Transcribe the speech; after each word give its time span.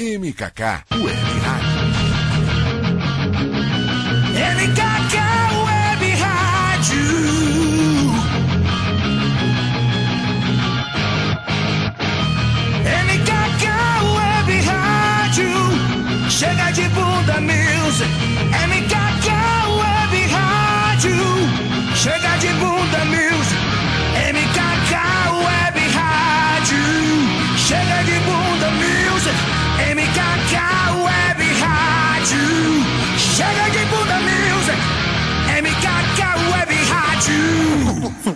MKK 0.00 0.60
Web 1.04 1.28
Rádio. 1.44 1.90
MKK 4.32 5.16
Web 5.66 6.02
Rádio. 6.22 7.04
MKK 13.04 13.64
Web 14.16 14.48
Rádio. 14.64 15.60
Chega 16.30 16.70
de 16.72 16.88
bunda 16.88 17.40
music. 17.42 18.08
MKK 18.70 19.28
Web 19.80 20.14
Rádio. 20.32 21.28
Chega 21.94 22.38
de 22.38 22.48
bunda 22.54 22.69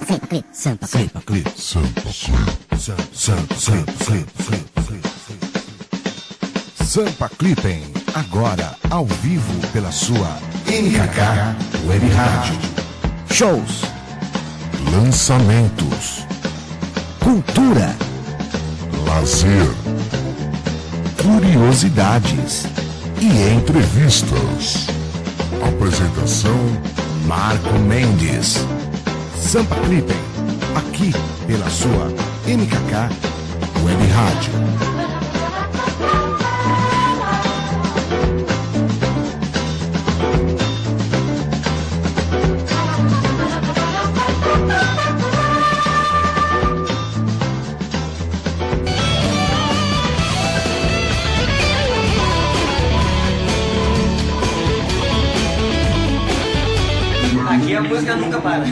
Sampa 0.06 0.26
Clip. 0.26 0.44
Sampa 0.52 0.86
Clip. 0.86 1.48
Sampa 1.56 2.02
Clip. 2.02 2.54
Sampa 6.84 7.28
Clippem, 7.30 7.82
agora 8.14 8.76
ao 8.90 9.06
vivo 9.06 9.66
pela 9.72 9.90
sua 9.90 10.38
MKK 10.66 11.88
Web 11.88 12.06
Rádio. 12.10 12.54
Shows, 13.30 13.82
lançamentos, 14.92 16.26
cultura, 17.20 17.96
lazer, 19.06 19.70
curiosidades 21.22 22.66
e 23.22 23.54
entrevistas. 23.54 24.86
Apresentação 25.66 26.58
Marco 27.26 27.72
Mendes. 27.78 28.73
Sampa 29.44 29.76
Clippem, 29.76 30.16
aqui 30.74 31.12
pela 31.46 31.68
sua 31.68 32.06
MKK 32.46 33.10
Web 33.84 34.06
Rádio. 34.12 35.03
Música 57.94 58.16
nunca 58.16 58.40
para. 58.40 58.64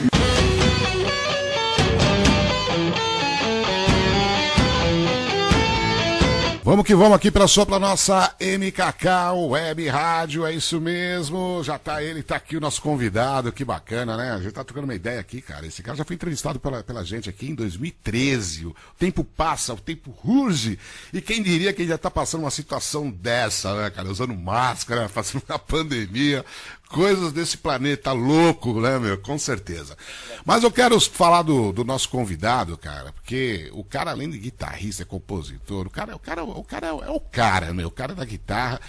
Vamos 6.65 6.87
que 6.87 6.95
vamos 6.95 7.15
aqui 7.15 7.31
pela 7.31 7.47
sua, 7.47 7.67
pela 7.67 7.79
nossa 7.79 8.35
MKK 8.41 9.33
Web 9.49 9.89
Rádio, 9.89 10.47
é 10.47 10.55
isso 10.55 10.81
mesmo. 10.81 11.61
Já 11.63 11.79
tá 11.79 12.03
ele, 12.03 12.23
tá 12.23 12.37
aqui 12.37 12.57
o 12.57 12.61
nosso 12.61 12.81
convidado, 12.81 13.53
que 13.53 13.65
bacana, 13.65 14.17
né? 14.17 14.31
A 14.31 14.39
gente 14.39 14.53
tá 14.53 14.65
trocando 14.65 14.87
uma 14.87 14.95
ideia 14.95 15.21
aqui, 15.21 15.43
cara. 15.43 15.67
Esse 15.67 15.83
cara 15.83 15.97
já 15.97 16.05
foi 16.05 16.15
entrevistado 16.15 16.59
pela, 16.59 16.83
pela 16.83 17.05
gente 17.05 17.29
aqui 17.29 17.51
em 17.51 17.55
2013. 17.55 18.67
O 18.67 18.75
tempo 18.99 19.23
passa, 19.25 19.75
o 19.75 19.81
tempo 19.81 20.11
ruge. 20.13 20.79
E 21.13 21.21
quem 21.21 21.43
diria 21.43 21.73
que 21.73 21.83
ele 21.83 21.89
já 21.89 21.99
tá 21.99 22.11
passando 22.11 22.43
uma 22.43 22.51
situação 22.51 23.11
dessa, 23.11 23.75
né, 23.75 23.91
cara? 23.91 24.09
Usando 24.09 24.35
máscara, 24.35 25.11
passando 25.13 25.43
uma 25.49 25.59
pandemia. 25.59 26.45
Coisas 26.93 27.33
desse 27.33 27.57
planeta 27.57 28.13
louco, 28.13 28.81
né, 28.81 28.99
meu? 28.99 29.17
Com 29.19 29.39
certeza. 29.39 29.97
Mas 30.45 30.63
eu 30.63 30.71
quero 30.71 31.01
falar 31.01 31.43
do, 31.43 31.73
do 31.73 31.85
nosso 31.85 32.09
convidado, 32.09 32.77
cara, 32.77 33.13
porque 33.13 33.71
o 33.73 33.83
cara, 33.83 34.11
além 34.11 34.29
de 34.31 34.39
guitarrista, 34.39 35.03
é 35.03 35.07
compositor, 35.07 35.87
o 35.87 35.91
cara, 35.91 36.15
o 36.15 36.19
cara, 36.19 36.45
o 36.45 36.63
cara 36.65 36.87
é, 36.89 36.93
o- 36.93 37.03
é 37.05 37.11
o 37.11 37.19
cara, 37.21 37.73
meu. 37.73 37.89
O 37.89 37.91
cara 37.91 38.15
da 38.15 38.25
guitarra 38.25 38.81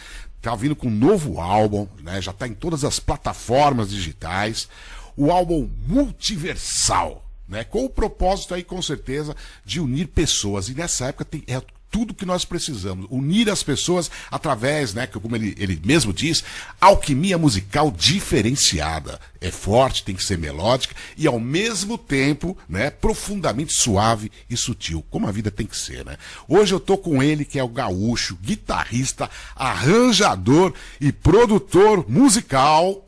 tá 0.42 0.54
vindo 0.56 0.76
com 0.76 0.88
um 0.88 0.92
novo 0.92 1.40
álbum, 1.40 1.88
né? 2.02 2.22
Já 2.22 2.34
tá 2.34 2.46
em 2.48 2.54
todas 2.54 2.84
as 2.84 3.00
plataformas 3.00 3.90
digitais. 3.90 4.68
O 5.16 5.32
álbum 5.32 5.70
Multiversal, 5.88 7.24
né? 7.48 7.64
Com 7.64 7.86
o 7.86 7.90
propósito 7.90 8.54
aí, 8.54 8.64
com 8.64 8.82
certeza, 8.82 9.36
de 9.64 9.80
unir 9.80 10.08
pessoas. 10.08 10.68
E 10.70 10.74
nessa 10.74 11.06
época 11.08 11.24
tem, 11.26 11.44
é 11.48 11.62
tudo 11.94 12.16
que 12.16 12.26
nós 12.26 12.44
precisamos. 12.44 13.06
Unir 13.12 13.52
as 13.52 13.62
pessoas 13.62 14.10
através, 14.32 14.96
né, 14.96 15.06
como 15.06 15.36
ele, 15.36 15.56
ele 15.60 15.80
mesmo 15.86 16.12
diz, 16.12 16.44
alquimia 16.82 17.38
musical 17.38 17.92
diferenciada. 17.92 19.20
É 19.40 19.52
forte, 19.52 20.04
tem 20.04 20.16
que 20.16 20.24
ser 20.24 20.40
melódica 20.40 20.96
e 21.16 21.28
ao 21.28 21.40
mesmo 21.40 21.96
tempo, 21.96 22.58
né, 22.68 22.90
profundamente 22.90 23.74
suave 23.74 24.32
e 24.50 24.58
sutil, 24.58 25.06
como 25.12 25.28
a 25.28 25.32
vida 25.32 25.52
tem 25.52 25.68
que 25.68 25.78
ser, 25.78 26.04
né? 26.04 26.18
Hoje 26.48 26.74
eu 26.74 26.80
tô 26.80 26.98
com 26.98 27.22
ele 27.22 27.46
que 27.46 27.60
é 27.60 27.64
o 27.64 27.68
gaúcho, 27.68 28.40
guitarrista, 28.42 29.30
arranjador 29.56 30.74
e 31.00 31.12
produtor 31.12 32.10
musical. 32.10 33.06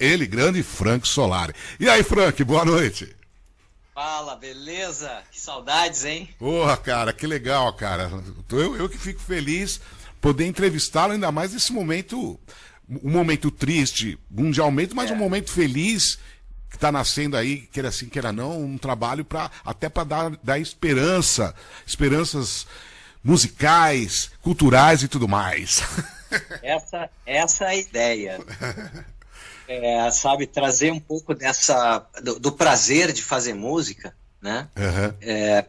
Ele 0.00 0.26
grande 0.26 0.64
Frank 0.64 1.06
Solari. 1.06 1.54
E 1.78 1.88
aí, 1.88 2.02
Frank, 2.02 2.42
boa 2.42 2.64
noite. 2.64 3.14
Fala, 3.94 4.34
beleza? 4.34 5.22
Que 5.30 5.40
saudades, 5.40 6.04
hein? 6.04 6.28
Porra, 6.36 6.76
cara, 6.76 7.12
que 7.12 7.28
legal, 7.28 7.72
cara. 7.74 8.10
Eu, 8.50 8.74
eu 8.74 8.88
que 8.88 8.98
fico 8.98 9.20
feliz 9.20 9.80
poder 10.20 10.46
entrevistá-lo, 10.46 11.12
ainda 11.12 11.30
mais 11.30 11.52
nesse 11.52 11.72
momento, 11.72 12.40
um 12.88 13.10
momento 13.10 13.52
triste 13.52 14.18
mundialmente, 14.28 14.94
mas 14.94 15.12
um 15.12 15.16
momento 15.16 15.48
feliz 15.48 16.18
que 16.68 16.76
está 16.76 16.90
nascendo 16.90 17.36
aí, 17.36 17.68
queira 17.68 17.88
assim, 17.88 18.08
queira 18.08 18.32
não, 18.32 18.60
um 18.60 18.76
trabalho 18.76 19.24
para 19.24 19.48
até 19.64 19.88
para 19.88 20.02
dar, 20.02 20.30
dar 20.42 20.58
esperança, 20.58 21.54
esperanças 21.86 22.66
musicais, 23.22 24.32
culturais 24.42 25.04
e 25.04 25.08
tudo 25.08 25.28
mais. 25.28 25.82
Essa, 26.64 27.08
essa 27.24 27.64
é 27.66 27.68
a 27.68 27.76
ideia. 27.76 28.40
É, 29.66 30.10
sabe, 30.10 30.46
trazer 30.46 30.92
um 30.92 31.00
pouco 31.00 31.34
dessa 31.34 32.06
do, 32.22 32.38
do 32.38 32.52
prazer 32.52 33.12
de 33.12 33.22
fazer 33.22 33.54
música, 33.54 34.14
né? 34.40 34.68
Aham. 34.76 35.14
É, 35.20 35.64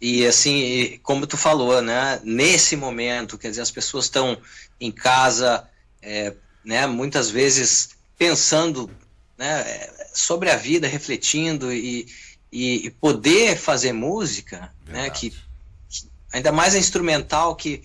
e 0.00 0.26
assim, 0.26 0.98
como 1.02 1.26
tu 1.26 1.36
falou, 1.36 1.80
né? 1.82 2.20
Nesse 2.24 2.76
momento, 2.76 3.38
quer 3.38 3.50
dizer, 3.50 3.62
as 3.62 3.70
pessoas 3.70 4.06
estão 4.06 4.38
em 4.80 4.92
casa, 4.92 5.66
é, 6.02 6.34
né? 6.64 6.86
Muitas 6.86 7.30
vezes 7.30 7.90
pensando, 8.18 8.90
né? 9.38 9.60
é, 9.62 10.00
Sobre 10.12 10.50
a 10.50 10.56
vida, 10.56 10.88
refletindo 10.88 11.72
e, 11.72 12.06
e, 12.52 12.86
e 12.86 12.90
poder 12.90 13.56
fazer 13.56 13.92
música, 13.92 14.74
né? 14.86 15.02
Verdade. 15.02 15.20
Que, 15.20 15.30
que- 15.30 16.08
ainda 16.32 16.52
mais 16.52 16.74
a 16.74 16.78
instrumental 16.78 17.56
que 17.56 17.82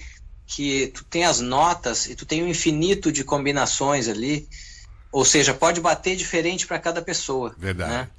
que 0.47 0.87
tu 0.89 1.03
tem 1.05 1.25
as 1.25 1.39
notas 1.39 2.05
e 2.05 2.15
tu 2.15 2.23
tem 2.23 2.43
um 2.43 2.47
infinito 2.47 3.11
de 3.11 3.23
combinações 3.23 4.07
ali, 4.07 4.47
ou 5.15 5.23
seja, 5.23 5.53
pode 5.53 5.79
bater 5.79 6.13
diferente 6.13 6.67
para 6.67 6.77
cada 6.77 7.01
pessoa. 7.01 7.55
Verdade. 7.57 7.89
né? 7.89 8.09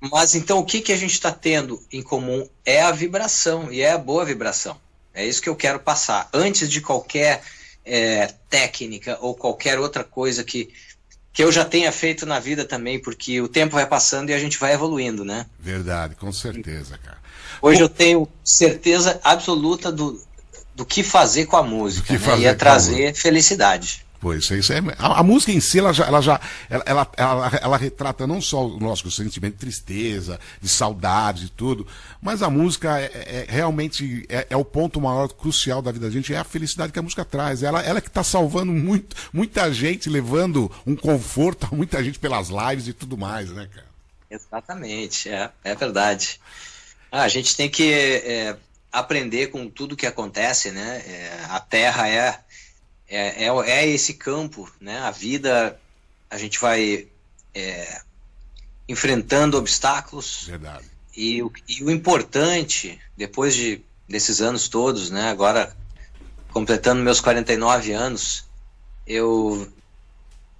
Mas 0.00 0.34
então 0.34 0.58
o 0.58 0.64
que, 0.64 0.80
que 0.80 0.92
a 0.92 0.96
gente 0.96 1.12
está 1.12 1.30
tendo 1.30 1.80
em 1.92 2.02
comum 2.02 2.44
é 2.66 2.82
a 2.82 2.90
vibração, 2.90 3.72
e 3.72 3.82
é 3.82 3.92
a 3.92 3.98
boa 3.98 4.24
vibração. 4.24 4.76
É 5.14 5.24
isso 5.24 5.40
que 5.40 5.48
eu 5.48 5.54
quero 5.54 5.78
passar. 5.78 6.28
Antes 6.32 6.68
de 6.68 6.80
qualquer 6.80 7.40
é, 7.84 8.34
técnica 8.48 9.16
ou 9.20 9.32
qualquer 9.32 9.78
outra 9.78 10.02
coisa 10.02 10.42
que, 10.42 10.70
que 11.32 11.44
eu 11.44 11.52
já 11.52 11.64
tenha 11.64 11.92
feito 11.92 12.26
na 12.26 12.40
vida 12.40 12.64
também, 12.64 12.98
porque 12.98 13.40
o 13.40 13.46
tempo 13.46 13.76
vai 13.76 13.86
passando 13.86 14.30
e 14.30 14.34
a 14.34 14.38
gente 14.40 14.58
vai 14.58 14.72
evoluindo, 14.72 15.24
né? 15.24 15.46
Verdade, 15.56 16.16
com 16.16 16.32
certeza, 16.32 16.98
cara. 16.98 17.18
Hoje 17.62 17.80
eu 17.80 17.88
tenho 17.88 18.26
certeza 18.42 19.20
absoluta 19.22 19.92
do, 19.92 20.20
do 20.74 20.84
que 20.84 21.04
fazer 21.04 21.46
com 21.46 21.56
a 21.56 21.62
música, 21.62 22.12
né? 22.12 22.38
e 22.40 22.44
é 22.44 22.54
trazer 22.54 23.14
felicidade. 23.14 24.04
Pois 24.20 24.44
isso, 24.44 24.54
isso 24.54 24.72
é, 24.74 24.80
a, 24.98 25.20
a 25.20 25.22
música 25.22 25.50
em 25.50 25.60
si, 25.60 25.78
ela 25.78 25.94
já, 25.94 26.04
ela, 26.04 26.20
já 26.20 26.38
ela, 26.68 26.82
ela, 26.84 27.12
ela, 27.16 27.58
ela 27.62 27.76
retrata 27.78 28.26
não 28.26 28.38
só 28.40 28.66
o 28.66 28.78
nosso 28.78 29.10
sentimento 29.10 29.54
de 29.54 29.60
tristeza, 29.60 30.38
de 30.60 30.68
saudade 30.68 31.46
e 31.46 31.48
tudo, 31.48 31.86
mas 32.20 32.42
a 32.42 32.50
música 32.50 33.00
é, 33.00 33.04
é- 33.06 33.46
é 33.48 33.50
realmente 33.50 34.26
é, 34.28 34.46
é 34.50 34.56
o 34.56 34.64
ponto 34.64 35.00
maior, 35.00 35.26
crucial 35.28 35.80
da 35.80 35.90
vida 35.90 36.06
da 36.06 36.12
gente, 36.12 36.34
é 36.34 36.38
a 36.38 36.44
felicidade 36.44 36.92
que 36.92 36.98
a 36.98 37.02
música 37.02 37.24
traz. 37.24 37.62
Ela, 37.62 37.80
ela 37.82 37.98
que 38.00 38.08
está 38.08 38.22
salvando 38.22 38.70
muito, 38.72 39.16
muita 39.32 39.72
gente, 39.72 40.10
levando 40.10 40.70
um 40.86 40.94
conforto 40.94 41.66
a 41.72 41.74
muita 41.74 42.04
gente 42.04 42.18
pelas 42.18 42.48
lives 42.50 42.88
e 42.88 42.92
tudo 42.92 43.16
mais, 43.16 43.48
né, 43.50 43.68
cara? 43.74 43.86
Exatamente, 44.30 45.30
é, 45.30 45.50
é 45.64 45.74
verdade. 45.74 46.38
Ah, 47.10 47.22
a 47.22 47.28
gente 47.28 47.56
tem 47.56 47.68
que 47.70 47.90
é, 47.92 48.56
aprender 48.92 49.48
com 49.48 49.68
tudo 49.68 49.96
que 49.96 50.06
acontece, 50.06 50.70
né? 50.70 51.02
É, 51.06 51.38
a 51.48 51.58
Terra 51.58 52.08
é, 52.08 52.38
é, 53.10 53.44
é, 53.44 53.48
é 53.48 53.88
esse 53.88 54.14
campo, 54.14 54.70
né? 54.80 55.00
A 55.00 55.10
vida, 55.10 55.78
a 56.30 56.38
gente 56.38 56.60
vai 56.60 57.08
é, 57.52 58.00
enfrentando 58.88 59.58
obstáculos 59.58 60.44
Verdade. 60.46 60.84
e 61.16 61.42
o, 61.42 61.52
e 61.68 61.82
o 61.82 61.90
importante, 61.90 63.00
depois 63.16 63.54
de, 63.54 63.82
desses 64.08 64.40
anos 64.40 64.68
todos, 64.68 65.10
né? 65.10 65.28
Agora 65.28 65.76
completando 66.52 67.02
meus 67.02 67.20
49 67.20 67.92
anos, 67.92 68.44
eu, 69.06 69.68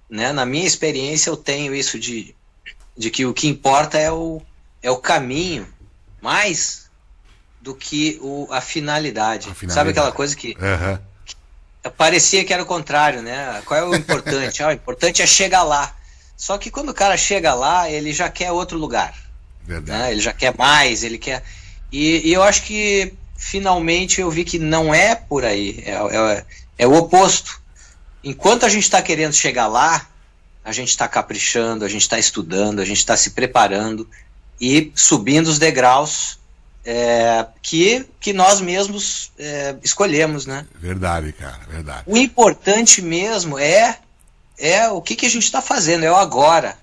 né, 0.09 0.31
na 0.31 0.45
minha 0.45 0.65
experiência, 0.65 1.29
eu 1.29 1.37
tenho 1.37 1.73
isso 1.73 1.99
de, 1.99 2.35
de 2.97 3.09
que 3.09 3.25
o 3.25 3.33
que 3.33 3.47
importa 3.47 3.97
é 3.97 4.11
o, 4.11 4.41
é 4.81 4.91
o 4.91 4.97
caminho, 4.97 5.67
mais 6.21 6.89
do 7.61 7.75
que 7.75 8.17
o, 8.21 8.47
a, 8.51 8.59
finalidade. 8.59 9.49
a 9.49 9.53
finalidade. 9.53 9.73
Sabe 9.73 9.89
aquela 9.91 10.11
coisa 10.11 10.35
que, 10.35 10.49
uhum. 10.49 10.99
Parecia 11.89 12.43
que 12.43 12.53
era 12.53 12.61
o 12.61 12.65
contrário, 12.65 13.21
né? 13.21 13.61
Qual 13.65 13.79
é 13.79 13.83
o 13.83 13.95
importante? 13.95 14.61
ah, 14.61 14.67
o 14.67 14.71
importante 14.71 15.21
é 15.21 15.27
chegar 15.27 15.63
lá. 15.63 15.95
Só 16.37 16.57
que 16.57 16.69
quando 16.69 16.89
o 16.89 16.93
cara 16.93 17.15
chega 17.17 17.53
lá, 17.53 17.89
ele 17.89 18.11
já 18.11 18.29
quer 18.29 18.51
outro 18.51 18.77
lugar. 18.77 19.13
Né? 19.65 20.11
Ele 20.11 20.19
já 20.19 20.33
quer 20.33 20.55
mais, 20.57 21.03
ele 21.03 21.17
quer. 21.17 21.43
E, 21.91 22.27
e, 22.27 22.33
eu 22.33 22.41
acho 22.41 22.63
que 22.63 23.13
finalmente 23.37 24.21
eu 24.21 24.29
vi 24.29 24.43
que 24.43 24.57
não 24.57 24.93
é 24.93 25.13
por 25.15 25.45
aí, 25.45 25.83
é, 25.85 25.91
é, 25.91 26.45
é 26.79 26.87
o 26.87 26.95
oposto. 26.95 27.61
Enquanto 28.23 28.65
a 28.65 28.69
gente 28.69 28.83
está 28.83 29.01
querendo 29.01 29.33
chegar 29.33 29.67
lá, 29.67 30.07
a 30.63 30.71
gente 30.71 30.89
está 30.89 31.07
caprichando, 31.07 31.85
a 31.85 31.87
gente 31.89 32.01
está 32.01 32.17
estudando, 32.17 32.79
a 32.79 32.85
gente 32.85 32.97
está 32.97 33.17
se 33.17 33.31
preparando 33.31 34.07
e 34.59 34.91
subindo 34.95 35.47
os 35.47 35.59
degraus 35.59 36.39
é, 36.85 37.45
que, 37.61 38.05
que 38.19 38.33
nós 38.33 38.59
mesmos 38.59 39.31
é, 39.37 39.75
escolhemos, 39.83 40.45
né? 40.45 40.65
Verdade, 40.75 41.31
cara, 41.33 41.59
verdade. 41.69 42.03
O 42.05 42.17
importante 42.17 43.01
mesmo 43.01 43.57
é 43.57 43.99
é 44.57 44.87
o 44.89 45.01
que, 45.01 45.15
que 45.15 45.25
a 45.25 45.29
gente 45.29 45.43
está 45.43 45.61
fazendo, 45.61 46.03
é 46.03 46.11
o 46.11 46.15
agora, 46.15 46.77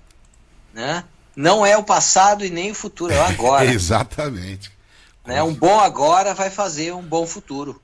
né? 0.73 1.03
Não 1.35 1.65
é 1.65 1.77
o 1.77 1.83
passado 1.83 2.45
e 2.45 2.49
nem 2.49 2.71
o 2.71 2.75
futuro, 2.75 3.13
é 3.13 3.17
o 3.17 3.23
agora. 3.23 3.63
Exatamente. 3.71 4.69
Né? 5.25 5.41
Um 5.41 5.53
bom 5.53 5.79
agora 5.79 6.33
vai 6.33 6.49
fazer 6.49 6.93
um 6.93 7.01
bom 7.01 7.25
futuro. 7.25 7.81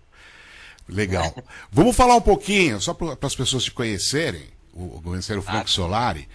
Legal. 0.88 1.34
Vamos 1.72 1.96
falar 1.96 2.16
um 2.16 2.22
pouquinho, 2.22 2.82
só 2.82 2.94
para 2.94 3.16
as 3.22 3.36
pessoas 3.36 3.64
te 3.64 3.72
conhecerem, 3.72 4.50
o, 4.74 5.02
conhecer 5.02 5.38
o 5.38 5.42
Frank 5.42 5.64
ah. 5.66 5.68
Solari. 5.68 6.28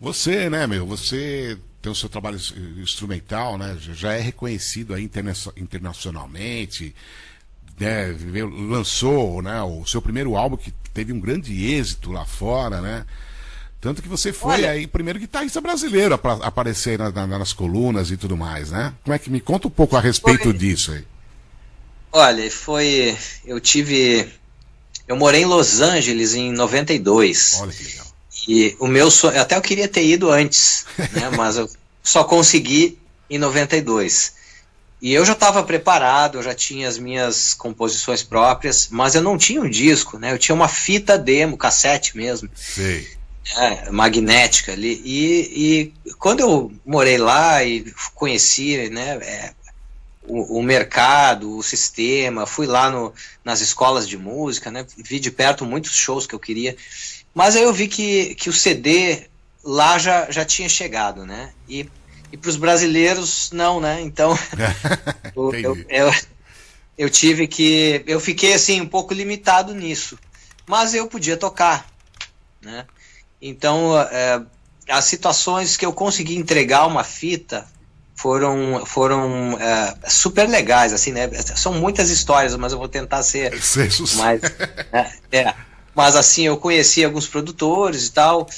Você, 0.00 0.50
né, 0.50 0.66
meu, 0.66 0.86
você 0.86 1.58
tem 1.80 1.92
o 1.92 1.94
seu 1.94 2.08
trabalho 2.08 2.38
instrumental, 2.82 3.56
né? 3.56 3.76
Já 3.80 4.12
é 4.12 4.20
reconhecido 4.20 4.94
aí 4.94 5.04
interna 5.04 5.32
internacionalmente, 5.56 6.94
né? 7.78 8.16
Lançou, 8.68 9.40
né, 9.42 9.62
o 9.62 9.84
seu 9.86 10.02
primeiro 10.02 10.36
álbum 10.36 10.56
que 10.56 10.72
teve 10.92 11.12
um 11.12 11.20
grande 11.20 11.72
êxito 11.72 12.10
lá 12.10 12.24
fora, 12.24 12.80
né? 12.80 13.06
Tanto 13.80 14.02
que 14.02 14.08
você 14.08 14.32
foi 14.32 14.54
Olha, 14.54 14.70
aí 14.72 14.86
primeiro 14.88 15.20
guitarrista 15.20 15.60
brasileiro 15.60 16.14
a 16.14 16.46
aparecer 16.46 16.98
na, 16.98 17.12
na, 17.12 17.26
nas 17.38 17.52
colunas 17.52 18.10
e 18.10 18.16
tudo 18.16 18.36
mais, 18.36 18.70
né? 18.70 18.92
Como 19.04 19.14
é 19.14 19.18
que 19.18 19.30
me 19.30 19.40
conta 19.40 19.68
um 19.68 19.70
pouco 19.70 19.96
a 19.96 20.00
respeito 20.00 20.44
foi, 20.44 20.52
disso 20.52 20.90
aí? 20.90 21.04
Olha, 22.10 22.50
foi. 22.50 23.16
Eu 23.44 23.60
tive. 23.60 24.28
Eu 25.06 25.16
morei 25.16 25.42
em 25.42 25.46
Los 25.46 25.80
Angeles 25.80 26.34
em 26.34 26.52
92. 26.52 27.58
Olha 27.60 27.72
que 27.72 27.84
legal. 27.84 28.07
E 28.48 28.74
o 28.80 28.86
meu 28.88 29.10
sonho. 29.10 29.40
Até 29.40 29.56
eu 29.56 29.60
queria 29.60 29.86
ter 29.86 30.04
ido 30.04 30.30
antes, 30.30 30.86
né? 31.12 31.30
Mas 31.36 31.56
eu 31.56 31.70
só 32.02 32.24
consegui 32.24 32.98
em 33.28 33.38
92. 33.38 34.32
E 35.00 35.12
eu 35.12 35.24
já 35.24 35.34
estava 35.34 35.62
preparado, 35.62 36.38
eu 36.38 36.42
já 36.42 36.54
tinha 36.54 36.88
as 36.88 36.98
minhas 36.98 37.54
composições 37.54 38.20
próprias, 38.24 38.88
mas 38.90 39.14
eu 39.14 39.22
não 39.22 39.38
tinha 39.38 39.60
um 39.60 39.70
disco, 39.70 40.18
né? 40.18 40.32
Eu 40.32 40.38
tinha 40.38 40.52
uma 40.52 40.66
fita 40.66 41.16
demo, 41.16 41.56
cassete 41.56 42.16
mesmo. 42.16 42.50
Sei 42.52 43.06
é, 43.56 43.90
magnética 43.90 44.72
ali. 44.72 45.00
E, 45.04 45.92
e, 46.04 46.12
quando 46.14 46.40
eu 46.40 46.72
morei 46.84 47.18
lá 47.18 47.64
e 47.64 47.92
conheci 48.14 48.90
né, 48.90 49.16
é, 49.22 49.52
o, 50.26 50.58
o, 50.58 50.62
mercado, 50.62 51.56
o 51.56 51.62
sistema, 51.62 52.46
fui 52.46 52.66
lá 52.66 52.90
no, 52.90 53.12
nas 53.44 53.60
escolas 53.60 54.08
de 54.08 54.18
música, 54.18 54.70
né, 54.70 54.84
vi 54.96 55.18
de 55.18 55.30
perto 55.30 55.64
muitos 55.64 55.94
shows 55.94 56.26
que 56.26 56.34
eu 56.34 56.40
queria. 56.40 56.76
Mas 57.38 57.54
aí 57.54 57.62
eu 57.62 57.72
vi 57.72 57.86
que, 57.86 58.34
que 58.34 58.50
o 58.50 58.52
CD 58.52 59.28
lá 59.62 59.96
já, 59.96 60.28
já 60.28 60.44
tinha 60.44 60.68
chegado, 60.68 61.24
né? 61.24 61.52
E, 61.68 61.88
e 62.32 62.36
para 62.36 62.50
os 62.50 62.56
brasileiros, 62.56 63.52
não, 63.52 63.80
né? 63.80 64.00
Então, 64.02 64.36
eu, 65.36 65.54
eu, 65.54 65.86
eu, 65.88 66.12
eu 66.98 67.08
tive 67.08 67.46
que. 67.46 68.02
Eu 68.08 68.18
fiquei 68.18 68.54
assim, 68.54 68.80
um 68.80 68.88
pouco 68.88 69.14
limitado 69.14 69.72
nisso. 69.72 70.18
Mas 70.66 70.94
eu 70.94 71.06
podia 71.06 71.36
tocar, 71.36 71.86
né? 72.60 72.84
Então, 73.40 73.96
é, 73.96 74.42
as 74.88 75.04
situações 75.04 75.76
que 75.76 75.86
eu 75.86 75.92
consegui 75.92 76.36
entregar 76.36 76.88
uma 76.88 77.04
fita 77.04 77.68
foram 78.16 78.84
foram 78.84 79.56
é, 79.60 79.94
super 80.08 80.48
legais, 80.48 80.92
assim, 80.92 81.12
né? 81.12 81.30
São 81.54 81.74
muitas 81.74 82.10
histórias, 82.10 82.56
mas 82.56 82.72
eu 82.72 82.78
vou 82.78 82.88
tentar 82.88 83.22
ser 83.22 83.52
mais. 84.16 84.42
É, 84.92 85.38
é, 85.38 85.54
Mas 85.98 86.14
assim, 86.14 86.42
eu 86.42 86.56
conheci 86.56 87.04
alguns 87.04 87.26
produtores 87.26 88.06
e 88.06 88.12
tal, 88.12 88.48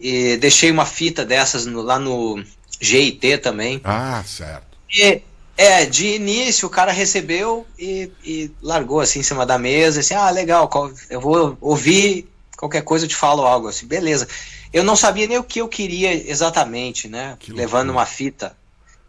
e 0.00 0.36
deixei 0.38 0.72
uma 0.72 0.84
fita 0.84 1.24
dessas 1.24 1.64
no, 1.64 1.82
lá 1.82 2.00
no 2.00 2.44
GIT 2.80 3.38
também. 3.38 3.80
Ah, 3.84 4.24
certo. 4.26 4.76
E, 4.92 5.22
é, 5.56 5.86
de 5.86 6.08
início 6.16 6.66
o 6.66 6.70
cara 6.70 6.90
recebeu 6.90 7.64
e, 7.78 8.10
e 8.24 8.50
largou 8.60 8.98
assim 8.98 9.20
em 9.20 9.22
cima 9.22 9.46
da 9.46 9.56
mesa, 9.56 10.00
assim, 10.00 10.14
ah, 10.14 10.30
legal, 10.30 10.68
eu 11.08 11.20
vou 11.20 11.56
ouvir 11.60 12.28
qualquer 12.56 12.82
coisa 12.82 13.04
eu 13.04 13.08
te 13.08 13.14
falo 13.14 13.46
algo 13.46 13.68
assim, 13.68 13.86
beleza. 13.86 14.26
Eu 14.72 14.82
não 14.82 14.96
sabia 14.96 15.28
nem 15.28 15.38
o 15.38 15.44
que 15.44 15.60
eu 15.60 15.68
queria 15.68 16.12
exatamente, 16.28 17.06
né? 17.06 17.36
Que 17.38 17.52
levando 17.52 17.86
loucura. 17.86 17.98
uma 18.00 18.06
fita. 18.06 18.56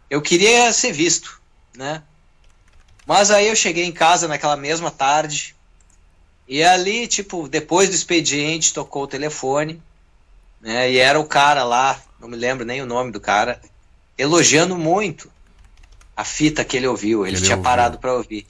Eu 0.08 0.22
queria 0.22 0.72
ser 0.72 0.92
visto, 0.92 1.42
né? 1.76 2.00
Mas 3.04 3.32
aí 3.32 3.48
eu 3.48 3.56
cheguei 3.56 3.84
em 3.84 3.92
casa 3.92 4.28
naquela 4.28 4.56
mesma 4.56 4.88
tarde 4.88 5.56
e 6.46 6.62
ali, 6.62 7.06
tipo, 7.06 7.48
depois 7.48 7.88
do 7.88 7.94
expediente, 7.94 8.74
tocou 8.74 9.04
o 9.04 9.08
telefone, 9.08 9.80
né? 10.60 10.90
E 10.90 10.98
era 10.98 11.18
o 11.18 11.24
cara 11.24 11.64
lá, 11.64 12.00
não 12.20 12.28
me 12.28 12.36
lembro 12.36 12.64
nem 12.64 12.82
o 12.82 12.86
nome 12.86 13.10
do 13.10 13.20
cara, 13.20 13.60
elogiando 14.16 14.76
muito 14.76 15.30
a 16.16 16.24
fita 16.24 16.64
que 16.64 16.76
ele 16.76 16.86
ouviu. 16.86 17.26
Ele, 17.26 17.36
ele 17.36 17.44
tinha 17.44 17.56
ouviu. 17.56 17.70
parado 17.70 17.98
para 17.98 18.12
ouvir. 18.12 18.46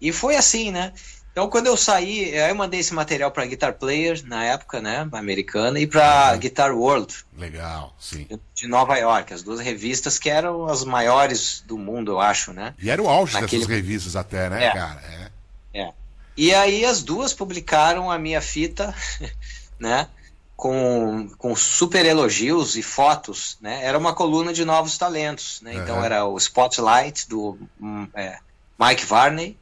E 0.00 0.12
foi 0.12 0.36
assim, 0.36 0.70
né? 0.70 0.92
Então, 1.32 1.48
quando 1.48 1.68
eu 1.68 1.76
saí, 1.76 2.34
eu 2.34 2.54
mandei 2.56 2.80
esse 2.80 2.92
material 2.92 3.30
para 3.30 3.46
Guitar 3.46 3.74
Player, 3.74 4.20
na 4.26 4.44
época, 4.44 4.80
né, 4.80 5.08
americana, 5.12 5.78
e 5.78 5.86
para 5.86 6.36
Guitar 6.36 6.74
World. 6.74 7.24
Legal, 7.38 7.94
sim. 8.00 8.26
De 8.52 8.66
Nova 8.66 8.96
York, 8.96 9.32
as 9.32 9.42
duas 9.42 9.60
revistas 9.60 10.18
que 10.18 10.28
eram 10.28 10.66
as 10.66 10.84
maiores 10.84 11.62
do 11.64 11.78
mundo, 11.78 12.12
eu 12.12 12.20
acho, 12.20 12.52
né? 12.52 12.74
E 12.80 12.90
era 12.90 13.00
o 13.00 13.08
auge 13.08 13.34
Naquele... 13.34 13.62
dessas 13.62 13.74
revistas 13.74 14.16
até, 14.16 14.50
né, 14.50 14.66
é. 14.66 14.72
cara? 14.72 15.30
É. 15.72 15.80
é. 15.82 15.92
E 16.40 16.54
aí 16.54 16.86
as 16.86 17.02
duas 17.02 17.34
publicaram 17.34 18.10
a 18.10 18.18
minha 18.18 18.40
fita, 18.40 18.94
né, 19.78 20.08
com, 20.56 21.28
com 21.36 21.54
super 21.54 22.06
elogios 22.06 22.76
e 22.76 22.82
fotos, 22.82 23.58
né? 23.60 23.84
Era 23.84 23.98
uma 23.98 24.14
coluna 24.14 24.50
de 24.50 24.64
novos 24.64 24.96
talentos, 24.96 25.60
né? 25.60 25.74
Uhum. 25.74 25.82
Então 25.82 26.02
era 26.02 26.24
o 26.24 26.38
Spotlight 26.38 27.28
do 27.28 27.58
um, 27.78 28.08
é, 28.14 28.38
Mike 28.78 29.04
Varney, 29.04 29.58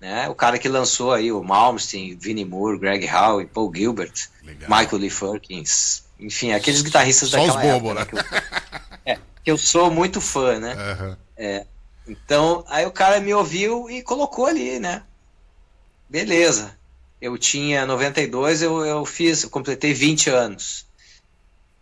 né? 0.00 0.28
O 0.28 0.34
cara 0.36 0.60
que 0.60 0.68
lançou 0.68 1.12
aí 1.12 1.32
o 1.32 1.42
Malmsteen, 1.42 2.16
Vinnie 2.16 2.44
Moore, 2.44 2.78
Greg 2.78 3.10
Howe, 3.12 3.44
Paul 3.44 3.72
Gilbert, 3.74 4.28
Legal. 4.44 4.70
Michael 4.70 5.02
Lee 5.02 5.10
Perkins, 5.10 6.04
enfim, 6.20 6.52
aqueles 6.52 6.82
guitarristas 6.82 7.30
Só 7.30 7.38
daquela 7.38 7.58
os 7.58 7.72
bobo, 7.72 7.98
época, 7.98 8.16
né? 8.16 8.22
que, 8.22 8.36
eu, 8.36 9.10
é, 9.12 9.18
que, 9.42 9.50
eu, 9.50 9.58
sou 9.58 9.90
muito 9.90 10.20
fã, 10.20 10.60
né? 10.60 10.76
Uhum. 10.76 11.16
É, 11.36 11.66
então, 12.06 12.64
aí 12.68 12.86
o 12.86 12.92
cara 12.92 13.18
me 13.18 13.34
ouviu 13.34 13.90
e 13.90 14.02
colocou 14.02 14.46
ali, 14.46 14.78
né? 14.78 15.02
Beleza. 16.14 16.78
Eu 17.20 17.36
tinha 17.36 17.84
92, 17.84 18.62
eu, 18.62 18.86
eu 18.86 19.04
fiz, 19.04 19.42
eu 19.42 19.50
completei 19.50 19.92
20 19.92 20.30
anos. 20.30 20.86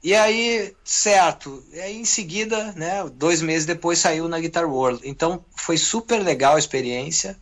E 0.03 0.15
aí, 0.15 0.75
certo. 0.83 1.62
Aí, 1.75 1.99
em 1.99 2.07
seguida, 2.07 2.73
né, 2.73 3.05
dois 3.12 3.43
meses 3.43 3.67
depois 3.67 3.99
saiu 3.99 4.29
na 4.29 4.41
Guitar 4.41 4.65
World. 4.65 5.03
Então, 5.05 5.45
foi 5.55 5.77
super 5.77 6.23
legal 6.23 6.57
a 6.57 6.59
experiência. 6.59 7.37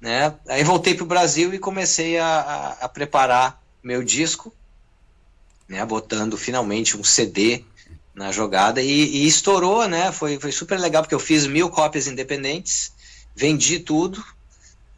Né? 0.00 0.34
Aí 0.48 0.64
voltei 0.64 0.96
para 0.96 1.04
o 1.04 1.06
Brasil 1.06 1.54
e 1.54 1.58
comecei 1.60 2.18
a, 2.18 2.26
a, 2.26 2.68
a, 2.84 2.88
preparar 2.88 3.62
meu 3.80 4.02
disco, 4.02 4.52
né? 5.68 5.86
botando 5.86 6.36
finalmente 6.36 6.96
um 6.96 7.04
CD 7.04 7.62
na 8.12 8.32
jogada 8.32 8.82
e, 8.82 8.90
e, 8.90 9.24
estourou, 9.24 9.86
né? 9.86 10.10
Foi, 10.10 10.40
foi 10.40 10.50
super 10.50 10.80
legal 10.80 11.04
porque 11.04 11.14
eu 11.14 11.20
fiz 11.20 11.46
mil 11.46 11.70
cópias 11.70 12.08
independentes, 12.08 12.92
vendi 13.36 13.78
tudo 13.78 14.33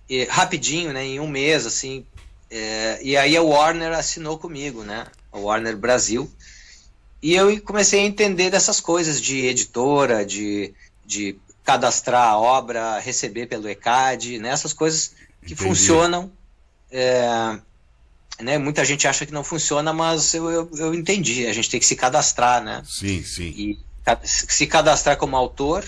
e, 0.09 0.25
rapidinho, 0.25 0.93
né? 0.93 1.05
Em 1.05 1.21
um 1.21 1.29
mês, 1.29 1.67
assim. 1.67 2.05
É, 2.51 3.01
e 3.03 3.17
aí 3.17 3.37
a 3.37 3.43
Warner 3.43 3.93
assinou 3.93 4.39
comigo, 4.39 4.83
né? 4.83 5.07
A 5.33 5.39
Warner 5.39 5.77
Brasil. 5.77 6.31
E 7.23 7.35
eu 7.35 7.61
comecei 7.63 8.01
a 8.01 8.05
entender 8.05 8.51
dessas 8.51 8.81
coisas 8.81 9.21
de 9.21 9.47
editora, 9.47 10.25
de, 10.25 10.73
de 11.05 11.37
cadastrar 11.65 12.29
a 12.29 12.39
obra, 12.39 12.99
receber 13.01 13.47
pelo 13.47 13.69
ECAD, 13.69 14.39
né? 14.39 14.51
essas 14.51 14.73
coisas 14.73 15.13
que 15.43 15.55
Entendi. 15.55 15.69
funcionam. 15.69 16.31
É, 16.91 17.59
né? 18.41 18.59
Muita 18.59 18.85
gente 18.85 19.09
acha 19.09 19.27
que 19.27 19.33
não 19.33 19.43
funciona, 19.43 19.93
mas 19.93 20.35
eu, 20.35 20.49
eu, 20.51 20.71
eu, 20.77 20.95
entendi. 20.95 21.47
A 21.47 21.53
gente 21.53 21.71
tem 21.71 21.81
que 21.81 21.87
se 21.87 21.97
cadastrar, 21.97 22.63
né? 22.63 22.83
Sim, 22.87 23.23
sim. 23.23 23.49
E 23.57 23.79
se 24.23 24.67
cadastrar 24.67 25.17
como 25.17 25.37
autor 25.37 25.85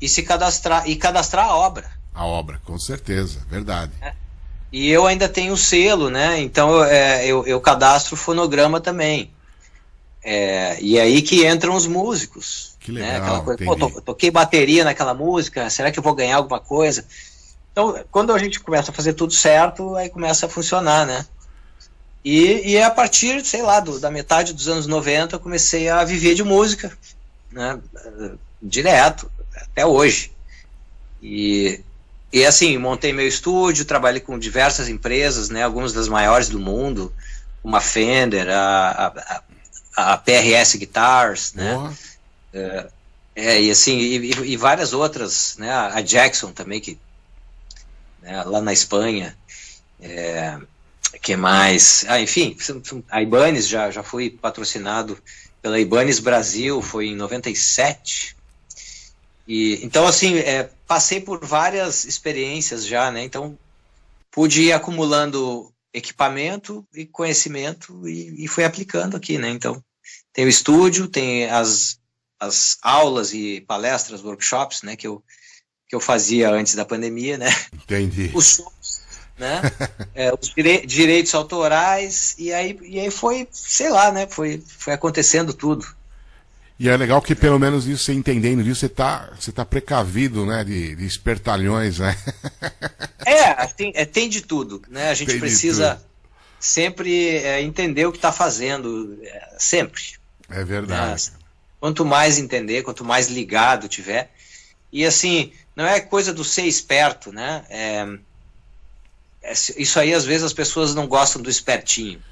e 0.00 0.08
se 0.08 0.22
cadastrar 0.22 0.88
e 0.88 0.96
cadastrar 0.96 1.46
a 1.46 1.56
obra. 1.56 1.88
A 2.14 2.24
obra, 2.24 2.60
com 2.64 2.78
certeza, 2.78 3.40
verdade. 3.50 3.92
É. 4.00 4.12
E 4.72 4.90
eu 4.90 5.06
ainda 5.06 5.28
tenho 5.28 5.56
selo, 5.56 6.10
né? 6.10 6.40
Então 6.40 6.84
é, 6.84 7.26
eu, 7.26 7.46
eu 7.46 7.60
cadastro 7.60 8.16
fonograma 8.16 8.80
também. 8.80 9.30
É, 10.22 10.80
e 10.80 10.98
aí 10.98 11.20
que 11.22 11.46
entram 11.46 11.74
os 11.74 11.86
músicos. 11.86 12.76
Que 12.80 12.92
né? 12.92 13.00
legal, 13.14 13.36
Aquela 13.36 13.56
coisa, 13.56 13.90
Pô, 13.90 14.00
toquei 14.00 14.30
bateria 14.30 14.84
naquela 14.84 15.14
música, 15.14 15.68
será 15.70 15.90
que 15.90 15.98
eu 15.98 16.02
vou 16.02 16.14
ganhar 16.14 16.36
alguma 16.36 16.60
coisa? 16.60 17.04
Então, 17.72 18.04
quando 18.10 18.32
a 18.32 18.38
gente 18.38 18.60
começa 18.60 18.90
a 18.90 18.94
fazer 18.94 19.14
tudo 19.14 19.32
certo, 19.32 19.96
aí 19.96 20.08
começa 20.08 20.46
a 20.46 20.48
funcionar, 20.48 21.06
né? 21.06 21.26
E, 22.24 22.70
e 22.70 22.76
é 22.76 22.84
a 22.84 22.90
partir, 22.90 23.44
sei 23.44 23.62
lá, 23.62 23.80
do- 23.80 24.00
da 24.00 24.10
metade 24.10 24.52
dos 24.54 24.68
anos 24.68 24.86
90, 24.86 25.36
eu 25.36 25.40
comecei 25.40 25.88
a 25.88 26.04
viver 26.04 26.34
de 26.34 26.42
música, 26.42 26.96
né? 27.52 27.78
Direto, 28.62 29.30
até 29.54 29.84
hoje. 29.84 30.32
E, 31.22 31.80
e 32.38 32.44
assim, 32.44 32.76
montei 32.78 33.12
meu 33.12 33.26
estúdio, 33.26 33.84
trabalhei 33.84 34.20
com 34.20 34.38
diversas 34.38 34.88
empresas, 34.88 35.48
né? 35.48 35.62
Algumas 35.62 35.92
das 35.92 36.08
maiores 36.08 36.48
do 36.48 36.58
mundo, 36.58 37.12
uma 37.62 37.80
Fender, 37.80 38.48
a, 38.50 39.12
a, 39.96 40.12
a- 40.12 40.16
PRS 40.18 40.76
Guitars, 40.76 41.52
né? 41.54 41.74
Porra. 41.74 41.94
É, 43.36 43.60
e 43.62 43.70
assim, 43.70 43.98
e- 43.98 44.52
e 44.52 44.56
várias 44.56 44.92
outras, 44.92 45.56
né? 45.58 45.70
A 45.72 46.00
Jackson 46.00 46.52
também, 46.52 46.80
que 46.80 46.98
né, 48.22 48.42
lá 48.44 48.60
na 48.60 48.72
Espanha. 48.72 49.36
É, 50.00 50.56
que 51.22 51.36
mais? 51.36 52.04
Ah, 52.08 52.20
enfim, 52.20 52.56
a 53.10 53.22
Ibanez 53.22 53.68
já, 53.68 53.90
já 53.90 54.02
fui 54.02 54.30
patrocinado 54.30 55.16
pela 55.62 55.78
Ibanez 55.80 56.18
Brasil, 56.18 56.82
foi 56.82 57.06
em 57.08 57.16
97. 57.16 58.36
E, 59.46 59.84
então, 59.84 60.06
assim, 60.06 60.38
é, 60.38 60.70
passei 60.86 61.20
por 61.20 61.44
várias 61.44 62.04
experiências 62.04 62.86
já, 62.86 63.10
né? 63.10 63.22
Então, 63.22 63.58
pude 64.30 64.62
ir 64.62 64.72
acumulando 64.72 65.70
equipamento 65.92 66.84
e 66.94 67.06
conhecimento 67.06 68.08
e, 68.08 68.44
e 68.44 68.48
fui 68.48 68.64
aplicando 68.64 69.16
aqui, 69.16 69.38
né? 69.38 69.50
Então, 69.50 69.82
tem 70.32 70.44
o 70.44 70.48
estúdio, 70.48 71.06
tem 71.06 71.48
as, 71.48 71.98
as 72.40 72.78
aulas 72.82 73.32
e 73.32 73.60
palestras, 73.60 74.24
workshops, 74.24 74.82
né? 74.82 74.96
Que 74.96 75.06
eu, 75.06 75.22
que 75.88 75.94
eu 75.94 76.00
fazia 76.00 76.50
antes 76.50 76.74
da 76.74 76.84
pandemia, 76.84 77.38
né? 77.38 77.48
Entendi. 77.72 78.30
Os 78.34 78.56
shows, 78.56 79.00
né? 79.38 79.60
É, 80.16 80.32
os 80.32 80.48
direi- 80.54 80.86
direitos 80.86 81.34
autorais 81.34 82.36
e 82.38 82.52
aí, 82.52 82.78
e 82.82 83.00
aí 83.00 83.10
foi, 83.10 83.48
sei 83.50 83.90
lá, 83.90 84.12
né? 84.12 84.26
Foi, 84.28 84.62
foi 84.66 84.92
acontecendo 84.92 85.52
tudo. 85.52 85.84
E 86.78 86.88
é 86.88 86.96
legal 86.96 87.22
que 87.22 87.34
pelo 87.34 87.58
menos 87.58 87.86
isso, 87.86 88.04
você 88.04 88.12
entendendo 88.12 88.64
disso, 88.64 88.80
você 88.80 88.88
tá, 88.88 89.30
você 89.38 89.52
tá 89.52 89.64
precavido, 89.64 90.44
né, 90.44 90.64
de, 90.64 90.96
de 90.96 91.06
espertalhões, 91.06 91.98
né? 91.98 92.16
É, 93.26 93.52
assim, 93.62 93.90
é, 93.94 94.04
tem 94.04 94.28
de 94.28 94.42
tudo, 94.42 94.82
né? 94.86 95.08
A 95.08 95.14
gente 95.14 95.30
Tem 95.30 95.40
precisa 95.40 95.98
sempre 96.60 97.38
é, 97.38 97.62
entender 97.62 98.04
o 98.04 98.12
que 98.12 98.18
está 98.18 98.30
fazendo, 98.30 99.18
é, 99.22 99.56
sempre. 99.58 100.02
É 100.50 100.62
verdade. 100.62 101.32
Quanto 101.80 102.04
mais 102.04 102.36
entender, 102.38 102.82
quanto 102.82 103.02
mais 103.02 103.28
ligado 103.28 103.88
tiver. 103.88 104.30
E 104.92 105.06
assim, 105.06 105.52
não 105.74 105.86
é 105.86 106.00
coisa 106.00 106.34
do 106.34 106.44
ser 106.44 106.66
esperto, 106.66 107.32
né? 107.32 107.64
É, 107.70 108.06
é, 109.42 109.52
isso 109.52 109.98
aí 109.98 110.12
às 110.12 110.24
vezes 110.24 110.44
as 110.44 110.52
pessoas 110.52 110.94
não 110.94 111.06
gostam 111.06 111.40
do 111.40 111.48
espertinho. 111.48 112.22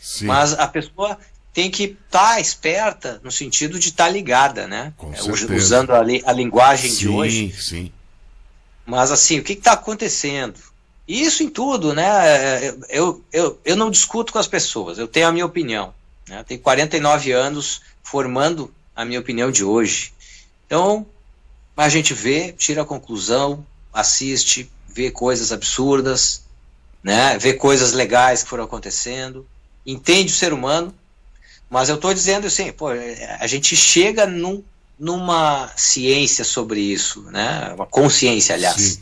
Sim. 0.00 0.26
Mas 0.26 0.54
a 0.54 0.66
pessoa 0.66 1.18
tem 1.52 1.70
que 1.70 1.96
estar 2.06 2.40
esperta 2.40 3.20
no 3.24 3.30
sentido 3.30 3.78
de 3.78 3.88
estar 3.88 4.08
ligada, 4.08 4.66
né? 4.66 4.92
Com 4.96 5.12
É, 5.12 5.16
certeza. 5.16 5.54
Usando 5.54 5.90
a, 5.92 6.00
a 6.00 6.32
linguagem 6.32 6.90
de 6.90 6.96
sim, 6.96 7.08
hoje. 7.08 7.54
sim. 7.58 7.92
Mas 8.86 9.10
assim, 9.10 9.38
o 9.38 9.44
que 9.44 9.52
está 9.54 9.72
acontecendo? 9.72 10.58
Isso 11.06 11.42
em 11.42 11.48
tudo, 11.48 11.92
né? 11.92 12.04
É, 12.66 12.74
Eu, 12.88 13.22
eu, 13.32 13.58
eu 13.64 13.76
não 13.76 13.90
discuto 13.90 14.32
com 14.32 14.38
as 14.38 14.46
pessoas, 14.46 14.98
eu 14.98 15.08
tenho 15.08 15.26
a 15.28 15.32
minha 15.32 15.46
opinião. 15.46 15.92
Né? 16.28 16.44
Tenho 16.46 16.60
49 16.60 17.32
anos 17.32 17.80
formando 18.02 18.72
a 18.94 19.04
minha 19.04 19.18
opinião 19.20 19.50
de 19.50 19.64
hoje. 19.64 20.12
Então, 20.66 21.04
a 21.76 21.88
gente 21.88 22.14
vê, 22.14 22.52
tira 22.52 22.82
a 22.82 22.84
conclusão, 22.84 23.66
assiste, 23.92 24.70
vê 24.88 25.10
coisas 25.10 25.50
absurdas, 25.50 26.42
né? 27.02 27.36
vê 27.38 27.54
coisas 27.54 27.92
legais 27.92 28.42
que 28.42 28.48
foram 28.48 28.64
acontecendo, 28.64 29.46
entende 29.84 30.32
o 30.32 30.36
ser 30.36 30.52
humano, 30.52 30.94
mas 31.70 31.88
eu 31.88 31.94
estou 31.94 32.12
dizendo 32.12 32.48
assim, 32.48 32.72
pô, 32.72 32.88
a 32.88 33.46
gente 33.46 33.76
chega 33.76 34.26
num, 34.26 34.62
numa 34.98 35.70
ciência 35.76 36.44
sobre 36.44 36.80
isso, 36.80 37.22
né? 37.30 37.72
Uma 37.74 37.86
consciência, 37.86 38.54
aliás. 38.56 38.76
Sim. 38.76 39.00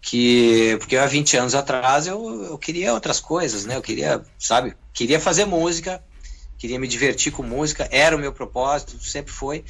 Que, 0.00 0.76
porque 0.78 0.96
há 0.96 1.04
20 1.06 1.36
anos 1.36 1.54
atrás 1.54 2.06
eu, 2.06 2.44
eu 2.44 2.56
queria 2.58 2.94
outras 2.94 3.20
coisas, 3.20 3.66
né? 3.66 3.76
Eu 3.76 3.82
queria, 3.82 4.24
sabe, 4.38 4.74
queria 4.94 5.20
fazer 5.20 5.44
música, 5.44 6.02
queria 6.56 6.78
me 6.78 6.88
divertir 6.88 7.32
com 7.32 7.42
música, 7.42 7.86
era 7.90 8.16
o 8.16 8.18
meu 8.18 8.32
propósito, 8.32 8.98
sempre 9.04 9.32
foi. 9.32 9.64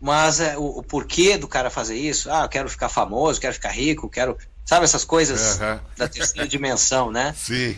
Mas 0.00 0.38
é, 0.40 0.56
o, 0.58 0.78
o 0.78 0.82
porquê 0.82 1.36
do 1.38 1.48
cara 1.48 1.70
fazer 1.70 1.96
isso, 1.96 2.30
ah, 2.30 2.42
eu 2.44 2.48
quero 2.48 2.68
ficar 2.68 2.88
famoso, 2.88 3.40
quero 3.40 3.54
ficar 3.54 3.70
rico, 3.70 4.08
quero, 4.08 4.36
sabe, 4.64 4.84
essas 4.84 5.04
coisas 5.04 5.60
Aham. 5.60 5.80
da 5.96 6.06
terceira 6.08 6.46
dimensão, 6.46 7.10
né? 7.10 7.34
Sim. 7.38 7.74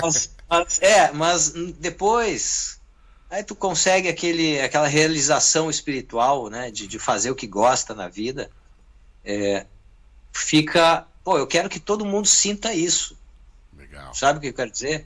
Mas, 0.00 0.30
mas- 0.48 0.78
é, 0.80 1.12
mas 1.12 1.50
depois 1.78 2.78
aí 3.34 3.42
tu 3.42 3.56
consegue 3.56 4.08
aquele, 4.08 4.60
aquela 4.60 4.86
realização 4.86 5.68
espiritual, 5.68 6.48
né, 6.48 6.70
de, 6.70 6.86
de 6.86 6.98
fazer 7.00 7.32
o 7.32 7.34
que 7.34 7.48
gosta 7.48 7.92
na 7.92 8.08
vida, 8.08 8.48
é, 9.24 9.66
fica, 10.32 11.04
pô, 11.24 11.36
eu 11.36 11.46
quero 11.46 11.68
que 11.68 11.80
todo 11.80 12.04
mundo 12.04 12.28
sinta 12.28 12.72
isso, 12.72 13.18
Legal. 13.76 14.14
sabe 14.14 14.38
o 14.38 14.40
que 14.40 14.48
eu 14.48 14.54
quero 14.54 14.70
dizer? 14.70 15.04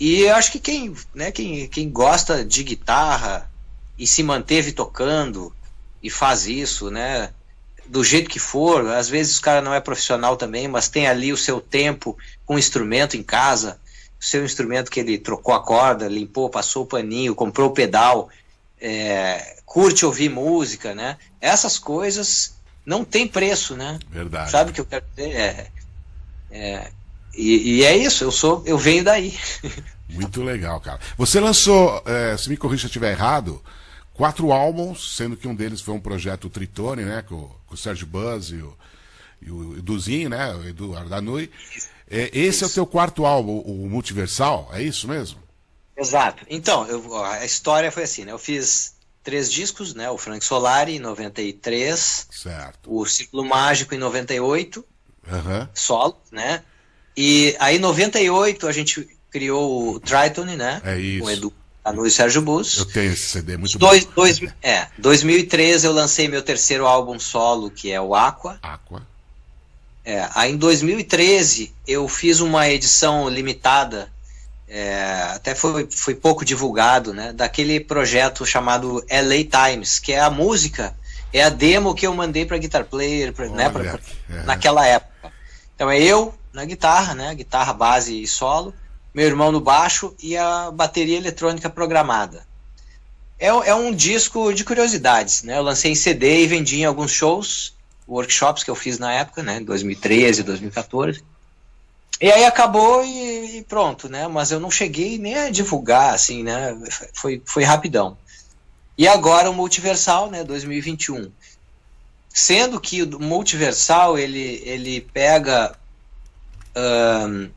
E 0.00 0.22
eu 0.22 0.34
acho 0.34 0.50
que 0.50 0.58
quem, 0.58 0.96
né, 1.14 1.30
quem, 1.30 1.68
quem 1.68 1.90
gosta 1.90 2.42
de 2.42 2.64
guitarra 2.64 3.50
e 3.98 4.06
se 4.06 4.22
manteve 4.22 4.72
tocando 4.72 5.54
e 6.02 6.08
faz 6.08 6.46
isso, 6.46 6.90
né, 6.90 7.34
do 7.86 8.02
jeito 8.02 8.30
que 8.30 8.38
for, 8.38 8.88
às 8.88 9.10
vezes 9.10 9.36
o 9.36 9.42
cara 9.42 9.60
não 9.60 9.74
é 9.74 9.80
profissional 9.80 10.38
também, 10.38 10.68
mas 10.68 10.88
tem 10.88 11.06
ali 11.06 11.30
o 11.30 11.36
seu 11.36 11.60
tempo 11.60 12.16
com 12.46 12.54
o 12.54 12.58
instrumento 12.58 13.14
em 13.14 13.22
casa, 13.22 13.78
seu 14.22 14.44
instrumento 14.44 14.88
que 14.88 15.00
ele 15.00 15.18
trocou 15.18 15.52
a 15.52 15.60
corda, 15.60 16.06
limpou, 16.06 16.48
passou 16.48 16.84
o 16.84 16.86
paninho, 16.86 17.34
comprou 17.34 17.70
o 17.70 17.72
pedal, 17.72 18.28
é, 18.80 19.56
curte 19.66 20.06
ouvir 20.06 20.30
música, 20.30 20.94
né? 20.94 21.16
Essas 21.40 21.76
coisas 21.76 22.54
não 22.86 23.04
tem 23.04 23.26
preço, 23.26 23.74
né? 23.74 23.98
Verdade. 24.08 24.48
Sabe 24.48 24.70
o 24.70 24.74
que 24.74 24.80
eu 24.80 24.84
quero 24.84 25.04
dizer? 25.16 25.34
É, 25.34 25.70
é, 26.52 26.90
e, 27.34 27.78
e 27.78 27.84
é 27.84 27.96
isso, 27.96 28.22
eu 28.22 28.30
sou, 28.30 28.62
eu 28.64 28.78
venho 28.78 29.02
daí. 29.02 29.36
Muito 30.08 30.40
legal, 30.40 30.80
cara. 30.80 31.00
Você 31.18 31.40
lançou, 31.40 32.00
é, 32.06 32.36
se 32.36 32.48
me 32.48 32.56
corrija 32.56 32.82
se 32.82 32.86
eu 32.86 32.90
estiver 32.90 33.10
errado, 33.10 33.60
quatro 34.14 34.52
álbuns, 34.52 35.16
sendo 35.16 35.36
que 35.36 35.48
um 35.48 35.54
deles 35.54 35.80
foi 35.80 35.94
um 35.94 36.00
projeto 36.00 36.48
Tritone, 36.48 37.02
né? 37.02 37.22
Com, 37.22 37.50
com 37.66 37.74
o 37.74 37.76
Sérgio 37.76 38.06
Buzz 38.06 38.50
e 38.50 38.56
o, 38.56 38.76
e 39.40 39.50
o 39.50 39.78
Eduzinho, 39.78 40.28
né? 40.28 40.54
O 40.54 40.68
Edu 40.68 40.96
Ardanui. 40.96 41.50
É, 42.14 42.30
esse 42.32 42.62
é 42.62 42.66
o 42.66 42.70
teu 42.70 42.84
quarto 42.86 43.24
álbum, 43.24 43.58
o 43.60 43.88
Multiversal, 43.88 44.68
é 44.74 44.82
isso 44.82 45.08
mesmo? 45.08 45.38
Exato. 45.96 46.44
Então, 46.48 46.86
eu- 46.86 47.24
a 47.24 47.44
história 47.44 47.90
foi 47.90 48.02
assim, 48.02 48.24
né? 48.26 48.32
Eu 48.32 48.38
fiz 48.38 48.94
três 49.22 49.50
discos, 49.50 49.94
né? 49.94 50.10
O 50.10 50.18
Frank 50.18 50.44
Solari 50.44 50.96
em 50.96 50.98
93, 50.98 52.26
Certo. 52.30 52.78
o 52.94 53.06
Ciclo 53.06 53.44
Mágico 53.44 53.94
em 53.94 53.98
98, 53.98 54.84
Aham. 55.30 55.68
solo, 55.74 56.18
né? 56.30 56.62
E 57.16 57.56
aí 57.58 57.76
em 57.76 57.80
98 57.80 58.66
a 58.66 58.72
gente 58.72 59.08
criou 59.30 59.94
o 59.94 60.00
Tritone, 60.00 60.56
né? 60.56 60.80
É 60.84 60.98
isso. 60.98 61.20
Com 61.20 61.26
o 61.26 61.30
Edu 61.30 61.52
Anu 61.84 62.06
e 62.06 62.10
Sérgio 62.10 62.42
Bus. 62.42 62.78
Eu 62.78 62.84
tenho 62.86 63.12
esse 63.12 63.26
CD 63.28 63.56
muito 63.56 63.78
Dois, 63.78 64.04
bom. 64.04 64.12
dois, 64.16 64.40
é, 64.62 64.86
2013 64.98 65.86
eu 65.86 65.92
lancei 65.92 66.28
meu 66.28 66.42
terceiro 66.42 66.86
álbum 66.86 67.18
solo, 67.18 67.70
que 67.70 67.90
é 67.90 68.00
o 68.00 68.14
Aqua. 68.14 68.58
Aqua. 68.62 69.06
É, 70.04 70.28
aí 70.34 70.52
em 70.52 70.56
2013 70.56 71.72
eu 71.86 72.08
fiz 72.08 72.40
uma 72.40 72.68
edição 72.68 73.28
limitada, 73.28 74.10
é, 74.68 75.02
até 75.34 75.54
foi, 75.54 75.86
foi 75.90 76.14
pouco 76.14 76.44
divulgado, 76.44 77.12
né? 77.14 77.32
Daquele 77.32 77.78
projeto 77.78 78.44
chamado 78.44 79.04
LA 79.08 79.44
Times, 79.70 79.98
que 79.98 80.12
é 80.12 80.20
a 80.20 80.30
música, 80.30 80.94
é 81.32 81.44
a 81.44 81.48
demo 81.48 81.94
que 81.94 82.06
eu 82.06 82.14
mandei 82.14 82.44
para 82.44 82.58
Guitar 82.58 82.84
Player, 82.84 83.32
pra, 83.32 83.48
né, 83.48 83.68
pra- 83.70 83.98
é. 84.30 84.42
naquela 84.44 84.86
época. 84.86 85.32
Então 85.74 85.90
é 85.90 86.00
eu 86.00 86.34
na 86.52 86.64
guitarra, 86.64 87.14
né? 87.14 87.34
Guitarra 87.34 87.72
base 87.72 88.22
e 88.22 88.26
solo, 88.26 88.74
meu 89.14 89.26
irmão 89.26 89.52
no 89.52 89.60
baixo 89.60 90.14
e 90.20 90.36
a 90.36 90.70
bateria 90.70 91.16
eletrônica 91.16 91.70
programada. 91.70 92.44
É, 93.38 93.48
é 93.48 93.74
um 93.74 93.92
disco 93.94 94.52
de 94.52 94.64
curiosidades, 94.64 95.42
né? 95.42 95.58
Eu 95.58 95.62
lancei 95.62 95.90
em 95.90 95.94
CD 95.96 96.42
e 96.42 96.46
vendi 96.46 96.80
em 96.80 96.84
alguns 96.84 97.10
shows, 97.10 97.74
workshops 98.12 98.62
que 98.62 98.70
eu 98.70 98.74
fiz 98.74 98.98
na 98.98 99.12
época, 99.12 99.42
né? 99.42 99.60
2013, 99.60 100.42
2014. 100.42 101.22
E 102.20 102.30
aí 102.30 102.44
acabou 102.44 103.04
e, 103.04 103.58
e 103.58 103.64
pronto, 103.64 104.08
né? 104.08 104.28
Mas 104.28 104.50
eu 104.50 104.60
não 104.60 104.70
cheguei 104.70 105.18
nem 105.18 105.34
a 105.34 105.50
divulgar, 105.50 106.14
assim, 106.14 106.42
né? 106.42 106.76
Foi, 107.14 107.42
foi 107.44 107.64
rapidão. 107.64 108.16
E 108.96 109.08
agora 109.08 109.50
o 109.50 109.54
Multiversal, 109.54 110.30
né? 110.30 110.44
2021. 110.44 111.32
Sendo 112.28 112.80
que 112.80 113.02
o 113.02 113.20
Multiversal, 113.20 114.18
ele, 114.18 114.62
ele 114.64 115.00
pega 115.00 115.74
ahn, 116.74 117.48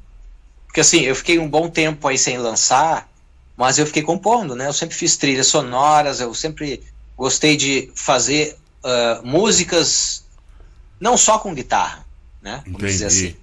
porque 0.65 0.81
assim, 0.81 1.01
eu 1.01 1.15
fiquei 1.15 1.39
um 1.39 1.47
bom 1.47 1.69
tempo 1.69 2.05
aí 2.07 2.17
sem 2.17 2.37
lançar, 2.37 3.09
mas 3.55 3.77
eu 3.77 3.85
fiquei 3.85 4.01
compondo, 4.01 4.55
né? 4.55 4.67
Eu 4.67 4.73
sempre 4.73 4.95
fiz 4.95 5.15
trilhas 5.15 5.47
sonoras, 5.47 6.19
eu 6.19 6.33
sempre 6.33 6.83
gostei 7.15 7.55
de 7.55 7.89
fazer 7.95 8.57
ah, 8.83 9.21
músicas 9.23 10.24
não 10.99 11.17
só 11.17 11.39
com 11.39 11.53
guitarra, 11.53 12.05
né? 12.41 12.61
Vamos 12.65 12.79
dizer 12.81 13.05
Entendi. 13.05 13.27
assim. 13.27 13.35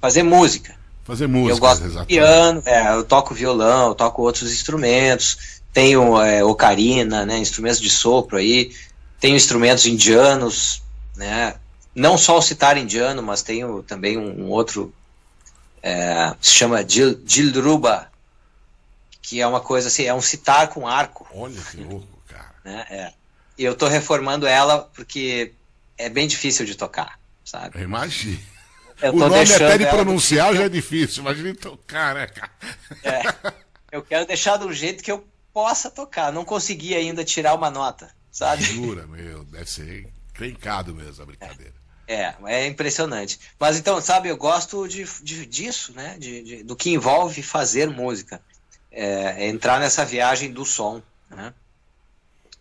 Fazer 0.00 0.22
música. 0.22 0.74
Fazer 1.04 1.26
música, 1.26 1.52
eu 1.54 1.58
gosto 1.58 1.80
de 1.82 1.86
exatamente. 1.88 2.08
piano, 2.08 2.62
é, 2.64 2.94
eu 2.94 3.04
toco 3.04 3.34
violão, 3.34 3.88
eu 3.88 3.94
toco 3.94 4.22
outros 4.22 4.50
instrumentos, 4.50 5.60
tenho 5.70 6.18
é, 6.22 6.42
ocarina, 6.42 7.26
né, 7.26 7.36
instrumentos 7.36 7.78
de 7.78 7.90
sopro 7.90 8.38
aí, 8.38 8.74
tenho 9.20 9.36
instrumentos 9.36 9.84
indianos, 9.84 10.82
né, 11.14 11.56
não 11.94 12.16
só 12.16 12.38
o 12.38 12.42
citar 12.42 12.78
indiano, 12.78 13.22
mas 13.22 13.42
tenho 13.42 13.82
também 13.82 14.16
um, 14.16 14.44
um 14.46 14.50
outro, 14.50 14.94
é, 15.82 16.34
se 16.40 16.52
chama 16.54 16.82
Dil- 16.82 17.16
Dildruba, 17.22 18.08
que 19.20 19.42
é 19.42 19.46
uma 19.46 19.60
coisa 19.60 19.88
assim, 19.88 20.04
é 20.04 20.14
um 20.14 20.22
citar 20.22 20.68
com 20.68 20.88
arco, 20.88 21.26
Olha 21.34 21.60
que 21.70 21.82
louco, 21.82 22.06
cara. 22.28 22.54
né, 22.64 22.86
é. 22.88 23.12
e 23.58 23.64
eu 23.64 23.74
tô 23.74 23.88
reformando 23.88 24.46
ela 24.46 24.88
porque 24.94 25.52
é 25.98 26.08
bem 26.08 26.26
difícil 26.26 26.64
de 26.66 26.74
tocar, 26.74 27.18
sabe? 27.44 27.78
Eu 27.78 27.82
imagino. 27.84 28.38
Eu 29.02 29.12
o 29.12 29.16
nome 29.16 29.34
deixando 29.34 29.64
até 29.66 29.78
de 29.78 29.84
do 29.84 29.90
pronunciar 29.90 30.54
já 30.54 30.64
é 30.64 30.68
difícil. 30.68 31.22
Imagina 31.22 31.54
tocar, 31.54 32.14
né, 32.14 32.26
cara? 32.26 32.50
É, 33.02 33.22
eu 33.90 34.02
quero 34.02 34.26
deixar 34.26 34.56
do 34.56 34.72
jeito 34.72 35.02
que 35.02 35.10
eu 35.10 35.26
possa 35.52 35.90
tocar. 35.90 36.32
Não 36.32 36.44
consegui 36.44 36.94
ainda 36.94 37.24
tirar 37.24 37.54
uma 37.54 37.70
nota, 37.70 38.10
sabe? 38.30 38.62
Jura, 38.62 39.06
meu, 39.06 39.44
deve 39.44 39.68
ser 39.68 40.08
crencado 40.32 40.94
mesmo 40.94 41.22
a 41.22 41.26
brincadeira. 41.26 41.74
É, 42.06 42.34
é 42.46 42.66
impressionante. 42.66 43.40
Mas 43.58 43.78
então, 43.78 44.00
sabe, 44.00 44.28
eu 44.28 44.36
gosto 44.36 44.86
de, 44.86 45.04
de- 45.22 45.46
disso, 45.46 45.92
né? 45.92 46.16
De, 46.18 46.42
de- 46.42 46.62
do 46.62 46.76
que 46.76 46.90
envolve 46.90 47.42
fazer 47.42 47.88
música. 47.88 48.40
É, 48.92 49.44
é 49.44 49.48
entrar 49.48 49.80
nessa 49.80 50.04
viagem 50.04 50.52
do 50.52 50.64
som, 50.64 51.02
né? 51.30 51.52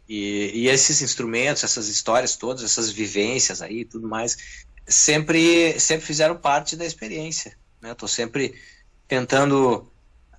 E, 0.07 0.51
e 0.53 0.67
esses 0.67 1.01
instrumentos, 1.01 1.63
essas 1.63 1.87
histórias 1.87 2.35
todas, 2.35 2.63
essas 2.63 2.91
vivências 2.91 3.61
aí, 3.61 3.85
tudo 3.85 4.07
mais, 4.07 4.37
sempre, 4.85 5.79
sempre 5.79 6.05
fizeram 6.05 6.35
parte 6.35 6.75
da 6.75 6.85
experiência. 6.85 7.57
Né? 7.81 7.91
Eu 7.91 7.95
tô 7.95 8.07
sempre 8.07 8.53
tentando, 9.07 9.89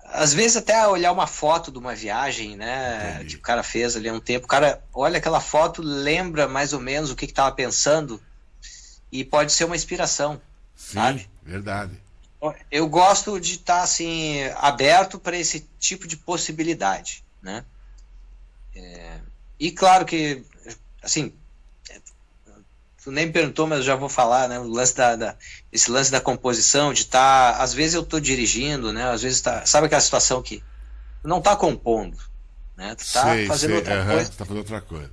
às 0.04 0.35
vezes 0.35 0.56
até 0.56 0.87
olhar 0.87 1.12
uma 1.12 1.26
foto 1.26 1.71
de 1.71 1.78
uma 1.78 1.94
viagem, 1.94 2.56
né, 2.56 3.14
Entendi. 3.16 3.30
que 3.30 3.37
o 3.37 3.42
cara 3.42 3.62
fez 3.62 3.97
ali 3.97 4.09
há 4.09 4.12
um 4.12 4.21
tempo, 4.21 4.47
o 4.47 4.49
cara 4.49 4.83
olha 4.92 5.18
aquela 5.18 5.40
foto, 5.40 5.83
lembra 5.83 6.49
mais 6.49 6.73
ou 6.73 6.80
menos 6.80 7.11
o 7.11 7.16
que 7.16 7.25
estava 7.25 7.54
pensando 7.54 8.21
e 9.11 9.25
pode 9.25 9.52
ser 9.52 9.64
uma 9.64 9.76
inspiração. 9.76 10.40
Sim, 10.75 10.94
Sabe? 10.94 11.30
verdade. 11.42 12.02
Eu 12.71 12.87
gosto 12.88 13.40
de 13.40 13.54
estar 13.54 13.83
assim 13.83 14.42
aberto 14.56 15.18
para 15.18 15.37
esse 15.37 15.66
tipo 15.78 16.06
de 16.06 16.16
possibilidade, 16.16 17.25
né? 17.40 17.64
É, 18.75 19.18
e 19.58 19.70
claro 19.73 20.04
que, 20.04 20.44
assim, 21.02 21.32
tu 23.02 23.11
nem 23.11 23.26
me 23.26 23.32
perguntou, 23.32 23.66
mas 23.66 23.78
eu 23.80 23.84
já 23.84 23.96
vou 23.96 24.08
falar, 24.08 24.49
né? 24.49 24.58
O 24.58 24.64
lance 24.68 24.94
da, 24.96 25.14
da- 25.16 25.37
esse 25.73 25.90
lance 25.90 26.11
da 26.11 26.20
composição, 26.20 26.92
de 26.92 27.02
estar, 27.02 27.61
às 27.61 27.75
vezes 27.75 27.94
eu 27.94 28.02
estou 28.02 28.20
dirigindo, 28.20 28.92
né? 28.92 29.04
Às 29.11 29.23
vezes 29.23 29.40
tá, 29.40 29.64
sabe 29.66 29.87
aquela 29.87 30.00
situação 30.00 30.42
que 30.42 30.58
tu 31.23 31.28
não 31.28 31.40
tá 31.42 31.56
compondo, 31.56 32.16
né? 32.76 32.94
Tu 32.94 33.04
tá 33.12 33.25
sei, 33.34 33.46
fazendo 33.46 33.70
sei. 33.73 33.78
outra 33.78 34.00
aham, 34.00 34.11
coisa 34.11 34.30
tá 34.30 34.44
fazendo 34.44 34.58
outra 34.58 34.80
coisa. 34.80 35.11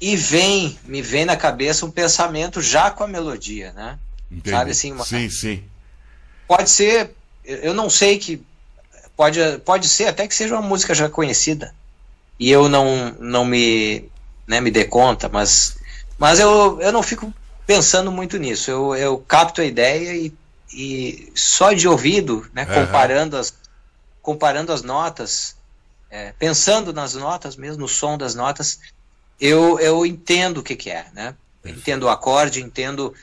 e 0.00 0.16
vem, 0.16 0.78
me 0.84 1.00
vem 1.00 1.24
na 1.24 1.36
cabeça 1.36 1.86
um 1.86 1.90
pensamento 1.90 2.60
já 2.60 2.90
com 2.90 3.04
a 3.04 3.08
melodia, 3.08 3.72
né? 3.72 3.98
Entendi. 4.30 4.50
Sabe, 4.50 4.70
assim, 4.72 4.92
uma- 4.92 5.04
Sim, 5.04 5.28
sim. 5.30 5.64
pode 6.46 6.70
ser, 6.70 7.10
eu 7.44 7.58
eu 7.58 7.74
não 7.74 7.88
sei 7.90 8.18
que 8.18 8.42
pode, 9.16 9.38
pode 9.64 9.88
ser 9.88 10.06
até 10.08 10.26
que 10.28 10.34
seja 10.34 10.54
uma 10.54 10.66
música 10.68 10.94
já 10.94 11.08
conhecida 11.08 11.74
e 12.42 12.50
eu 12.50 12.68
não 12.68 13.12
não 13.20 13.44
me 13.44 14.10
né, 14.48 14.60
me 14.60 14.68
dê 14.68 14.84
conta, 14.84 15.28
mas 15.28 15.78
mas 16.18 16.40
eu, 16.40 16.80
eu 16.80 16.90
não 16.90 17.00
fico 17.02 17.32
pensando 17.64 18.10
muito 18.10 18.36
nisso. 18.36 18.68
Eu, 18.68 18.96
eu 18.96 19.18
capto 19.18 19.60
a 19.60 19.64
ideia 19.64 20.12
e, 20.12 20.34
e 20.74 21.32
só 21.36 21.72
de 21.72 21.86
ouvido, 21.86 22.44
né, 22.52 22.66
Aham. 22.66 22.86
comparando 22.86 23.36
as 23.36 23.54
comparando 24.20 24.72
as 24.72 24.82
notas, 24.82 25.56
é, 26.10 26.32
pensando 26.32 26.92
nas 26.92 27.14
notas 27.14 27.54
mesmo, 27.54 27.82
no 27.82 27.88
som 27.88 28.18
das 28.18 28.34
notas, 28.34 28.80
eu, 29.40 29.78
eu 29.78 30.04
entendo 30.04 30.58
o 30.58 30.62
que, 30.64 30.74
que 30.74 30.90
é, 30.90 31.06
né? 31.12 31.36
Eu 31.62 31.70
Entendo 31.70 32.04
o 32.04 32.08
acorde, 32.08 32.60
entendo 32.60 33.14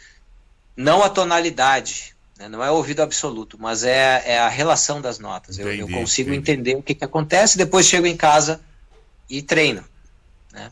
não 0.78 1.04
a 1.04 1.10
tonalidade, 1.10 2.16
né? 2.38 2.48
não 2.48 2.64
é 2.64 2.72
ouvido 2.72 3.02
absoluto, 3.02 3.58
mas 3.60 3.84
é, 3.84 4.24
é 4.26 4.40
a 4.40 4.48
relação 4.48 5.02
das 5.02 5.20
notas. 5.20 5.60
Eu, 5.60 5.68
eu 5.68 5.74
Entendi, 5.74 5.94
consigo 5.94 6.30
entendi. 6.30 6.52
entender 6.52 6.76
o 6.78 6.84
que, 6.84 6.96
que 6.96 7.04
acontece, 7.04 7.58
depois 7.58 7.86
chego 7.86 8.08
em 8.08 8.16
casa 8.16 8.62
e 9.30 9.42
treino. 9.42 9.84
Né? 10.52 10.72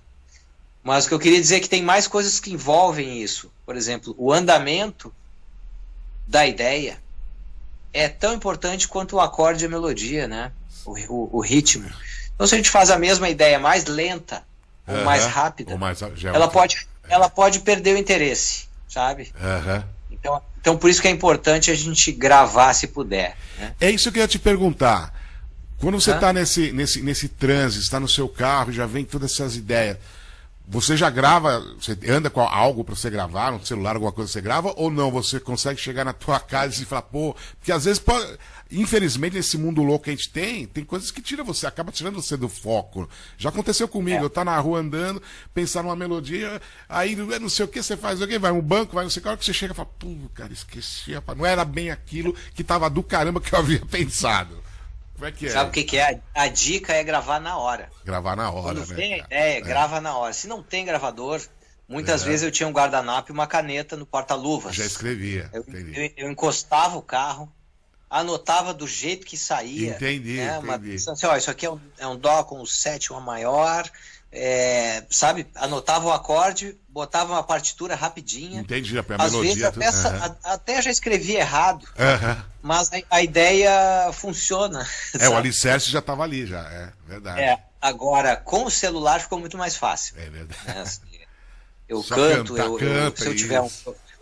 Mas 0.84 1.06
o 1.06 1.10
que 1.10 1.14
eu 1.14 1.20
queria 1.20 1.40
dizer 1.40 1.58
é 1.58 1.60
que 1.60 1.70
tem 1.70 1.84
mais 1.84 2.08
coisas 2.08 2.40
que 2.40 2.52
envolvem 2.52 3.22
isso. 3.22 3.52
Por 3.66 3.76
exemplo, 3.76 4.16
o 4.18 4.32
andamento 4.34 5.14
da 6.28 6.46
ideia 6.46 7.00
é 7.94 8.08
tão 8.10 8.34
importante 8.34 8.88
quanto 8.88 9.16
o 9.16 9.20
acorde 9.20 9.64
e 9.64 9.68
a 9.68 9.70
melodia, 9.70 10.28
né? 10.28 10.52
O, 10.86 10.92
o- 11.14 11.30
o 11.38 11.42
ritmo. 11.42 11.90
Então, 12.36 12.46
se 12.46 12.54
a 12.54 12.58
gente 12.58 12.70
faz 12.70 12.90
a 12.90 12.98
mesma 13.00 13.30
ideia 13.30 13.60
mais 13.60 13.86
lenta 13.86 14.44
ou 14.88 14.96
Aham. 14.96 15.04
mais 15.06 15.26
rápida, 15.26 15.72
Ou 15.74 15.78
mais, 15.78 16.02
é 16.02 16.08
ela 16.34 16.48
pode, 16.48 16.88
ela 17.10 17.30
pode 17.30 17.60
perder 17.62 17.96
o 17.96 17.98
interesse, 17.98 18.68
sabe? 18.88 19.34
Aham. 19.42 19.84
Então, 20.12 20.42
então 20.60 20.78
por 20.78 20.90
isso 20.90 21.02
que 21.02 21.08
é 21.08 21.12
importante 21.12 21.72
a 21.72 21.76
gente 21.76 22.12
gravar 22.12 22.74
se 22.74 22.88
puder. 22.88 23.36
Né? 23.58 23.76
É 23.82 23.90
isso 23.92 24.12
que 24.12 24.20
eu 24.20 24.22
ia 24.22 24.28
te 24.28 24.40
perguntar. 24.40 25.14
Quando 25.80 26.02
você 26.02 26.12
está 26.12 26.34
nesse, 26.34 26.72
nesse, 26.72 27.02
nesse 27.02 27.30
trânsito, 27.30 27.84
está 27.84 28.00
no 28.00 28.08
seu 28.08 28.28
carro, 28.28 28.72
já 28.72 28.86
vem 28.86 29.06
todas 29.06 29.32
essas 29.32 29.56
ideias. 29.56 29.98
Você 30.70 30.98
já 30.98 31.10
grava, 31.10 31.64
você 31.80 31.98
anda 32.10 32.30
com 32.30 32.42
algo 32.42 32.84
para 32.84 32.94
você 32.94 33.10
gravar, 33.10 33.54
um 33.54 33.64
celular, 33.64 33.96
alguma 33.96 34.12
coisa 34.12 34.30
você 34.30 34.42
grava, 34.42 34.74
ou 34.76 34.92
não? 34.92 35.10
Você 35.12 35.40
consegue 35.40 35.80
chegar 35.80 36.04
na 36.04 36.12
tua 36.12 36.42
casa 36.42 36.82
e 36.82 36.86
falar, 36.86 37.04
pô, 37.04 37.34
porque 37.58 37.72
às 37.72 37.86
vezes, 37.86 38.00
pode, 38.00 38.38
infelizmente, 38.70 39.36
nesse 39.36 39.58
mundo 39.58 39.82
louco 39.82 40.06
que 40.06 40.10
a 40.10 40.14
gente 40.14 40.30
tem, 40.30 40.66
tem 40.66 40.84
coisas 40.84 41.10
que 41.10 41.22
tira 41.22 41.42
você, 41.42 41.68
acaba 41.68 41.90
tirando 41.92 42.22
você 42.22 42.36
do 42.36 42.50
foco. 42.50 43.08
Já 43.38 43.48
aconteceu 43.48 43.88
comigo, 43.88 44.26
eu 44.26 44.30
tá 44.30 44.44
na 44.44 44.60
rua 44.60 44.80
andando, 44.80 45.22
pensar 45.54 45.84
numa 45.84 45.96
melodia, 45.96 46.60
aí 46.90 47.16
não 47.16 47.48
sei 47.48 47.64
o 47.64 47.68
que 47.70 47.82
você 47.82 47.96
faz, 47.96 48.22
alguém 48.22 48.40
vai 48.40 48.52
no 48.52 48.62
banco, 48.62 48.96
vai 48.96 49.06
não 49.06 49.12
sei 49.12 49.22
o 49.22 49.24
que, 49.24 49.28
a 49.30 49.32
hora 49.32 49.40
que 49.40 49.46
você 49.46 49.54
chega 49.54 49.72
e 49.72 49.76
fala, 49.76 49.90
pô, 49.98 50.14
cara, 50.34 50.52
esqueci, 50.52 51.14
rapaz, 51.14 51.38
não 51.38 51.46
era 51.46 51.64
bem 51.64 51.92
aquilo 51.92 52.36
que 52.54 52.64
tava 52.64 52.90
do 52.90 53.04
caramba 53.04 53.40
que 53.40 53.54
eu 53.54 53.60
havia 53.60 53.86
pensado. 53.86 54.67
Como 55.18 55.28
é 55.28 55.32
que 55.32 55.48
é? 55.48 55.50
Sabe 55.50 55.70
o 55.70 55.74
que, 55.74 55.84
que 55.84 55.98
é? 55.98 56.22
A 56.34 56.48
dica 56.48 56.94
é 56.94 57.04
gravar 57.04 57.40
na 57.40 57.58
hora. 57.58 57.90
Gravar 58.06 58.36
na 58.36 58.50
hora, 58.52 58.76
Quando 58.76 58.88
né? 58.90 58.96
tem 58.96 59.14
a 59.16 59.18
ideia, 59.18 59.60
grava 59.62 60.00
na 60.00 60.16
hora. 60.16 60.32
Se 60.32 60.48
não 60.48 60.62
tem 60.64 60.86
gravador, 60.86 61.42
muitas 61.90 62.22
É. 62.22 62.26
vezes 62.26 62.44
eu 62.44 62.52
tinha 62.52 62.68
um 62.70 62.72
guardanapo 62.72 63.32
e 63.32 63.34
uma 63.34 63.48
caneta 63.48 63.98
no 63.98 64.06
porta-luvas. 64.06 64.76
Já 64.76 64.86
escrevia, 64.86 65.50
Eu, 65.52 65.66
eu- 65.68 66.12
eu 66.18 66.32
encostava 66.32 66.98
o 66.98 67.02
carro, 67.02 67.52
anotava 68.10 68.74
do 68.74 68.88
jeito 68.88 69.26
que 69.26 69.36
saía. 69.38 69.92
Entendi, 69.96 70.38
né? 70.38 70.60
Uma- 70.60 70.76
entendi. 70.76 70.96
assim, 71.10 71.26
ó, 71.26 71.36
isso 71.36 71.50
aqui 71.52 71.66
é 71.66 71.72
um, 71.72 71.80
é 71.98 72.08
um 72.08 72.16
dó 72.16 72.44
com 72.44 72.64
sétima 72.66 73.20
maior, 73.20 73.90
é, 74.32 75.04
sabe? 75.10 75.48
Anotava 75.56 76.06
o 76.08 76.12
acorde, 76.14 76.78
botava 76.98 77.34
uma 77.34 77.44
partitura 77.44 77.94
rapidinha. 77.94 78.60
Entendi, 78.62 78.98
a 78.98 79.02
Às 79.20 79.32
vezes 79.34 79.64
até, 79.64 79.92
sa- 79.92 80.10
Aham. 80.10 80.36
a- 80.44 80.54
até 80.54 80.82
já 80.82 80.90
escrevia 80.90 81.40
errado, 81.42 81.88
Aham. 81.98 82.44
mas 82.64 82.90
a, 82.92 82.96
a 83.12 83.22
ideia 83.22 84.12
funciona. 84.14 84.80
É, 85.14 85.18
o 85.18 85.22
sabe? 85.22 85.36
alicerce 85.36 85.92
já 85.92 86.00
estava 86.00 86.24
ali, 86.24 86.48
já. 86.48 86.62
É 86.62 86.92
verdade. 87.08 87.40
É, 87.42 87.60
agora, 87.80 88.36
com 88.36 88.66
o 88.66 88.72
celular 88.72 89.22
ficou 89.22 89.40
muito 89.40 89.58
mais 89.60 89.76
fácil. 89.76 90.16
É 90.18 90.28
verdade. 90.28 90.60
né? 90.66 90.82
Assim, 90.82 91.02
Eu 91.88 92.04
Só 92.04 92.16
canto, 92.16 92.54
cantar, 92.56 92.66
eu, 92.66 92.80
eu- 92.80 93.16
se 93.16 93.28
eu 93.30 93.36
tiver 93.36 93.62
um, 93.62 93.70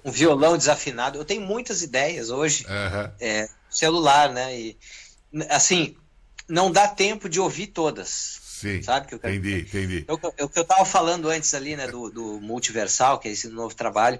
um 0.04 0.12
violão 0.12 0.56
desafinado, 0.58 1.18
eu 1.18 1.26
tenho 1.26 1.42
muitas 1.42 1.82
ideias 1.82 2.30
hoje, 2.30 2.66
Aham. 2.70 3.12
é, 3.20 3.50
celular, 3.70 4.32
né? 4.32 4.56
E, 4.60 4.78
assim, 5.50 5.96
não 6.48 6.72
dá 6.72 6.88
tempo 6.88 7.28
de 7.28 7.40
ouvir 7.40 7.68
todas. 7.68 8.45
Sim. 8.60 8.82
Sabe 8.82 9.06
o 9.06 9.10
que 9.10 9.16
eu 9.16 9.32
Entendi, 9.32 9.60
entendi. 9.62 10.06
Eu- 10.08 10.16
O 10.46 10.50
que 10.50 10.60
eu 10.60 10.62
estava 10.64 10.86
falando 10.86 11.28
antes 11.30 11.54
ali, 11.54 11.76
né, 11.76 11.88
do, 11.88 12.10
do 12.10 12.40
multiversal, 12.40 13.20
que 13.20 13.28
é 13.28 13.32
esse 13.32 13.50
novo 13.50 13.76
trabalho, 13.76 14.20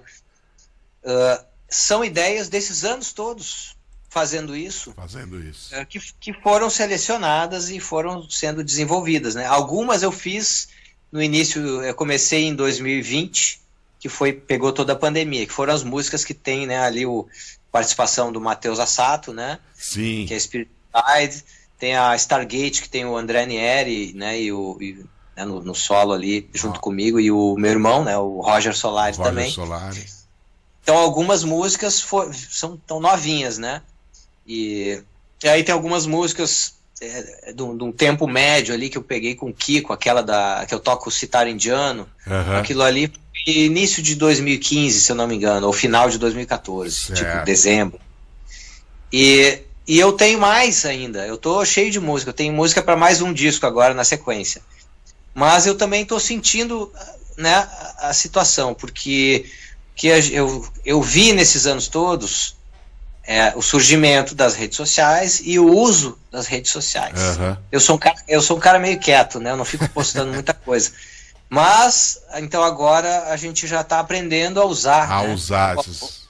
ah, 1.04 1.44
são 1.68 2.04
ideias 2.04 2.48
desses 2.48 2.84
anos 2.84 3.12
todos 3.12 3.74
fazendo 4.08 4.56
isso, 4.56 4.92
Fazendo 4.94 5.38
isso. 5.42 5.74
é, 5.74 5.84
que, 5.84 5.98
que 6.20 6.32
foram 6.42 6.70
selecionadas 6.70 7.70
e 7.70 7.80
foram 7.80 8.28
sendo 8.30 8.62
desenvolvidas, 8.64 9.34
né? 9.34 9.44
Algumas 9.46 10.02
eu 10.02 10.12
fiz 10.12 10.68
no 11.12 11.22
início, 11.22 11.60
eu 11.82 11.94
comecei 11.94 12.44
em 12.44 12.54
2020, 12.54 13.60
que 13.98 14.08
foi 14.08 14.32
pegou 14.32 14.72
toda 14.72 14.92
a 14.92 14.96
pandemia, 14.96 15.46
que 15.46 15.52
foram 15.52 15.74
as 15.74 15.82
músicas 15.82 16.24
que 16.24 16.34
tem, 16.34 16.66
né, 16.66 16.78
ali 16.78 17.04
o 17.06 17.26
participação 17.72 18.32
do 18.32 18.40
Matheus 18.40 18.78
Assato, 18.78 19.32
né, 19.32 19.58
Sim. 19.74 20.24
que 20.26 20.34
é 20.34 20.38
Spirit 20.38 20.70
Guide, 20.94 21.44
tem 21.78 21.96
a 21.96 22.14
Stargate 22.16 22.82
que 22.82 22.88
tem 22.88 23.04
o 23.04 23.16
André 23.16 23.46
Nieri, 23.46 24.12
né, 24.14 24.40
e 24.40 24.52
o 24.52 24.78
e, 24.80 25.04
né, 25.36 25.44
no, 25.44 25.62
no 25.62 25.74
solo 25.74 26.12
ali 26.12 26.48
junto 26.54 26.78
Ah. 26.78 26.80
comigo 26.80 27.20
e 27.20 27.30
o 27.30 27.54
meu 27.56 27.70
irmão, 27.70 28.04
né, 28.04 28.16
o 28.16 28.40
Roger 28.40 28.76
Solari 28.76 29.16
Roger 29.16 29.30
também. 29.30 29.50
Solari. 29.50 30.06
Então 30.82 30.96
algumas 30.96 31.42
músicas 31.42 32.00
for, 32.00 32.32
são 32.32 32.76
tão 32.86 33.00
novinhas, 33.00 33.58
né? 33.58 33.82
E, 34.46 35.02
e 35.42 35.48
aí 35.48 35.64
tem 35.64 35.72
algumas 35.72 36.06
músicas 36.06 36.76
é, 37.00 37.52
de, 37.52 37.62
um, 37.62 37.76
de, 37.76 37.84
um, 37.84 37.92
tempo 37.92 38.26
médio 38.28 38.72
ali 38.72 38.88
que 38.88 38.96
eu 38.96 39.02
peguei 39.02 39.34
com 39.34 39.50
o 39.50 39.52
Kiko, 39.52 39.92
aquela 39.92 40.22
da 40.22 40.64
que 40.66 40.72
eu 40.72 40.78
toco 40.78 41.10
citar 41.10 41.48
indiano, 41.48 42.08
uhum. 42.26 42.56
aquilo 42.56 42.82
ali 42.82 43.12
início 43.46 44.02
de 44.02 44.14
2015, 44.14 45.00
se 45.00 45.12
eu 45.12 45.16
não 45.16 45.26
me 45.26 45.34
engano, 45.34 45.66
ou 45.66 45.72
final 45.72 46.08
de 46.08 46.18
2014, 46.18 46.96
tipo, 46.96 47.16
certo. 47.16 47.32
tipo 47.32 47.44
dezembro. 47.44 48.00
E, 49.12 49.58
e 49.86 49.98
eu 49.98 50.12
tenho 50.12 50.40
mais 50.40 50.84
ainda, 50.84 51.26
eu 51.26 51.36
tô 51.36 51.64
cheio 51.64 51.90
de 51.90 52.00
música, 52.00 52.30
eu 52.30 52.34
tenho 52.34 52.52
música 52.52 52.82
para 52.82 52.96
mais 52.96 53.20
um 53.20 53.32
disco 53.32 53.66
agora 53.66 53.94
na 53.94 54.04
sequência. 54.04 54.60
Mas 55.34 55.66
eu 55.66 55.76
também 55.76 56.04
tô 56.04 56.18
sentindo 56.18 56.92
né, 57.36 57.54
a, 57.54 58.08
a 58.08 58.12
situação, 58.12 58.74
porque 58.74 59.46
que 59.94 60.08
eu, 60.08 60.68
eu 60.84 61.00
vi 61.00 61.32
nesses 61.32 61.66
anos 61.66 61.88
todos 61.88 62.56
é, 63.26 63.52
o 63.56 63.62
surgimento 63.62 64.34
das 64.34 64.54
redes 64.54 64.76
sociais 64.76 65.40
e 65.42 65.58
o 65.58 65.72
uso 65.72 66.18
das 66.30 66.46
redes 66.46 66.70
sociais. 66.70 67.18
Uhum. 67.38 67.56
Eu, 67.72 67.80
sou 67.80 67.96
um 67.96 67.98
cara, 67.98 68.16
eu 68.28 68.42
sou 68.42 68.56
um 68.56 68.60
cara 68.60 68.78
meio 68.78 69.00
quieto, 69.00 69.40
né? 69.40 69.50
Eu 69.50 69.56
não 69.56 69.64
fico 69.64 69.88
postando 69.88 70.32
muita 70.32 70.52
coisa. 70.52 70.92
Mas, 71.48 72.20
então 72.34 72.62
agora 72.62 73.28
a 73.30 73.36
gente 73.36 73.66
já 73.66 73.80
está 73.80 74.00
aprendendo 74.00 74.60
a 74.60 74.64
usar. 74.64 75.10
A 75.10 75.22
né? 75.22 75.34
usar 75.34 75.76
esses... 75.78 76.25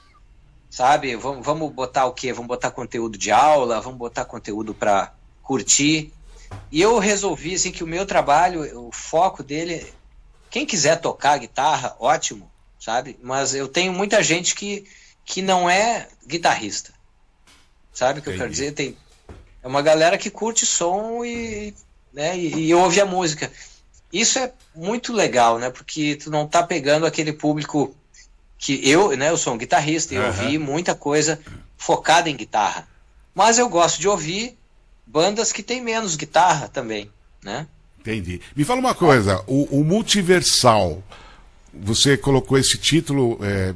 Sabe, 0.77 1.17
vamos, 1.17 1.43
vamos 1.43 1.73
botar 1.73 2.05
o 2.05 2.13
quê? 2.13 2.35
Vamos 2.35 2.49
botar 2.49 2.71
conteúdo 2.71 3.17
de 3.17 3.31
aula, 3.31 3.81
vamos 3.81 3.99
botar 3.99 4.27
conteúdo 4.27 4.75
para 4.75 5.11
curtir. 5.43 6.13
E 6.71 6.83
eu 6.83 6.99
resolvi 6.99 7.55
assim 7.55 7.73
que 7.73 7.83
o 7.83 7.87
meu 7.87 8.05
trabalho, 8.05 8.87
o 8.87 8.93
foco 8.93 9.43
dele, 9.43 9.91
quem 10.51 10.67
quiser 10.67 11.01
tocar 11.01 11.39
guitarra, 11.39 11.97
ótimo, 11.99 12.53
sabe? 12.79 13.19
Mas 13.23 13.55
eu 13.55 13.69
tenho 13.69 13.91
muita 13.91 14.23
gente 14.23 14.55
que, 14.55 14.85
que 15.25 15.41
não 15.41 15.71
é 15.71 16.09
guitarrista. 16.27 16.93
Sabe 17.91 18.21
o 18.21 18.23
que 18.23 18.29
Entendi. 18.29 18.37
eu 18.37 18.41
quero 18.43 18.51
dizer? 18.51 18.73
Tem, 18.73 18.95
é 19.63 19.67
uma 19.67 19.81
galera 19.81 20.19
que 20.19 20.29
curte 20.29 20.67
som 20.67 21.25
e, 21.25 21.73
né, 22.13 22.37
e, 22.37 22.67
e 22.67 22.75
ouve 22.75 23.01
a 23.01 23.07
música. 23.07 23.51
Isso 24.13 24.39
é 24.39 24.53
muito 24.75 25.15
legal, 25.15 25.59
né? 25.59 25.71
Porque 25.71 26.17
tu 26.17 26.31
não 26.31 26.47
tá 26.47 26.63
pegando 26.63 27.07
aquele 27.07 27.33
público 27.33 27.97
que 28.59 28.89
eu, 28.89 29.17
né, 29.17 29.31
eu 29.31 29.37
sou 29.37 29.55
um 29.55 29.59
guitarrista 29.59 30.15
e 30.15 30.19
uhum. 30.19 30.27
ouvi 30.27 30.59
muita 30.59 30.95
coisa 30.95 31.41
focada 31.77 32.31
em 32.31 32.37
guitarra. 32.37 32.89
Mas 33.35 33.59
eu 33.59 33.69
gosto 33.69 34.01
de 34.01 34.09
ouvir 34.09 34.57
bandas 35.07 35.53
que 35.53 35.63
tem 35.63 35.81
menos 35.81 36.17
guitarra 36.17 36.69
também, 36.69 37.11
né? 37.43 37.67
Entendi. 38.01 38.41
Me 38.55 38.65
fala 38.65 38.81
uma 38.81 38.95
coisa, 38.95 39.43
o, 39.47 39.81
o 39.81 39.85
multiversal, 39.85 41.03
você 41.75 42.17
colocou 42.17 42.57
esse 42.57 42.79
título, 42.79 43.39
é, 43.43 43.75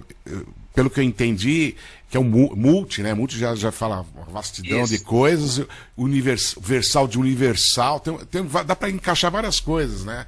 pelo 0.74 0.88
que 0.88 1.00
eu 1.00 1.04
entendi, 1.04 1.74
que 2.08 2.16
é 2.16 2.20
um 2.20 2.24
multi, 2.24 3.02
né? 3.02 3.14
Multi 3.14 3.38
já, 3.38 3.54
já 3.54 3.70
fala 3.70 4.04
vastidão 4.28 4.82
Isso. 4.82 4.96
de 4.96 5.04
coisas, 5.04 5.66
universal 5.96 7.06
de 7.06 7.18
universal, 7.18 8.00
tem, 8.00 8.18
tem, 8.26 8.44
dá 8.66 8.74
para 8.74 8.90
encaixar 8.90 9.30
várias 9.30 9.60
coisas, 9.60 10.04
né? 10.04 10.26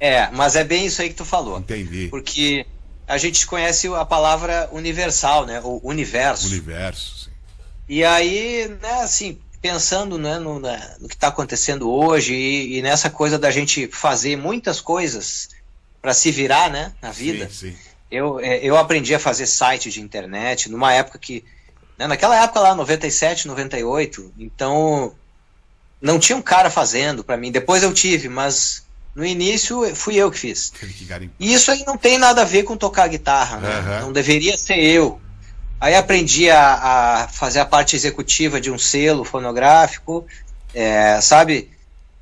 É, 0.00 0.30
mas 0.30 0.56
é 0.56 0.64
bem 0.64 0.86
isso 0.86 1.00
aí 1.02 1.08
que 1.08 1.14
tu 1.14 1.24
falou. 1.24 1.58
Entendi. 1.58 2.08
Porque 2.08 2.66
a 3.06 3.18
gente 3.18 3.46
conhece 3.46 3.88
a 3.88 4.04
palavra 4.04 4.68
universal, 4.72 5.46
né? 5.46 5.60
O 5.62 5.80
universo. 5.82 6.48
Universo, 6.48 7.24
sim. 7.24 7.30
E 7.88 8.04
aí, 8.04 8.68
né, 8.80 9.02
assim, 9.02 9.38
pensando 9.60 10.18
né, 10.18 10.38
no, 10.38 10.58
né, 10.58 10.96
no 11.00 11.08
que 11.08 11.14
está 11.14 11.28
acontecendo 11.28 11.90
hoje 11.90 12.34
e, 12.34 12.78
e, 12.78 12.82
nessa 12.82 13.10
coisa 13.10 13.38
da 13.38 13.50
gente 13.50 13.86
fazer 13.88 14.36
muitas 14.36 14.80
coisas 14.80 15.50
para 16.00 16.14
se 16.14 16.30
virar, 16.30 16.70
né, 16.70 16.92
na 17.00 17.12
vida. 17.12 17.48
Sim, 17.50 17.70
sim. 17.70 17.76
Eu, 18.10 18.40
é, 18.40 18.58
eu 18.58 18.76
aprendi 18.76 19.14
a 19.14 19.18
fazer 19.18 19.46
site 19.46 19.90
de 19.90 20.00
internet 20.00 20.70
numa 20.70 20.92
época 20.92 21.18
que. 21.18 21.44
Né, 21.98 22.06
naquela 22.06 22.42
época 22.42 22.60
lá, 22.60 22.74
97, 22.74 23.46
98, 23.46 24.32
então 24.38 25.14
não 26.00 26.18
tinha 26.18 26.36
um 26.36 26.42
cara 26.42 26.70
fazendo 26.70 27.22
para 27.22 27.36
mim. 27.36 27.52
Depois 27.52 27.82
eu 27.82 27.94
tive, 27.94 28.28
mas 28.28 28.84
no 29.14 29.24
início 29.24 29.94
fui 29.94 30.16
eu 30.16 30.30
que 30.30 30.38
fiz. 30.38 30.72
E 31.38 31.52
isso 31.52 31.70
aí 31.70 31.84
não 31.86 31.98
tem 31.98 32.18
nada 32.18 32.42
a 32.42 32.46
ver 32.46 32.62
com 32.62 32.76
tocar 32.76 33.08
guitarra, 33.08 33.58
né? 33.58 33.78
Uhum. 33.78 34.06
Não 34.06 34.12
deveria 34.12 34.56
ser 34.56 34.78
eu. 34.78 35.20
Aí 35.78 35.94
aprendi 35.94 36.48
a, 36.48 36.74
a, 37.24 37.28
fazer 37.28 37.60
a 37.60 37.66
parte 37.66 37.94
executiva 37.94 38.60
de 38.60 38.70
um 38.70 38.78
selo 38.78 39.24
fonográfico, 39.24 40.24
é, 40.72 41.20
sabe? 41.20 41.70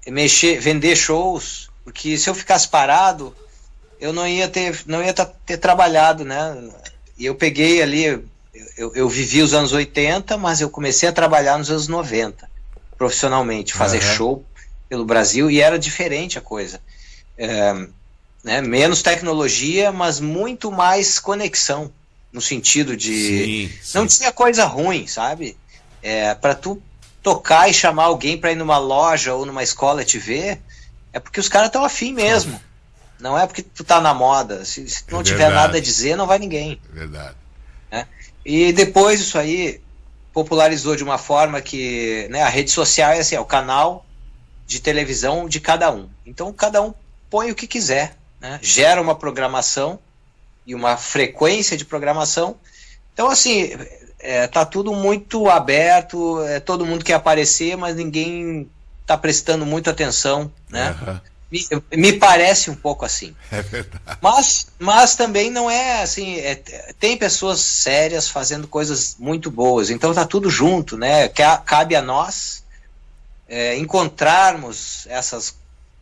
Mexer, 0.06 0.58
vender 0.58 0.96
shows, 0.96 1.70
porque 1.84 2.16
se 2.16 2.28
eu 2.28 2.34
ficasse 2.34 2.66
parado, 2.66 3.36
eu 4.00 4.12
não 4.12 4.26
ia 4.26 4.48
ter, 4.48 4.80
não 4.86 5.04
ia 5.04 5.12
ter 5.14 5.58
trabalhado, 5.58 6.24
né? 6.24 6.56
E 7.18 7.26
eu 7.26 7.34
peguei 7.34 7.82
ali, 7.82 8.04
eu, 8.76 8.94
eu 8.94 9.08
vivi 9.08 9.42
os 9.42 9.52
anos 9.52 9.72
80, 9.72 10.36
mas 10.38 10.60
eu 10.60 10.70
comecei 10.70 11.08
a 11.08 11.12
trabalhar 11.12 11.58
nos 11.58 11.70
anos 11.70 11.86
90, 11.86 12.50
profissionalmente, 12.96 13.74
fazer 13.74 13.98
uhum. 13.98 14.14
show 14.14 14.44
pelo 14.90 15.04
Brasil, 15.04 15.48
e 15.48 15.60
era 15.60 15.78
diferente 15.78 16.36
a 16.36 16.42
coisa. 16.42 16.80
É, 17.38 17.72
né? 18.42 18.60
Menos 18.60 19.02
tecnologia, 19.02 19.92
mas 19.92 20.18
muito 20.18 20.72
mais 20.72 21.20
conexão, 21.20 21.92
no 22.32 22.40
sentido 22.40 22.96
de. 22.96 23.68
Sim, 23.68 23.78
sim. 23.80 23.98
Não 23.98 24.06
tinha 24.06 24.32
coisa 24.32 24.64
ruim, 24.64 25.06
sabe? 25.06 25.56
É, 26.02 26.34
para 26.34 26.56
tu 26.56 26.82
tocar 27.22 27.70
e 27.70 27.74
chamar 27.74 28.04
alguém 28.04 28.36
para 28.36 28.50
ir 28.50 28.56
numa 28.56 28.78
loja 28.78 29.32
ou 29.32 29.46
numa 29.46 29.62
escola 29.62 30.04
te 30.04 30.18
ver, 30.18 30.60
é 31.12 31.20
porque 31.20 31.38
os 31.38 31.48
caras 31.48 31.68
estão 31.68 31.84
afim 31.84 32.12
mesmo. 32.12 32.60
Não 33.20 33.38
é 33.38 33.46
porque 33.46 33.62
tu 33.62 33.84
tá 33.84 34.00
na 34.00 34.12
moda. 34.12 34.64
Se, 34.64 34.88
se 34.88 35.04
tu 35.04 35.12
não 35.12 35.20
é 35.20 35.24
tiver 35.24 35.50
nada 35.50 35.76
a 35.76 35.80
dizer, 35.80 36.16
não 36.16 36.26
vai 36.26 36.38
ninguém. 36.38 36.80
É 36.90 36.94
verdade. 36.94 37.36
Né? 37.92 38.06
E 38.44 38.72
depois 38.72 39.20
isso 39.20 39.38
aí 39.38 39.80
popularizou 40.32 40.96
de 40.96 41.04
uma 41.04 41.18
forma 41.18 41.60
que 41.60 42.26
né, 42.30 42.42
a 42.42 42.48
rede 42.48 42.70
social 42.70 43.12
é 43.12 43.18
assim, 43.18 43.36
é 43.36 43.40
o 43.40 43.44
canal 43.44 44.06
de 44.70 44.78
televisão 44.78 45.48
de 45.48 45.58
cada 45.58 45.90
um. 45.90 46.08
Então 46.24 46.52
cada 46.52 46.80
um 46.80 46.94
põe 47.28 47.50
o 47.50 47.56
que 47.56 47.66
quiser, 47.66 48.16
né? 48.40 48.60
gera 48.62 49.02
uma 49.02 49.16
programação 49.16 49.98
e 50.64 50.76
uma 50.76 50.96
frequência 50.96 51.76
de 51.76 51.84
programação. 51.84 52.54
Então 53.12 53.28
assim 53.28 53.76
é, 54.20 54.46
tá 54.46 54.64
tudo 54.64 54.94
muito 54.94 55.48
aberto, 55.50 56.40
é, 56.44 56.60
todo 56.60 56.86
mundo 56.86 57.04
quer 57.04 57.14
aparecer, 57.14 57.76
mas 57.76 57.96
ninguém 57.96 58.70
tá 59.04 59.18
prestando 59.18 59.66
muita 59.66 59.90
atenção, 59.90 60.52
né? 60.68 60.94
Uhum. 61.04 61.20
Me, 61.50 61.66
me, 61.96 62.12
parece 62.12 62.70
um 62.70 62.76
pouco 62.76 63.04
assim. 63.04 63.34
É 63.50 63.60
verdade. 63.60 64.18
Mas, 64.20 64.68
mas 64.78 65.16
também 65.16 65.50
não 65.50 65.68
é 65.68 66.00
assim. 66.00 66.38
É, 66.38 66.54
tem 67.00 67.16
pessoas 67.16 67.58
sérias 67.58 68.28
fazendo 68.28 68.68
coisas 68.68 69.16
muito 69.18 69.50
boas. 69.50 69.90
Então 69.90 70.14
tá 70.14 70.24
tudo 70.24 70.48
junto, 70.48 70.96
né? 70.96 71.26
Cabe 71.26 71.96
a 71.96 72.02
nós 72.02 72.62
é, 73.50 73.76
encontrarmos 73.76 75.06
essas 75.08 75.54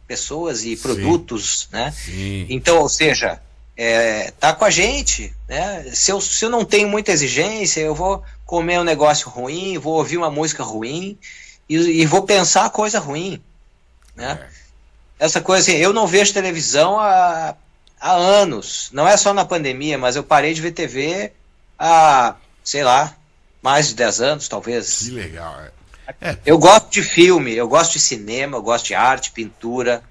pessoas 0.07 0.65
e 0.65 0.77
produtos, 0.77 1.63
Sim. 1.63 1.69
né? 1.73 1.91
Sim. 1.91 2.47
Então, 2.49 2.79
ou 2.79 2.89
seja, 2.89 3.43
é, 3.77 4.31
tá 4.39 4.53
com 4.53 4.65
a 4.65 4.71
gente, 4.71 5.35
né? 5.49 5.91
Se 5.93 6.13
eu, 6.13 6.21
se 6.21 6.45
eu 6.45 6.51
não 6.51 6.65
tenho 6.65 6.89
muita 6.89 7.11
exigência, 7.11 7.81
eu 7.81 7.95
vou 7.95 8.23
comer 8.47 8.79
um 8.79 8.85
negócio 8.85 9.29
ruim, 9.29 9.77
vou 9.79 9.95
ouvir 9.95 10.17
uma 10.17 10.31
música 10.31 10.63
ruim 10.63 11.19
e, 11.69 11.77
e 11.77 12.07
vou 12.07 12.23
pensar 12.23 12.71
coisa 12.71 13.01
ruim, 13.01 13.43
né? 14.15 14.39
É 14.55 14.59
essa 15.19 15.41
coisa 15.41 15.63
assim, 15.63 15.79
eu 15.79 15.93
não 15.93 16.07
vejo 16.07 16.33
televisão 16.33 16.99
há, 16.99 17.55
há 18.01 18.13
anos. 18.13 18.89
Não 18.93 19.07
é 19.07 19.17
só 19.17 19.35
na 19.35 19.45
pandemia, 19.45 19.99
mas 19.99 20.17
eu 20.17 20.23
parei 20.23 20.55
de 20.55 20.61
ver 20.61 20.73
TV 20.73 21.33
há, 21.79 22.37
sei 22.63 22.85
lá, 22.85 23.15
mais 23.61 23.89
de 23.89 23.95
10 23.97 24.21
anos, 24.21 24.49
talvez. 24.49 24.99
Que 24.99 25.11
legal. 25.11 25.61
É. 25.61 25.78
é. 26.21 26.37
Eu 26.45 26.59
gosto 26.59 26.91
de 26.91 27.03
filme, 27.03 27.55
eu 27.55 27.69
gosto 27.69 27.93
de 27.93 28.01
cinema, 28.01 28.57
eu 28.57 28.63
gosto 28.63 28.87
de 28.87 28.95
arte, 28.95 29.31
pintura, 29.31 30.03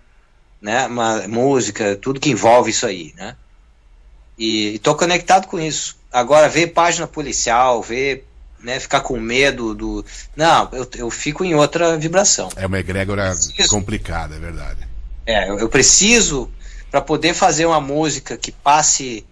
né, 0.62 0.88
uma, 0.88 1.28
música, 1.28 1.96
tudo 1.96 2.20
que 2.20 2.30
envolve 2.30 2.72
isso 2.72 2.86
aí, 2.86 3.14
né? 3.16 3.36
E 4.38 4.76
estou 4.76 4.96
conectado 4.96 5.48
com 5.48 5.60
isso. 5.60 5.98
Agora, 6.12 6.48
ver 6.48 6.68
página 6.68 7.08
policial, 7.08 7.82
ver, 7.82 8.28
né, 8.60 8.80
ficar 8.80 9.02
com 9.02 9.20
medo 9.20 9.74
do. 9.74 10.06
Não, 10.36 10.70
eu, 10.72 10.88
eu 10.96 11.10
fico 11.10 11.44
em 11.44 11.56
outra 11.56 11.98
vibração. 11.98 12.50
É 12.56 12.66
uma 12.66 12.80
egrégora 12.80 13.34
complicada, 13.70 14.36
é 14.36 14.40
verdade. 14.40 14.88
É, 15.26 15.50
eu, 15.50 15.60
eu 15.60 15.70
preciso 15.70 16.50
para 16.90 17.02
poder 17.02 17.34
fazer 17.34 17.66
uma 17.66 17.82
música 17.82 18.38
que 18.38 18.52
passe 18.52 19.26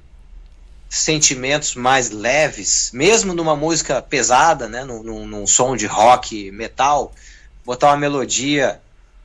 sentimentos 0.95 1.75
mais 1.75 2.09
leves, 2.09 2.89
mesmo 2.93 3.33
numa 3.33 3.55
música 3.55 4.01
pesada, 4.01 4.69
né, 4.69 4.85
num, 4.85 5.03
num, 5.03 5.27
num 5.27 5.45
som 5.45 5.75
de 5.75 5.85
rock, 5.85 6.49
metal, 6.51 7.11
botar 7.65 7.87
uma 7.87 7.97
melodia, 7.97 8.79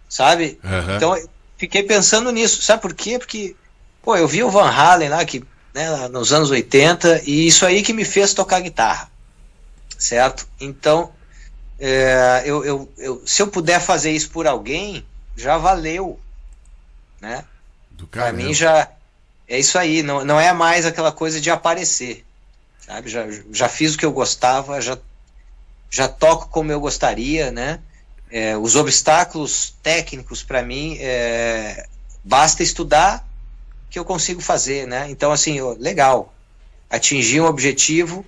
sabe? 0.09 0.59
Uhum. 0.65 0.97
Então, 0.97 1.29
fiquei 1.57 1.85
pensando 1.85 2.33
nisso, 2.33 2.61
sabe 2.63 2.83
por 2.83 2.93
quê? 2.93 3.19
Porque, 3.19 3.55
pô, 4.03 4.17
eu 4.17 4.27
vi 4.27 4.43
o 4.43 4.51
Van 4.51 4.69
Halen 4.69 5.11
lá, 5.11 5.25
que, 5.25 5.45
né, 5.73 6.09
nos 6.09 6.33
anos 6.33 6.51
80, 6.51 7.23
e 7.25 7.47
isso 7.47 7.65
aí 7.65 7.83
que 7.83 7.93
me 7.93 8.05
fez 8.05 8.35
tocar 8.35 8.61
guitarra, 8.61 9.09
certo? 9.97 10.49
Então, 10.61 11.13
é, 11.79 12.43
eu, 12.45 12.65
eu, 12.65 12.93
eu, 12.99 13.23
se 13.25 13.43
eu 13.43 13.47
puder 13.47 13.81
fazer 13.81 14.11
isso 14.11 14.31
por 14.31 14.45
alguém, 14.45 15.07
já 15.37 15.57
valeu, 15.57 16.19
né? 17.21 17.45
Para 18.11 18.33
mim 18.33 18.53
já 18.53 18.91
é 19.51 19.59
isso 19.59 19.77
aí, 19.77 20.01
não, 20.01 20.25
não 20.25 20.41
é 20.41 20.53
mais 20.53 20.87
aquela 20.87 21.11
coisa 21.11 21.41
de 21.41 21.51
aparecer. 21.51 22.25
sabe? 22.87 23.11
Já, 23.11 23.27
já 23.53 23.69
fiz 23.69 23.95
o 23.95 23.99
que 23.99 24.07
eu 24.07 24.13
gostava, 24.13 24.81
já, 24.81 24.97
já 25.91 26.07
toco 26.07 26.49
como 26.49 26.71
eu 26.71 26.79
gostaria, 26.81 27.51
né? 27.51 27.81
É, 28.31 28.57
os 28.57 28.77
obstáculos 28.77 29.75
técnicos 29.83 30.45
para 30.45 30.63
mim 30.63 30.97
é, 31.01 31.85
basta 32.23 32.63
estudar 32.63 33.27
que 33.91 33.99
eu 33.99 34.05
consigo 34.05 34.41
fazer, 34.41 34.87
né? 34.87 35.11
Então 35.11 35.33
assim, 35.33 35.59
eu, 35.59 35.77
legal, 35.77 36.33
atingir 36.89 37.41
um 37.41 37.47
objetivo 37.47 38.25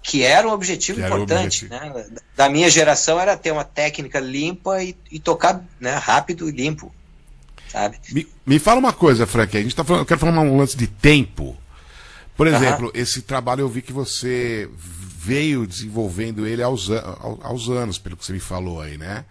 que 0.00 0.22
era 0.22 0.46
um 0.46 0.52
objetivo 0.52 1.00
era 1.00 1.08
importante, 1.08 1.64
objetivo. 1.64 1.98
né? 1.98 2.06
Da 2.36 2.48
minha 2.48 2.70
geração 2.70 3.18
era 3.18 3.36
ter 3.36 3.50
uma 3.50 3.64
técnica 3.64 4.20
limpa 4.20 4.80
e, 4.84 4.94
e 5.10 5.18
tocar 5.18 5.64
né, 5.80 5.96
rápido 5.96 6.48
e 6.48 6.52
limpo, 6.52 6.94
sabe? 7.74 7.98
Me, 8.12 8.26
me 8.46 8.58
fala 8.58 8.78
uma 8.78 8.92
coisa, 8.92 9.26
Frank, 9.26 9.56
a 9.56 9.60
gente 9.60 9.74
tá 9.74 9.82
falando, 9.82 10.02
eu 10.02 10.06
quero 10.06 10.20
falar 10.20 10.40
um 10.40 10.56
lance 10.56 10.76
de 10.76 10.86
tempo. 10.86 11.56
Por 12.36 12.46
exemplo, 12.46 12.86
uhum. 12.86 12.92
esse 12.94 13.22
trabalho 13.22 13.62
eu 13.62 13.68
vi 13.68 13.82
que 13.82 13.92
você 13.92 14.68
veio 14.76 15.66
desenvolvendo 15.66 16.46
ele 16.46 16.62
aos, 16.62 16.90
aos 17.42 17.68
anos, 17.68 17.98
pelo 17.98 18.16
que 18.16 18.24
você 18.24 18.32
me 18.32 18.40
falou 18.40 18.80
aí, 18.80 18.96
né? 18.96 19.24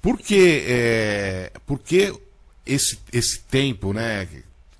Por 0.00 0.18
que, 0.18 0.64
é, 0.66 1.52
por 1.66 1.78
que 1.78 2.12
esse, 2.66 2.98
esse 3.12 3.40
tempo, 3.40 3.92
né, 3.92 4.28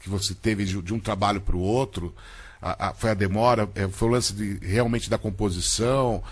que 0.01 0.09
você 0.09 0.35
teve 0.35 0.65
de, 0.65 0.83
de 0.83 0.93
um 0.93 1.01
trabalho 1.01 1.41
para 1.41 1.57
o 1.57 1.61
outro, 1.61 2.15
a, 2.61 2.89
a, 2.89 2.95
foi 2.95 3.11
a 3.11 3.15
demora, 3.15 3.69
é, 3.75 3.89
foi 3.89 4.09
o 4.09 4.13
lance 4.13 4.33
de, 4.33 4.59
realmente 4.67 5.09
da 5.09 5.17
composição, 5.17 6.23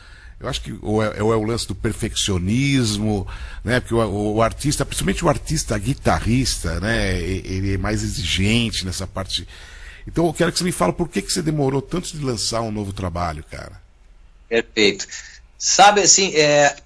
eu 0.43 0.49
acho 0.49 0.61
que 0.61 0.77
ou 0.83 1.03
é, 1.03 1.23
ou 1.23 1.33
é, 1.33 1.37
o 1.37 1.45
lance 1.45 1.67
do 1.67 1.75
perfeccionismo, 1.75 3.27
né? 3.65 3.81
Porque 3.81 3.95
o, 3.95 4.35
o, 4.35 4.43
artista, 4.43 4.85
principalmente 4.85 5.25
o 5.25 5.29
artista 5.29 5.79
guitarrista, 5.79 6.81
né? 6.81 7.21
Ele 7.21 7.75
é 7.75 7.79
mais 7.79 8.03
exigente 8.03 8.85
nessa 8.85 9.07
parte 9.07 9.47
então 10.07 10.27
eu 10.27 10.33
quero 10.33 10.53
que 10.53 10.59
você 10.59 10.65
me 10.65 10.73
fale 10.73 10.93
por 10.93 11.09
que, 11.09 11.23
que 11.23 11.33
você 11.33 11.43
demorou 11.43 11.81
tanto 11.81 12.17
de 12.17 12.25
lançar 12.25 12.61
um 12.61 12.71
novo 12.71 12.93
trabalho, 12.93 13.45
cara. 13.51 13.81
Perfeito. 14.49 15.07
Sabe 15.57 16.01
assim, 16.01 16.35
é, 16.35 16.77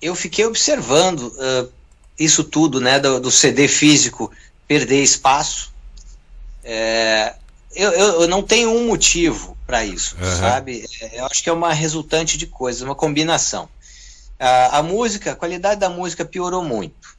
eu 0.00 0.14
fiquei 0.14 0.44
observando 0.44 1.28
uh, 1.28 1.72
isso 2.18 2.44
tudo, 2.44 2.80
né, 2.80 3.00
do, 3.00 3.20
do, 3.20 3.30
CD 3.30 3.68
físico 3.68 4.30
perder 4.68 5.02
espaço. 5.02 5.72
É, 6.62 7.34
eu, 7.74 7.90
eu, 7.92 8.22
eu, 8.22 8.28
não 8.28 8.42
tenho 8.42 8.70
um 8.70 8.86
motivo 8.86 9.55
para 9.66 9.84
isso, 9.84 10.16
uhum. 10.20 10.38
sabe? 10.38 10.84
É, 11.00 11.20
eu 11.20 11.26
acho 11.26 11.42
que 11.42 11.50
é 11.50 11.52
uma 11.52 11.72
resultante 11.72 12.38
de 12.38 12.46
coisas, 12.46 12.82
uma 12.82 12.94
combinação. 12.94 13.68
A, 14.38 14.78
a 14.78 14.82
música, 14.82 15.32
a 15.32 15.36
qualidade 15.36 15.80
da 15.80 15.88
música 15.88 16.24
piorou 16.24 16.62
muito. 16.62 17.16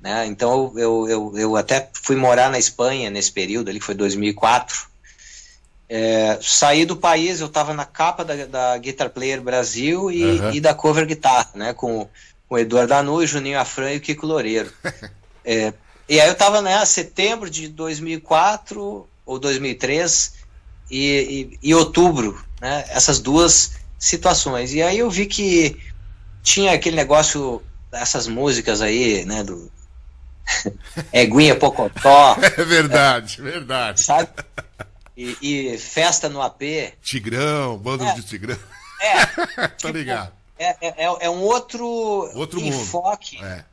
Né? 0.00 0.26
Então 0.26 0.72
eu, 0.76 1.08
eu, 1.08 1.32
eu 1.36 1.56
até 1.56 1.88
fui 1.92 2.16
morar 2.16 2.50
na 2.50 2.58
Espanha 2.58 3.10
nesse 3.10 3.30
período, 3.30 3.68
ali 3.68 3.80
foi 3.80 3.94
2004. 3.94 4.88
É, 5.88 6.38
saí 6.40 6.86
do 6.86 6.96
país, 6.96 7.40
eu 7.40 7.48
estava 7.48 7.74
na 7.74 7.84
capa 7.84 8.24
da, 8.24 8.46
da, 8.46 8.78
Guitar 8.78 9.10
Player 9.10 9.40
Brasil 9.40 10.10
e, 10.10 10.24
uhum. 10.24 10.52
e 10.52 10.60
da 10.60 10.72
Cover 10.72 11.04
Guitar, 11.04 11.50
né? 11.54 11.72
Com, 11.74 12.08
com 12.48 12.54
o 12.54 12.58
Eduardo 12.58 12.94
Anu, 12.94 13.26
Juninho 13.26 13.58
Afran 13.58 13.92
e 13.92 13.96
o 13.96 14.00
Kiko 14.00 14.26
Loureiro. 14.26 14.72
é, 15.44 15.74
e 16.08 16.20
aí 16.20 16.28
eu 16.28 16.32
estava, 16.32 16.62
né, 16.62 16.84
setembro 16.84 17.50
de 17.50 17.68
2004 17.68 19.08
ou 19.26 19.38
2003 19.38 20.39
e, 20.90 21.58
e, 21.62 21.70
e 21.70 21.74
outubro, 21.74 22.42
né? 22.60 22.84
Essas 22.88 23.20
duas 23.20 23.72
situações. 23.98 24.72
E 24.72 24.82
aí 24.82 24.98
eu 24.98 25.10
vi 25.10 25.26
que 25.26 25.78
tinha 26.42 26.72
aquele 26.72 26.96
negócio, 26.96 27.62
essas 27.92 28.26
músicas 28.26 28.80
aí, 28.80 29.24
né, 29.24 29.44
do 29.44 29.70
Eguinha 31.12 31.54
Pocotó. 31.54 32.36
É 32.42 32.64
verdade, 32.64 33.40
verdade. 33.40 34.02
Sabe? 34.02 34.30
E, 35.16 35.36
e, 35.42 35.78
festa 35.78 36.28
no 36.28 36.40
AP. 36.40 36.62
Tigrão, 37.02 37.76
bando 37.76 38.04
é, 38.04 38.14
de 38.14 38.22
Tigrão. 38.22 38.58
É. 39.00 39.26
tá 39.26 39.68
tipo, 39.76 39.88
ligado. 39.88 40.32
É, 40.58 40.76
é, 40.80 41.04
é, 41.04 41.16
é 41.20 41.30
um 41.30 41.40
outro, 41.40 41.86
outro 42.34 42.60
enfoque. 42.60 43.36
Mundo. 43.36 43.46
É. 43.46 43.64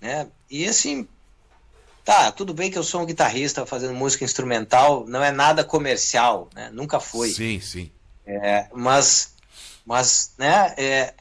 Né? 0.00 0.26
E 0.50 0.66
assim, 0.68 1.08
tá, 2.06 2.30
tudo 2.30 2.54
bem 2.54 2.70
que 2.70 2.78
eu 2.78 2.84
sou 2.84 3.02
um 3.02 3.04
guitarrista 3.04 3.66
fazendo 3.66 3.92
música 3.92 4.24
instrumental, 4.24 5.04
não 5.08 5.22
é 5.24 5.32
nada 5.32 5.64
comercial, 5.64 6.48
né? 6.54 6.70
Nunca 6.72 7.00
foi. 7.00 7.30
Sim, 7.30 7.60
sim. 7.60 7.90
É, 8.24 8.66
mas, 8.72 9.34
mas, 9.84 10.30
né, 10.38 10.72
é, 10.78 11.14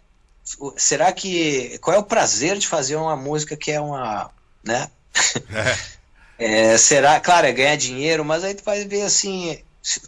será 0.78 1.12
que, 1.12 1.80
qual 1.80 1.96
é 1.96 2.00
o 2.00 2.04
prazer 2.04 2.60
de 2.60 2.68
fazer 2.68 2.98
uma 2.98 3.16
música 3.16 3.58
que 3.58 3.72
é 3.72 3.82
uma, 3.82 4.30
né? 4.64 4.90
É. 6.38 6.78
Será, 6.78 7.18
claro, 7.22 7.48
é 7.48 7.54
ganhar 7.54 7.78
dinheiro, 7.78 8.26
mas 8.26 8.44
aí 8.44 8.54
tu 8.54 8.62
vai 8.62 8.84
ver 8.84 9.04
assim, 9.04 9.58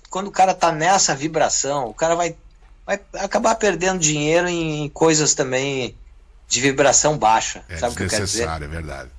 quando 0.09 0.27
o 0.27 0.31
cara 0.31 0.53
tá 0.53 0.73
nessa 0.73 1.15
vibração, 1.15 1.87
o 1.87 1.93
cara 1.93 2.15
vai, 2.15 2.35
vai 2.85 2.99
acabar 3.13 3.55
perdendo 3.55 3.97
dinheiro 3.97 4.45
em 4.49 4.89
coisas 4.89 5.33
também 5.33 5.95
de 6.45 6.59
vibração 6.59 7.17
baixa. 7.17 7.63
É 7.69 7.77
sabe 7.77 7.93
o 7.93 7.95
que 7.95 8.03
eu 8.03 8.09
quero 8.09 8.25
dizer? 8.25 8.45
É 8.45 8.67
verdade. 8.67 9.09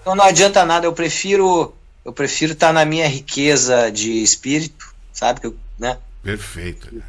Então 0.00 0.14
não 0.14 0.24
adianta 0.24 0.64
nada, 0.64 0.86
eu 0.86 0.92
prefiro 0.92 1.74
eu 2.04 2.12
prefiro 2.12 2.54
estar 2.54 2.68
tá 2.68 2.72
na 2.72 2.84
minha 2.84 3.06
riqueza 3.06 3.90
de 3.90 4.22
espírito, 4.22 4.94
sabe 5.12 5.40
eu, 5.42 5.54
né? 5.78 5.98
Perfeito. 6.22 7.02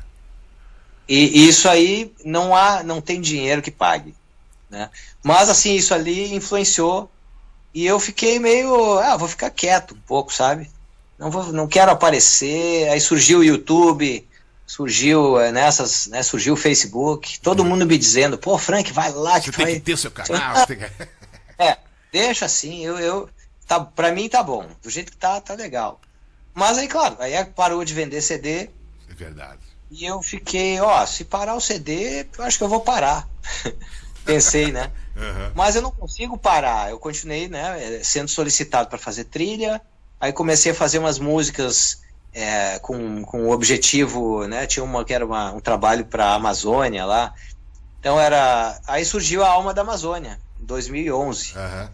E, 1.08 1.40
e 1.40 1.48
isso 1.48 1.70
aí 1.70 2.14
não 2.24 2.56
há, 2.56 2.84
não 2.84 3.00
tem 3.00 3.22
dinheiro 3.22 3.62
que 3.62 3.72
pague, 3.72 4.14
né? 4.70 4.90
Mas 5.24 5.50
assim, 5.50 5.76
isso 5.76 5.94
ali 5.94 6.36
influenciou 6.36 7.10
e 7.74 7.86
eu 7.86 8.00
fiquei 8.00 8.40
meio, 8.40 9.00
ah, 9.00 9.16
vou 9.16 9.28
ficar 9.28 9.50
quieto 9.50 9.94
um 9.94 10.02
pouco, 10.02 10.34
sabe? 10.34 10.70
Não, 11.18 11.32
vou, 11.32 11.52
não 11.52 11.68
quero 11.68 11.92
aparecer. 11.92 12.90
Aí 12.90 13.00
surgiu 13.00 13.40
o 13.40 13.44
YouTube, 13.44 14.28
surgiu 14.66 15.40
eh, 15.40 15.52
nessas, 15.52 16.08
né, 16.08 16.22
surgiu 16.24 16.54
o 16.54 16.58
Facebook, 16.58 17.40
todo 17.40 17.66
mundo 17.66 17.86
me 17.86 17.98
dizendo, 17.98 18.38
pô, 18.38 18.58
Frank, 18.58 18.92
vai 18.94 19.12
lá 19.12 19.40
que 19.40 19.52
Você 19.52 19.66
tem 19.66 19.76
que 19.76 19.82
ter 19.82 19.98
seu 19.98 20.12
canal. 20.12 20.56
é, 21.58 21.78
deixa 22.12 22.46
assim, 22.46 22.86
eu, 22.86 23.00
eu 23.00 23.30
tá, 23.68 23.80
pra 23.80 24.12
mim 24.12 24.28
tá 24.28 24.44
bom, 24.44 24.68
do 24.82 24.90
jeito 24.90 25.12
que 25.12 25.18
tá, 25.18 25.40
tá 25.40 25.54
legal. 25.54 26.00
Mas 26.54 26.78
aí, 26.78 26.88
claro, 26.88 27.16
aí 27.20 27.34
é, 27.34 27.46
parou 27.46 27.84
de 27.86 27.94
vender 27.94 28.22
CD. 28.22 28.70
É 29.10 29.14
verdade. 29.14 29.60
E 29.92 30.06
eu 30.06 30.22
fiquei, 30.22 30.80
ó, 30.80 31.06
se 31.06 31.26
parar 31.26 31.56
o 31.56 31.62
CD, 31.62 32.28
eu 32.38 32.44
acho 32.44 32.58
que 32.58 32.64
eu 32.64 32.70
vou 32.70 32.82
parar. 32.82 33.28
Pensei, 34.26 34.72
né? 34.72 34.92
Uhum. 35.16 35.52
Mas 35.56 35.76
eu 35.76 35.82
não 35.82 35.92
consigo 35.92 36.38
parar. 36.38 36.90
Eu 36.90 37.00
continuei, 37.00 37.48
né, 37.48 38.02
sendo 38.04 38.28
solicitado 38.28 38.90
para 38.90 38.98
fazer 38.98 39.26
trilha. 39.26 39.82
Aí 40.20 40.32
comecei 40.32 40.72
a 40.72 40.76
fazer 40.76 41.00
umas 41.00 41.18
músicas 41.18 42.02
é, 42.34 42.78
com, 42.80 43.24
com 43.24 43.48
o 43.48 43.52
objetivo, 43.52 44.46
né? 44.48 44.68
Tinha 44.68 44.84
uma 44.84 45.04
que 45.04 45.14
era 45.14 45.26
uma, 45.26 45.52
um 45.54 45.60
trabalho 45.60 46.06
para 46.06 46.26
a 46.26 46.36
Amazônia 46.36 47.06
lá. 47.06 47.34
Então 48.00 48.20
era. 48.20 48.80
Aí 48.88 49.04
surgiu 49.04 49.44
a 49.44 49.50
Alma 49.50 49.74
da 49.74 49.82
Amazônia, 49.82 50.40
em 50.60 50.66
2011. 50.66 51.54
Uhum. 51.58 51.90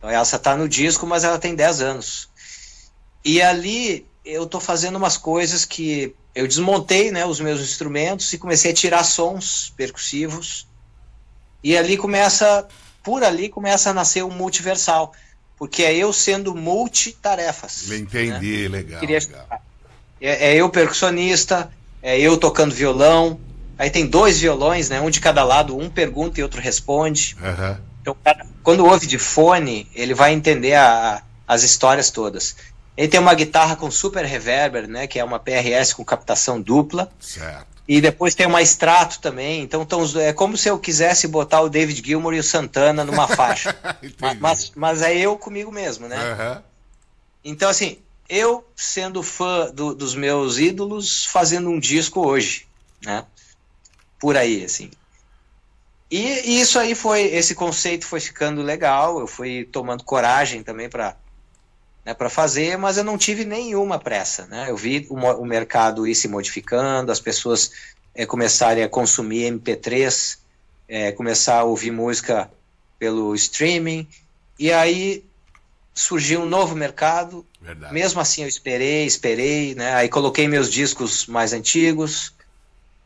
Então 0.00 0.08
essa 0.08 0.38
tá 0.38 0.56
no 0.56 0.66
disco, 0.66 1.06
mas 1.06 1.24
ela 1.24 1.38
tem 1.38 1.54
10 1.54 1.82
anos. 1.82 2.28
E 3.22 3.42
ali 3.42 4.06
eu 4.24 4.46
tô 4.46 4.58
fazendo 4.58 4.96
umas 4.96 5.18
coisas 5.18 5.66
que 5.66 6.16
eu 6.34 6.48
desmontei, 6.48 7.10
né, 7.10 7.26
os 7.26 7.38
meus 7.38 7.60
instrumentos 7.60 8.32
e 8.32 8.38
comecei 8.38 8.70
a 8.70 8.74
tirar 8.74 9.04
sons 9.04 9.72
percussivos 9.76 10.66
e 11.62 11.76
ali 11.76 11.96
começa, 11.96 12.66
por 13.02 13.22
ali 13.22 13.48
começa 13.48 13.90
a 13.90 13.92
nascer 13.92 14.24
o 14.24 14.30
multiversal, 14.30 15.12
porque 15.58 15.82
é 15.82 15.94
eu 15.94 16.12
sendo 16.12 16.54
multitarefas. 16.54 17.90
Entendi, 17.90 18.62
né? 18.62 18.68
legal. 18.68 19.00
Queria... 19.00 19.18
legal. 19.18 19.62
É, 20.20 20.52
é, 20.52 20.54
eu 20.54 20.68
percussionista, 20.70 21.70
é 22.02 22.18
eu 22.18 22.38
tocando 22.38 22.74
violão, 22.74 23.38
aí 23.78 23.90
tem 23.90 24.06
dois 24.06 24.40
violões, 24.40 24.88
né? 24.88 25.00
Um 25.00 25.10
de 25.10 25.20
cada 25.20 25.44
lado, 25.44 25.76
um 25.76 25.90
pergunta 25.90 26.40
e 26.40 26.42
outro 26.42 26.60
responde. 26.60 27.36
Uhum. 27.40 27.89
Então, 28.00 28.16
quando 28.62 28.86
ouve 28.86 29.06
de 29.06 29.18
fone, 29.18 29.90
ele 29.94 30.14
vai 30.14 30.32
entender 30.32 30.74
a, 30.74 31.22
as 31.46 31.62
histórias 31.62 32.10
todas. 32.10 32.56
Ele 32.96 33.08
tem 33.08 33.20
uma 33.20 33.34
guitarra 33.34 33.76
com 33.76 33.90
super 33.90 34.24
reverber, 34.24 34.88
né? 34.88 35.06
Que 35.06 35.18
é 35.18 35.24
uma 35.24 35.38
PRS 35.38 35.92
com 35.94 36.04
captação 36.04 36.60
dupla. 36.60 37.10
Certo. 37.18 37.66
E 37.88 38.00
depois 38.00 38.34
tem 38.34 38.46
uma 38.46 38.62
extrato 38.62 39.20
também. 39.20 39.62
Então 39.62 39.84
tão, 39.84 40.04
é 40.20 40.32
como 40.32 40.56
se 40.56 40.68
eu 40.68 40.78
quisesse 40.78 41.26
botar 41.26 41.60
o 41.60 41.68
David 41.68 42.06
Gilmour 42.06 42.34
e 42.34 42.38
o 42.38 42.44
Santana 42.44 43.04
numa 43.04 43.26
faixa. 43.26 43.74
mas, 44.38 44.72
mas 44.76 45.02
é 45.02 45.16
eu 45.16 45.36
comigo 45.36 45.72
mesmo, 45.72 46.06
né? 46.06 46.16
Uhum. 46.16 46.62
Então, 47.44 47.68
assim, 47.68 47.98
eu 48.28 48.64
sendo 48.76 49.22
fã 49.22 49.70
do, 49.72 49.94
dos 49.94 50.14
meus 50.14 50.58
ídolos, 50.58 51.24
fazendo 51.26 51.68
um 51.68 51.80
disco 51.80 52.20
hoje, 52.20 52.68
né? 53.04 53.24
Por 54.20 54.36
aí, 54.36 54.64
assim. 54.64 54.90
E, 56.10 56.50
e 56.50 56.60
isso 56.60 56.78
aí 56.78 56.94
foi, 56.94 57.22
esse 57.22 57.54
conceito 57.54 58.04
foi 58.04 58.18
ficando 58.18 58.62
legal, 58.62 59.20
eu 59.20 59.26
fui 59.28 59.64
tomando 59.64 60.02
coragem 60.02 60.62
também 60.62 60.88
para 60.88 61.16
né, 62.04 62.14
para 62.14 62.30
fazer, 62.30 62.76
mas 62.78 62.96
eu 62.96 63.04
não 63.04 63.18
tive 63.18 63.44
nenhuma 63.44 63.98
pressa. 63.98 64.46
Né? 64.46 64.70
Eu 64.70 64.76
vi 64.76 65.06
o, 65.08 65.14
o 65.14 65.44
mercado 65.44 66.06
ir 66.06 66.14
se 66.14 66.28
modificando, 66.28 67.12
as 67.12 67.20
pessoas 67.20 67.72
é, 68.14 68.26
começarem 68.26 68.82
a 68.82 68.88
consumir 68.88 69.52
MP3, 69.52 70.38
é, 70.88 71.08
eh, 71.08 71.12
começar 71.12 71.58
a 71.58 71.64
ouvir 71.64 71.90
música 71.90 72.50
pelo 72.98 73.34
streaming, 73.34 74.08
e 74.58 74.72
aí 74.72 75.24
surgiu 75.94 76.40
um 76.40 76.46
novo 76.46 76.74
mercado. 76.74 77.46
Verdade. 77.60 77.92
Mesmo 77.92 78.20
assim 78.20 78.42
eu 78.42 78.48
esperei, 78.48 79.04
esperei, 79.06 79.74
né? 79.74 79.94
Aí 79.94 80.08
coloquei 80.08 80.48
meus 80.48 80.70
discos 80.70 81.26
mais 81.26 81.52
antigos 81.52 82.32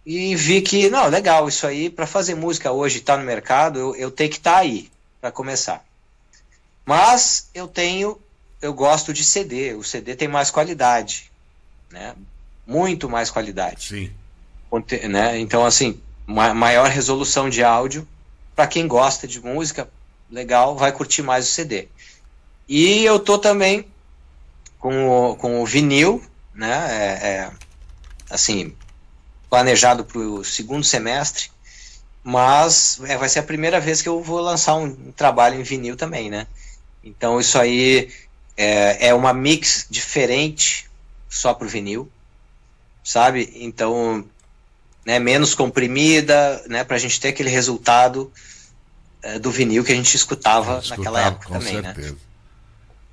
e 0.04 0.36
vi 0.36 0.60
que, 0.60 0.90
não, 0.90 1.06
legal, 1.06 1.48
isso 1.48 1.66
aí, 1.66 1.88
para 1.88 2.06
fazer 2.06 2.34
música 2.34 2.70
hoje, 2.70 3.00
tá 3.00 3.16
no 3.16 3.24
mercado, 3.24 3.78
eu, 3.78 3.96
eu 3.96 4.10
tenho 4.10 4.30
que 4.30 4.36
estar 4.36 4.54
tá 4.54 4.58
aí, 4.58 4.90
para 5.20 5.32
começar. 5.32 5.84
Mas 6.84 7.48
eu 7.54 7.66
tenho, 7.66 8.20
eu 8.60 8.74
gosto 8.74 9.12
de 9.12 9.24
CD, 9.24 9.72
o 9.72 9.82
CD 9.82 10.14
tem 10.14 10.28
mais 10.28 10.50
qualidade, 10.50 11.30
né? 11.90 12.14
Muito 12.66 13.08
mais 13.08 13.30
qualidade. 13.30 13.86
Sim. 13.86 14.12
Né? 15.08 15.38
Então, 15.38 15.64
assim, 15.64 16.00
ma 16.26 16.52
maior 16.52 16.88
resolução 16.90 17.48
de 17.48 17.62
áudio, 17.62 18.06
para 18.54 18.66
quem 18.66 18.86
gosta 18.86 19.26
de 19.26 19.40
música, 19.40 19.88
legal, 20.30 20.76
vai 20.76 20.92
curtir 20.92 21.22
mais 21.22 21.48
o 21.48 21.50
CD. 21.50 21.88
E 22.68 23.04
eu 23.04 23.18
tô 23.18 23.38
também 23.38 23.86
com 24.78 25.08
o, 25.08 25.36
com 25.36 25.62
o 25.62 25.66
vinil, 25.66 26.22
né? 26.54 26.88
É, 26.90 27.26
é, 27.28 27.50
assim, 28.28 28.74
planejado 29.48 30.04
para 30.04 30.18
o 30.18 30.44
segundo 30.44 30.84
semestre, 30.84 31.50
mas 32.22 32.98
é, 33.04 33.16
vai 33.16 33.28
ser 33.28 33.40
a 33.40 33.44
primeira 33.44 33.78
vez 33.80 34.00
que 34.00 34.08
eu 34.08 34.22
vou 34.22 34.40
lançar 34.40 34.76
um, 34.76 34.86
um 34.86 35.12
trabalho 35.12 35.60
em 35.60 35.62
vinil 35.62 35.96
também, 35.96 36.30
né? 36.30 36.46
Então 37.02 37.38
isso 37.38 37.58
aí 37.58 38.10
é, 38.56 39.08
é 39.08 39.14
uma 39.14 39.32
mix 39.32 39.86
diferente 39.90 40.88
só 41.28 41.52
para 41.52 41.66
o 41.66 41.70
vinil, 41.70 42.10
sabe? 43.02 43.52
Então, 43.56 44.24
né, 45.04 45.18
menos 45.18 45.54
comprimida, 45.54 46.62
né, 46.66 46.84
para 46.84 46.96
a 46.96 46.98
gente 46.98 47.20
ter 47.20 47.28
aquele 47.28 47.50
resultado 47.50 48.32
é, 49.22 49.38
do 49.38 49.50
vinil 49.50 49.84
que 49.84 49.92
a 49.92 49.96
gente 49.96 50.14
escutava, 50.14 50.78
escutava 50.78 50.96
naquela 50.96 51.26
época 51.26 51.48
também, 51.50 51.80
né? 51.80 51.94
certeza. 51.94 52.12
né? 52.12 52.18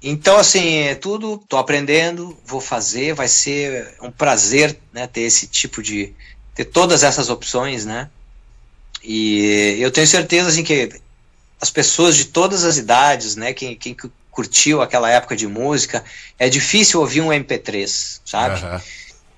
Então, 0.04 0.38
assim, 0.38 0.80
é 0.80 0.96
tudo, 0.96 1.38
tô 1.48 1.58
aprendendo, 1.58 2.36
vou 2.44 2.60
fazer, 2.60 3.14
vai 3.14 3.28
ser 3.28 3.96
um 4.02 4.10
prazer, 4.10 4.78
né, 4.92 5.06
ter 5.06 5.22
esse 5.22 5.46
tipo 5.46 5.84
de, 5.84 6.14
ter 6.56 6.66
todas 6.66 7.04
essas 7.04 7.30
opções, 7.30 7.86
né, 7.86 8.10
e 9.04 9.78
eu 9.80 9.92
tenho 9.92 10.08
certeza, 10.08 10.50
assim, 10.50 10.64
que 10.64 10.90
as 11.60 11.70
pessoas 11.70 12.16
de 12.16 12.26
todas 12.26 12.64
as 12.64 12.78
idades, 12.78 13.36
né, 13.36 13.54
quem, 13.54 13.76
quem 13.76 13.96
curtiu 14.32 14.82
aquela 14.82 15.10
época 15.10 15.36
de 15.36 15.46
música, 15.46 16.04
é 16.40 16.50
difícil 16.50 17.00
ouvir 17.00 17.22
um 17.22 17.30
MP3, 17.30 18.22
sabe? 18.26 18.64
Uhum. 18.64 18.80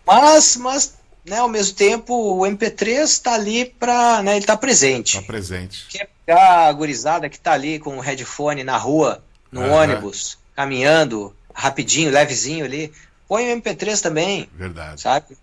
Mas, 0.05 0.55
mas, 0.55 0.93
né, 1.25 1.39
ao 1.39 1.49
mesmo 1.49 1.75
tempo, 1.75 2.13
o 2.13 2.41
MP3 2.41 3.03
está 3.03 3.33
ali 3.33 3.65
para, 3.65 4.21
né, 4.23 4.31
ele 4.31 4.39
está 4.39 4.55
presente. 4.55 5.17
Está 5.17 5.27
presente. 5.27 5.87
Quer 5.89 6.09
pegar 6.25 6.67
a 6.67 6.71
gurizada 6.71 7.29
que 7.29 7.35
está 7.35 7.51
ali 7.51 7.79
com 7.79 7.97
o 7.97 8.01
headphone 8.01 8.63
na 8.63 8.77
rua, 8.77 9.23
no 9.51 9.61
uhum. 9.61 9.73
ônibus, 9.73 10.37
caminhando 10.55 11.35
rapidinho, 11.53 12.11
levezinho 12.11 12.65
ali, 12.65 12.91
põe 13.27 13.51
o 13.51 13.61
MP3 13.61 14.01
também. 14.01 14.49
Verdade. 14.53 15.01
Sabe? 15.01 15.37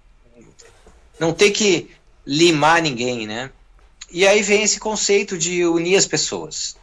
Não 1.18 1.32
tem 1.32 1.52
que 1.52 1.90
limar 2.26 2.82
ninguém, 2.82 3.26
né? 3.26 3.50
E 4.10 4.26
aí 4.26 4.42
vem 4.42 4.62
esse 4.62 4.80
conceito 4.80 5.38
de 5.38 5.64
unir 5.64 5.96
as 5.96 6.06
pessoas. 6.06 6.76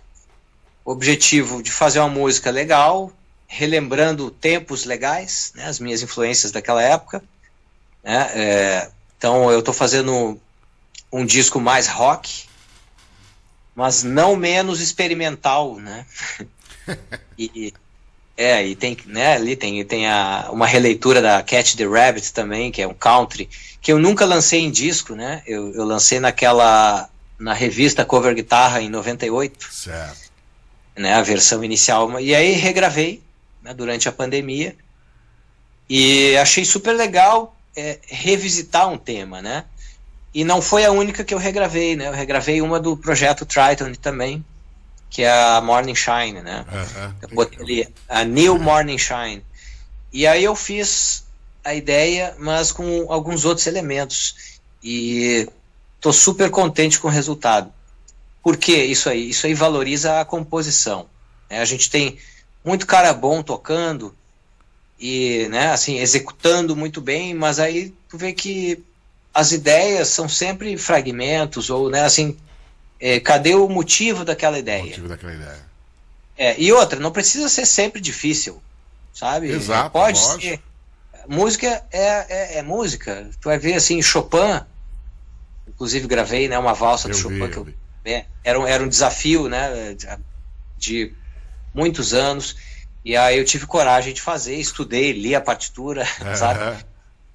O 0.85 0.91
objetivo 0.91 1.61
de 1.61 1.71
fazer 1.71 1.99
uma 1.99 2.07
música 2.07 2.49
legal, 2.49 3.11
relembrando 3.47 4.31
tempos 4.31 4.85
legais, 4.85 5.51
né, 5.55 5.65
as 5.65 5.79
minhas 5.79 6.01
influências 6.01 6.51
daquela 6.51 6.81
época. 6.81 7.21
Né, 8.03 8.31
é, 8.33 8.91
então 9.17 9.51
eu 9.51 9.59
estou 9.59 9.73
fazendo 9.73 10.39
um 11.11 11.25
disco 11.25 11.59
mais 11.59 11.87
rock, 11.87 12.45
mas 13.75 14.03
não 14.03 14.35
menos 14.35 14.79
experimental, 14.79 15.75
né? 15.75 16.05
e, 17.37 17.73
é, 18.37 18.63
e 18.65 18.75
tem, 18.75 18.95
né, 19.07 19.33
ali 19.33 19.55
tem, 19.55 19.83
tem 19.83 20.07
a, 20.07 20.49
uma 20.51 20.67
releitura 20.67 21.21
da 21.21 21.41
Catch 21.41 21.75
the 21.75 21.85
Rabbit 21.85 22.31
também, 22.31 22.71
que 22.71 22.83
é 22.83 22.87
um 22.87 22.93
country, 22.93 23.49
que 23.81 23.91
eu 23.91 23.97
nunca 23.97 24.25
lancei 24.25 24.61
em 24.61 24.69
disco, 24.69 25.15
né? 25.15 25.41
Eu, 25.47 25.73
eu 25.73 25.83
lancei 25.83 26.19
naquela, 26.19 27.09
na 27.39 27.53
revista 27.53 28.05
Cover 28.05 28.35
Guitarra 28.35 28.79
em 28.79 28.89
98. 28.89 29.73
Certo. 29.73 30.27
Né, 30.95 31.13
a 31.13 31.21
versão 31.23 31.63
inicial. 31.63 32.19
E 32.19 32.35
aí 32.35 32.51
regravei 32.51 33.23
né, 33.63 33.73
durante 33.73 34.07
a 34.07 34.11
pandemia. 34.11 34.75
E 35.89 36.35
achei 36.37 36.65
super 36.65 36.93
legal 36.93 37.55
é, 37.75 37.97
revisitar 38.07 38.87
um 38.89 38.97
tema, 38.97 39.41
né? 39.41 39.63
E 40.33 40.43
não 40.43 40.61
foi 40.61 40.85
a 40.85 40.91
única 40.91 41.23
que 41.23 41.33
eu 41.33 41.37
regravei, 41.37 41.95
né? 41.95 42.07
Eu 42.07 42.13
regravei 42.13 42.61
uma 42.61 42.79
do 42.79 42.97
projeto 42.97 43.45
Triton 43.45 43.93
também, 43.93 44.43
que 45.09 45.23
é 45.23 45.31
a 45.31 45.61
Morning 45.61 45.95
Shine, 45.95 46.41
né? 46.41 46.65
Uhum. 46.71 47.13
Eu 47.21 47.29
botei 47.29 47.59
ali 47.59 47.93
a 48.07 48.23
New 48.23 48.59
Morning 48.59 48.97
Shine. 48.97 49.43
E 50.11 50.25
aí 50.25 50.43
eu 50.43 50.55
fiz 50.55 51.25
a 51.63 51.73
ideia, 51.73 52.35
mas 52.39 52.71
com 52.71 53.11
alguns 53.11 53.45
outros 53.45 53.67
elementos. 53.67 54.59
E 54.83 55.47
tô 55.99 56.13
super 56.13 56.49
contente 56.49 56.99
com 56.99 57.07
o 57.07 57.11
resultado. 57.11 57.71
Por 58.43 58.57
que 58.57 58.75
isso 58.75 59.09
aí? 59.09 59.29
Isso 59.29 59.45
aí 59.45 59.53
valoriza 59.53 60.21
a 60.21 60.25
composição. 60.25 61.07
Né? 61.49 61.59
A 61.59 61.65
gente 61.65 61.89
tem 61.89 62.17
muito 62.63 62.85
cara 62.85 63.13
bom 63.13 63.41
tocando 63.41 64.15
e, 64.99 65.47
né, 65.49 65.71
assim, 65.71 65.99
executando 65.99 66.75
muito 66.75 66.99
bem, 66.99 67.33
mas 67.33 67.59
aí 67.59 67.93
tu 68.09 68.17
vê 68.17 68.33
que 68.33 68.83
as 69.33 69.51
ideias 69.51 70.07
são 70.07 70.27
sempre 70.27 70.77
fragmentos 70.77 71.69
ou, 71.69 71.89
né, 71.89 72.03
assim, 72.03 72.37
é, 72.99 73.19
cadê 73.19 73.55
o 73.55 73.67
motivo 73.69 74.25
daquela 74.25 74.57
ideia? 74.57 74.83
O 74.83 74.87
motivo 74.87 75.07
daquela 75.07 75.33
ideia. 75.33 75.67
É, 76.37 76.59
e 76.59 76.71
outra, 76.71 76.99
não 76.99 77.11
precisa 77.11 77.49
ser 77.49 77.65
sempre 77.65 77.99
difícil, 77.99 78.61
sabe? 79.13 79.49
Exato. 79.49 79.91
Pode 79.91 80.19
lógico. 80.19 80.41
ser. 80.41 80.61
Música 81.27 81.83
é, 81.91 81.99
é, 82.29 82.57
é, 82.59 82.61
música. 82.61 83.29
Tu 83.41 83.49
vai 83.49 83.57
ver 83.57 83.73
assim, 83.73 84.01
Chopin, 84.01 84.61
inclusive 85.67 86.07
gravei 86.07 86.47
né, 86.47 86.57
uma 86.57 86.73
valsa 86.73 87.07
eu 87.07 87.11
do 87.11 87.17
Chopin, 87.17 87.47
vi, 87.47 87.49
que 87.49 87.57
eu, 87.57 87.67
é, 88.05 88.25
era, 88.43 88.59
um, 88.59 88.65
era 88.65 88.83
um 88.83 88.87
desafio 88.87 89.49
né, 89.49 89.95
de, 90.77 91.13
muitos 91.73 92.13
anos. 92.13 92.55
E 93.03 93.15
aí 93.17 93.37
eu 93.37 93.45
tive 93.45 93.65
coragem 93.65 94.13
de 94.13 94.21
fazer, 94.21 94.55
estudei, 94.55 95.11
li 95.11 95.35
a 95.35 95.41
partitura, 95.41 96.05
sabe? 96.35 96.85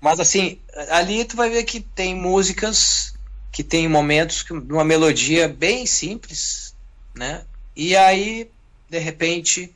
Mas 0.00 0.20
assim, 0.20 0.58
ali 0.90 1.24
tu 1.24 1.36
vai 1.36 1.50
ver 1.50 1.64
que 1.64 1.80
tem 1.80 2.14
músicas 2.14 3.11
que 3.52 3.62
tem 3.62 3.86
momentos 3.86 4.44
de 4.44 4.72
uma 4.72 4.84
melodia 4.84 5.46
bem 5.46 5.84
simples, 5.84 6.74
né? 7.14 7.42
E 7.76 7.94
aí, 7.94 8.50
de 8.88 8.98
repente, 8.98 9.70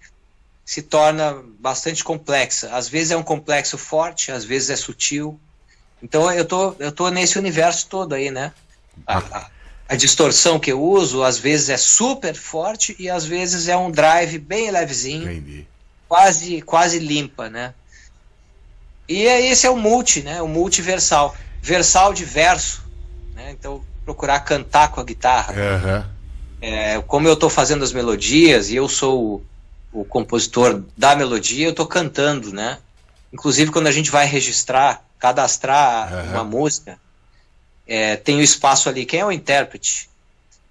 se 0.65 0.81
torna 0.81 1.45
bastante 1.61 2.03
complexa. 2.03 2.75
Às 2.75 2.89
vezes 2.89 3.11
é 3.11 3.17
um 3.17 3.23
complexo 3.23 3.77
forte, 3.77 4.33
às 4.33 4.45
vezes 4.45 4.71
é 4.71 4.77
sutil. 4.77 5.39
Então 6.03 6.33
eu 6.33 6.45
tô, 6.45 6.75
eu 6.79 6.91
tô 6.91 7.11
nesse 7.11 7.39
universo 7.39 7.87
todo 7.89 8.15
aí, 8.15 8.31
né? 8.31 8.53
A, 9.07 9.19
a, 9.19 9.51
a 9.91 9.95
distorção 9.95 10.59
que 10.59 10.73
eu 10.73 10.83
uso, 10.83 11.23
às 11.23 11.39
vezes 11.39 11.69
é 11.69 11.77
super 11.77 12.35
forte 12.35 12.97
e 12.99 13.11
às 13.11 13.27
vezes 13.27 13.69
é 13.69 13.77
um 13.77 13.91
drive 13.91 14.39
bem 14.39 14.71
levezinho, 14.71 15.31
Entendi. 15.31 15.69
quase 16.09 16.63
quase 16.63 16.99
limpa, 16.99 17.51
né? 17.51 17.75
E 19.07 19.27
é, 19.27 19.47
esse 19.47 19.67
é 19.67 19.71
o 19.71 19.77
multi, 19.77 20.23
né? 20.23 20.41
O 20.41 20.49
multiversal, 20.49 21.37
versal 21.63 22.15
de 22.15 22.25
verso 22.25 22.86
né? 23.37 23.51
Então, 23.53 23.85
procurar 24.05 24.41
cantar 24.41 24.91
com 24.91 25.01
a 25.01 25.05
guitarra. 25.05 25.53
Uhum. 25.53 26.05
É, 26.61 27.01
como 27.03 27.29
eu 27.29 27.35
estou 27.35 27.51
fazendo 27.51 27.85
as 27.85 27.93
melodias 27.93 28.71
e 28.71 28.77
eu 28.77 28.89
sou 28.89 29.43
o, 29.93 30.01
o 30.01 30.05
compositor 30.05 30.83
da 30.97 31.15
melodia, 31.15 31.67
eu 31.67 31.71
estou 31.71 31.87
cantando, 31.87 32.51
né? 32.53 32.79
Inclusive, 33.33 33.71
quando 33.71 33.89
a 33.89 33.93
gente 33.93 34.11
vai 34.11 34.27
registrar, 34.27 35.05
cadastrar 35.19 36.13
uhum. 36.13 36.31
uma 36.31 36.45
música, 36.45 36.99
é, 37.87 38.17
tem 38.17 38.39
o 38.39 38.43
espaço 38.43 38.89
ali, 38.89 39.05
quem 39.05 39.21
é 39.21 39.27
o 39.27 39.31
intérprete? 39.31 40.09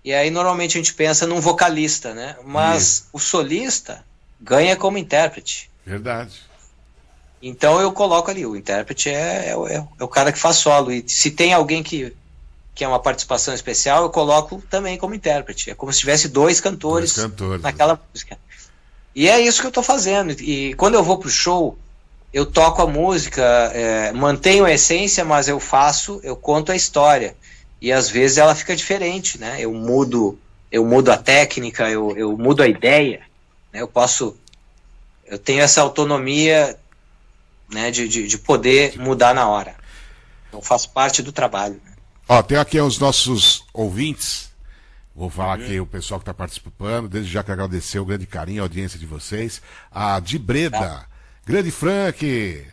E 0.03 0.11
aí, 0.11 0.31
normalmente, 0.31 0.77
a 0.77 0.81
gente 0.81 0.93
pensa 0.93 1.27
num 1.27 1.39
vocalista, 1.39 2.13
né? 2.13 2.35
Mas 2.43 2.81
Isso. 2.81 3.09
o 3.13 3.19
solista 3.19 4.03
ganha 4.41 4.75
como 4.75 4.97
intérprete. 4.97 5.69
Verdade. 5.85 6.41
Então 7.41 7.79
eu 7.79 7.91
coloco 7.91 8.31
ali, 8.31 8.43
o 8.43 8.55
intérprete 8.55 9.09
é, 9.09 9.49
é, 9.49 9.51
é, 9.51 9.87
é 9.99 10.03
o 10.03 10.07
cara 10.07 10.31
que 10.31 10.39
faz 10.39 10.57
solo. 10.57 10.91
E 10.91 11.07
se 11.07 11.29
tem 11.29 11.53
alguém 11.53 11.83
que 11.83 12.15
que 12.75 12.83
é 12.83 12.87
uma 12.87 12.99
participação 12.99 13.53
especial, 13.53 14.03
eu 14.03 14.09
coloco 14.09 14.61
também 14.69 14.97
como 14.97 15.15
intérprete. 15.15 15.71
É 15.71 15.75
como 15.75 15.93
se 15.93 15.99
tivesse 15.99 16.27
dois 16.27 16.59
cantores, 16.59 17.15
dois 17.15 17.27
cantores 17.27 17.61
naquela 17.61 17.97
música. 18.11 18.37
E 19.15 19.29
é 19.29 19.39
isso 19.39 19.61
que 19.61 19.65
eu 19.65 19.69
estou 19.69 19.81
fazendo. 19.81 20.31
E 20.31 20.73
quando 20.73 20.95
eu 20.95 21.03
vou 21.03 21.17
pro 21.17 21.29
show, 21.29 21.77
eu 22.33 22.45
toco 22.45 22.81
a 22.81 22.85
música, 22.85 23.41
é, 23.73 24.11
mantenho 24.11 24.65
a 24.65 24.73
essência, 24.73 25.23
mas 25.23 25.47
eu 25.47 25.57
faço, 25.57 26.19
eu 26.21 26.35
conto 26.35 26.73
a 26.73 26.75
história. 26.75 27.33
E 27.81 27.93
às 27.93 28.09
vezes 28.09 28.37
ela 28.37 28.53
fica 28.53 28.75
diferente, 28.75 29.39
né? 29.39 29.55
Eu 29.57 29.73
mudo, 29.73 30.37
eu 30.69 30.83
mudo 30.83 31.13
a 31.13 31.17
técnica, 31.17 31.89
eu, 31.89 32.15
eu 32.17 32.37
mudo 32.37 32.61
a 32.61 32.67
ideia. 32.67 33.21
Né? 33.71 33.81
Eu 33.81 33.87
posso, 33.87 34.35
eu 35.25 35.39
tenho 35.39 35.61
essa 35.61 35.81
autonomia, 35.81 36.77
né, 37.71 37.89
de, 37.89 38.05
de, 38.09 38.27
de 38.27 38.37
poder 38.37 38.99
mudar 38.99 39.33
na 39.33 39.47
hora. 39.47 39.75
Então 40.49 40.61
faz 40.61 40.85
parte 40.85 41.21
do 41.21 41.31
trabalho. 41.31 41.79
Ó, 42.27 42.41
tem 42.41 42.57
aqui 42.57 42.79
os 42.79 42.97
nossos 42.99 43.63
ouvintes 43.73 44.45
Vou 45.17 45.29
falar 45.29 45.53
aqui 45.53 45.79
o 45.79 45.85
pessoal 45.85 46.19
que 46.19 46.23
está 46.23 46.33
participando, 46.33 47.07
desde 47.07 47.31
já 47.31 47.41
que 47.41 47.49
agradecer 47.49 47.99
o 47.99 48.05
grande 48.05 48.27
carinho, 48.27 48.61
a 48.61 48.65
audiência 48.65 48.99
de 48.99 49.05
vocês. 49.05 49.61
A 49.89 50.19
de 50.19 50.37
Breda, 50.37 50.77
Tá. 50.77 51.05
grande 51.45 51.71
Frank, 51.71 52.67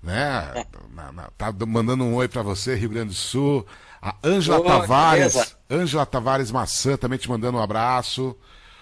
né? 0.00 0.64
Na- 0.94 1.10
na- 1.10 1.30
tá 1.36 1.52
mandando 1.66 2.04
um 2.04 2.14
oi 2.14 2.28
para 2.28 2.40
você, 2.42 2.76
Rio 2.76 2.90
Grande 2.90 3.08
do 3.08 3.14
Sul. 3.14 3.66
A 4.00 4.14
Ângela 4.22 4.62
Tavares. 4.62 5.56
Ângela 5.68 6.06
Tavares 6.06 6.52
Maçã 6.52 6.96
também 6.96 7.18
te 7.18 7.28
mandando 7.28 7.58
um 7.58 7.60
abraço. 7.60 8.36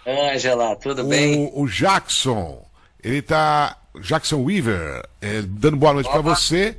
Ângela, 0.06 0.76
tudo 0.76 1.02
bem? 1.04 1.46
O, 1.54 1.62
o 1.62 1.66
Jackson, 1.66 2.62
ele 3.02 3.22
tá. 3.22 3.78
Jackson 4.02 4.42
Weaver, 4.44 5.02
é, 5.22 5.40
dando 5.40 5.78
boa 5.78 5.94
noite 5.94 6.10
para 6.10 6.20
você. 6.20 6.76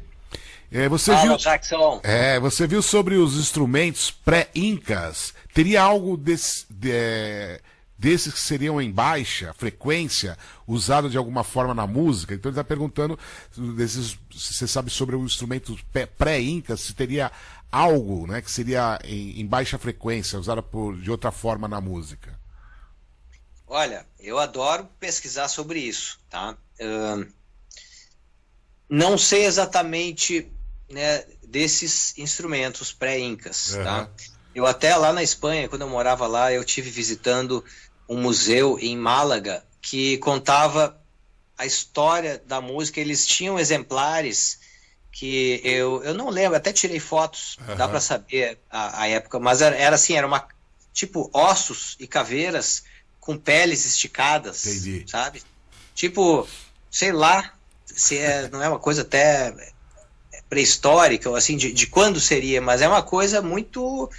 É, 0.72 0.89
você 0.89 1.11
Fala, 1.11 1.28
viu. 1.30 1.38
Jackson. 1.38 2.01
É, 2.03 2.39
você 2.39 2.68
viu 2.68 2.82
sobre 2.82 3.15
os 3.15 3.36
instrumentos 3.38 4.11
pré-incas? 4.11 5.34
Teria 5.53 5.82
algo 5.82 6.18
desse, 6.18 6.65
de- 6.70 7.61
desses 7.97 8.34
que 8.34 8.39
seriam 8.39 8.82
em 8.82 8.91
baixa 8.91 9.53
frequência, 9.53 10.38
usado 10.68 11.09
de 11.09 11.18
alguma 11.18 11.43
forma 11.43 11.74
na 11.74 11.88
música? 11.88 12.34
Então 12.34 12.49
ele 12.49 12.53
está 12.59 12.63
perguntando 12.63 13.18
desses, 13.76 14.18
se 14.36 14.53
você 14.53 14.68
sabe 14.68 14.89
sobre 14.91 15.15
o 15.15 15.24
instrumento 15.26 15.78
pré- 15.91 16.05
pré-incas, 16.05 16.82
se 16.82 16.93
teria 16.93 17.32
algo 17.72 18.28
né, 18.28 18.41
que 18.41 18.51
seria 18.51 18.99
em, 19.03 19.39
em 19.39 19.45
baixa 19.45 19.78
frequência, 19.78 20.38
usado 20.39 20.61
por, 20.61 20.97
de 20.97 21.09
outra 21.09 21.32
forma 21.32 21.68
na 21.68 21.80
música. 21.80 22.38
Olha, 23.65 24.05
eu 24.20 24.38
adoro 24.38 24.88
pesquisar 24.99 25.47
sobre 25.47 25.80
isso, 25.80 26.20
tá? 26.30 26.57
Ahn, 26.80 27.26
não 28.89 29.18
sei 29.18 29.45
exatamente 29.45 30.49
né, 30.89 31.23
desses 31.43 32.17
instrumentos 32.17 32.93
pré-incas, 32.93 33.73
Aham. 33.73 33.83
tá? 33.83 34.11
Eu 34.53 34.65
até 34.65 34.95
lá 34.95 35.13
na 35.13 35.21
Espanha, 35.21 35.69
quando 35.69 35.81
eu 35.83 35.89
morava 35.89 36.25
lá, 36.25 36.51
eu 36.51 36.63
tive 36.63 36.89
visitando 36.89 37.63
um 38.09 38.19
museu 38.21 38.79
em 38.79 38.97
Málaga 38.97 39.63
que 39.81 40.17
contava 40.17 40.99
a 41.57 41.65
história 41.65 42.39
da 42.39 42.59
música. 42.61 42.99
Eles 42.99 43.25
tinham 43.25 43.59
exemplares 43.59 44.59
que 45.11 45.61
eu, 45.63 46.03
eu 46.03 46.13
não 46.13 46.29
lembro, 46.29 46.57
até 46.57 46.71
tirei 46.71 46.99
fotos, 46.99 47.57
dá 47.75 47.85
Aham. 47.85 47.89
para 47.89 47.99
saber 47.99 48.59
a, 48.69 49.01
a 49.01 49.07
época, 49.07 49.39
mas 49.39 49.61
era, 49.61 49.75
era 49.75 49.95
assim, 49.95 50.15
era 50.15 50.27
uma 50.27 50.47
tipo 50.93 51.29
ossos 51.33 51.95
e 51.99 52.07
caveiras 52.07 52.83
com 53.19 53.38
peles 53.38 53.85
esticadas, 53.85 54.65
Entendi. 54.65 55.05
sabe? 55.07 55.43
Tipo, 55.93 56.47
sei 56.89 57.11
lá, 57.11 57.53
se 57.85 58.17
é, 58.17 58.49
não 58.49 58.61
é 58.61 58.69
uma 58.69 58.79
coisa 58.79 59.01
até 59.01 59.53
pré-histórica, 60.49 61.29
ou 61.29 61.35
assim, 61.35 61.57
de, 61.57 61.71
de 61.71 61.87
quando 61.87 62.19
seria, 62.19 62.61
mas 62.61 62.81
é 62.81 62.87
uma 62.87 63.03
coisa 63.03 63.41
muito, 63.41 64.09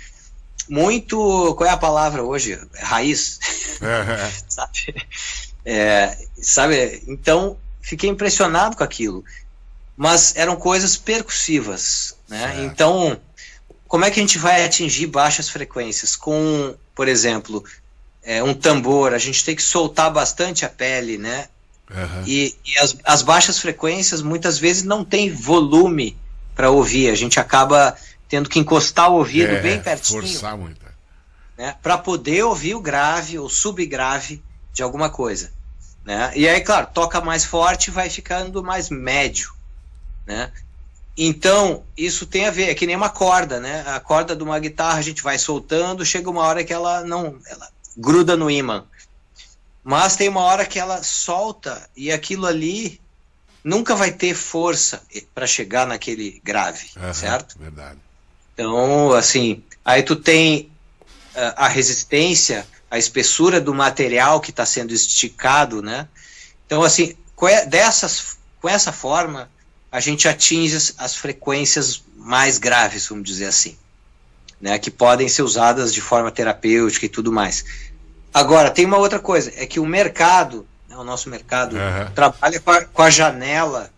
muito, 0.68 1.54
qual 1.56 1.68
é 1.68 1.72
a 1.72 1.76
palavra 1.76 2.22
hoje? 2.22 2.58
Raiz, 2.74 3.38
É, 3.80 4.30
sabe? 4.48 5.06
É, 5.64 6.18
sabe? 6.40 7.02
Então, 7.06 7.56
fiquei 7.80 8.10
impressionado 8.10 8.76
com 8.76 8.84
aquilo. 8.84 9.24
Mas 9.96 10.36
eram 10.36 10.56
coisas 10.56 10.96
percussivas, 10.96 12.14
né? 12.28 12.40
Certo. 12.40 12.60
Então, 12.60 13.20
como 13.88 14.04
é 14.04 14.10
que 14.10 14.20
a 14.20 14.22
gente 14.22 14.38
vai 14.38 14.64
atingir 14.64 15.06
baixas 15.06 15.48
frequências? 15.48 16.14
Com, 16.14 16.76
por 16.94 17.08
exemplo, 17.08 17.64
é, 18.22 18.42
um 18.42 18.54
tambor, 18.54 19.14
a 19.14 19.18
gente 19.18 19.44
tem 19.44 19.56
que 19.56 19.62
soltar 19.62 20.12
bastante 20.12 20.64
a 20.64 20.68
pele, 20.68 21.18
né? 21.18 21.48
Aham. 21.90 22.24
E, 22.26 22.56
e 22.66 22.78
as, 22.78 22.96
as 23.04 23.22
baixas 23.22 23.58
frequências 23.58 24.20
muitas 24.22 24.58
vezes 24.58 24.82
não 24.82 25.04
tem 25.04 25.32
volume 25.32 26.16
para 26.54 26.70
ouvir. 26.70 27.10
A 27.10 27.14
gente 27.14 27.40
acaba 27.40 27.96
tendo 28.28 28.48
que 28.48 28.58
encostar 28.58 29.10
o 29.10 29.14
ouvido 29.14 29.54
É, 29.54 29.60
bem 29.60 29.80
pertinho 29.80 30.20
Forçar 30.20 30.56
muito. 30.56 30.80
né, 31.56 31.74
para 31.82 31.96
poder 31.96 32.44
ouvir 32.44 32.74
o 32.74 32.80
grave 32.80 33.38
ou 33.38 33.48
subgrave 33.48 34.42
de 34.72 34.82
alguma 34.82 35.08
coisa. 35.08 35.50
Né? 36.04 36.32
E 36.36 36.48
aí, 36.48 36.60
claro, 36.60 36.88
toca 36.92 37.20
mais 37.20 37.44
forte 37.44 37.90
vai 37.90 38.08
ficando 38.10 38.62
mais 38.62 38.90
médio. 38.90 39.52
Né? 40.26 40.50
Então, 41.16 41.82
isso 41.96 42.26
tem 42.26 42.46
a 42.46 42.50
ver, 42.50 42.68
é 42.68 42.74
que 42.74 42.86
nem 42.86 42.94
uma 42.94 43.08
corda, 43.08 43.58
né? 43.58 43.82
A 43.88 43.98
corda 43.98 44.36
de 44.36 44.42
uma 44.42 44.58
guitarra 44.58 44.98
a 44.98 45.02
gente 45.02 45.20
vai 45.22 45.36
soltando, 45.36 46.06
chega 46.06 46.30
uma 46.30 46.42
hora 46.42 46.62
que 46.62 46.72
ela 46.72 47.02
não. 47.02 47.36
Ela 47.46 47.68
gruda 47.96 48.36
no 48.36 48.48
ímã. 48.48 48.84
Mas 49.88 50.16
tem 50.16 50.28
uma 50.28 50.42
hora 50.42 50.66
que 50.66 50.78
ela 50.78 51.02
solta 51.02 51.88
e 51.96 52.12
aquilo 52.12 52.44
ali 52.44 53.00
nunca 53.64 53.96
vai 53.96 54.12
ter 54.12 54.34
força 54.34 55.02
para 55.34 55.46
chegar 55.46 55.86
naquele 55.86 56.42
grave, 56.44 56.90
Aham, 56.94 57.14
certo? 57.14 57.58
Verdade. 57.58 57.98
Então, 58.52 59.14
assim, 59.14 59.62
aí 59.82 60.02
tu 60.02 60.14
tem 60.14 60.70
ah, 61.34 61.64
a 61.64 61.68
resistência, 61.68 62.68
a 62.90 62.98
espessura 62.98 63.62
do 63.62 63.72
material 63.72 64.42
que 64.42 64.50
está 64.50 64.66
sendo 64.66 64.92
esticado, 64.92 65.80
né? 65.80 66.06
Então, 66.66 66.82
assim, 66.82 67.16
com 67.34 67.46
dessas, 67.66 68.36
com 68.60 68.68
essa 68.68 68.92
forma, 68.92 69.50
a 69.90 70.00
gente 70.00 70.28
atinge 70.28 70.76
as, 70.76 70.94
as 70.98 71.16
frequências 71.16 72.02
mais 72.14 72.58
graves, 72.58 73.06
vamos 73.06 73.24
dizer 73.24 73.46
assim, 73.46 73.74
né? 74.60 74.78
Que 74.78 74.90
podem 74.90 75.30
ser 75.30 75.40
usadas 75.40 75.94
de 75.94 76.02
forma 76.02 76.30
terapêutica 76.30 77.06
e 77.06 77.08
tudo 77.08 77.32
mais. 77.32 77.64
Agora, 78.32 78.70
tem 78.70 78.84
uma 78.84 78.98
outra 78.98 79.18
coisa, 79.18 79.52
é 79.56 79.66
que 79.66 79.80
o 79.80 79.86
mercado, 79.86 80.66
né, 80.88 80.96
o 80.96 81.04
nosso 81.04 81.28
mercado, 81.28 81.76
Aham. 81.76 82.12
trabalha 82.14 82.60
com 82.60 82.70
a, 82.70 82.84
com 82.84 83.02
a 83.02 83.10
janela 83.10 83.90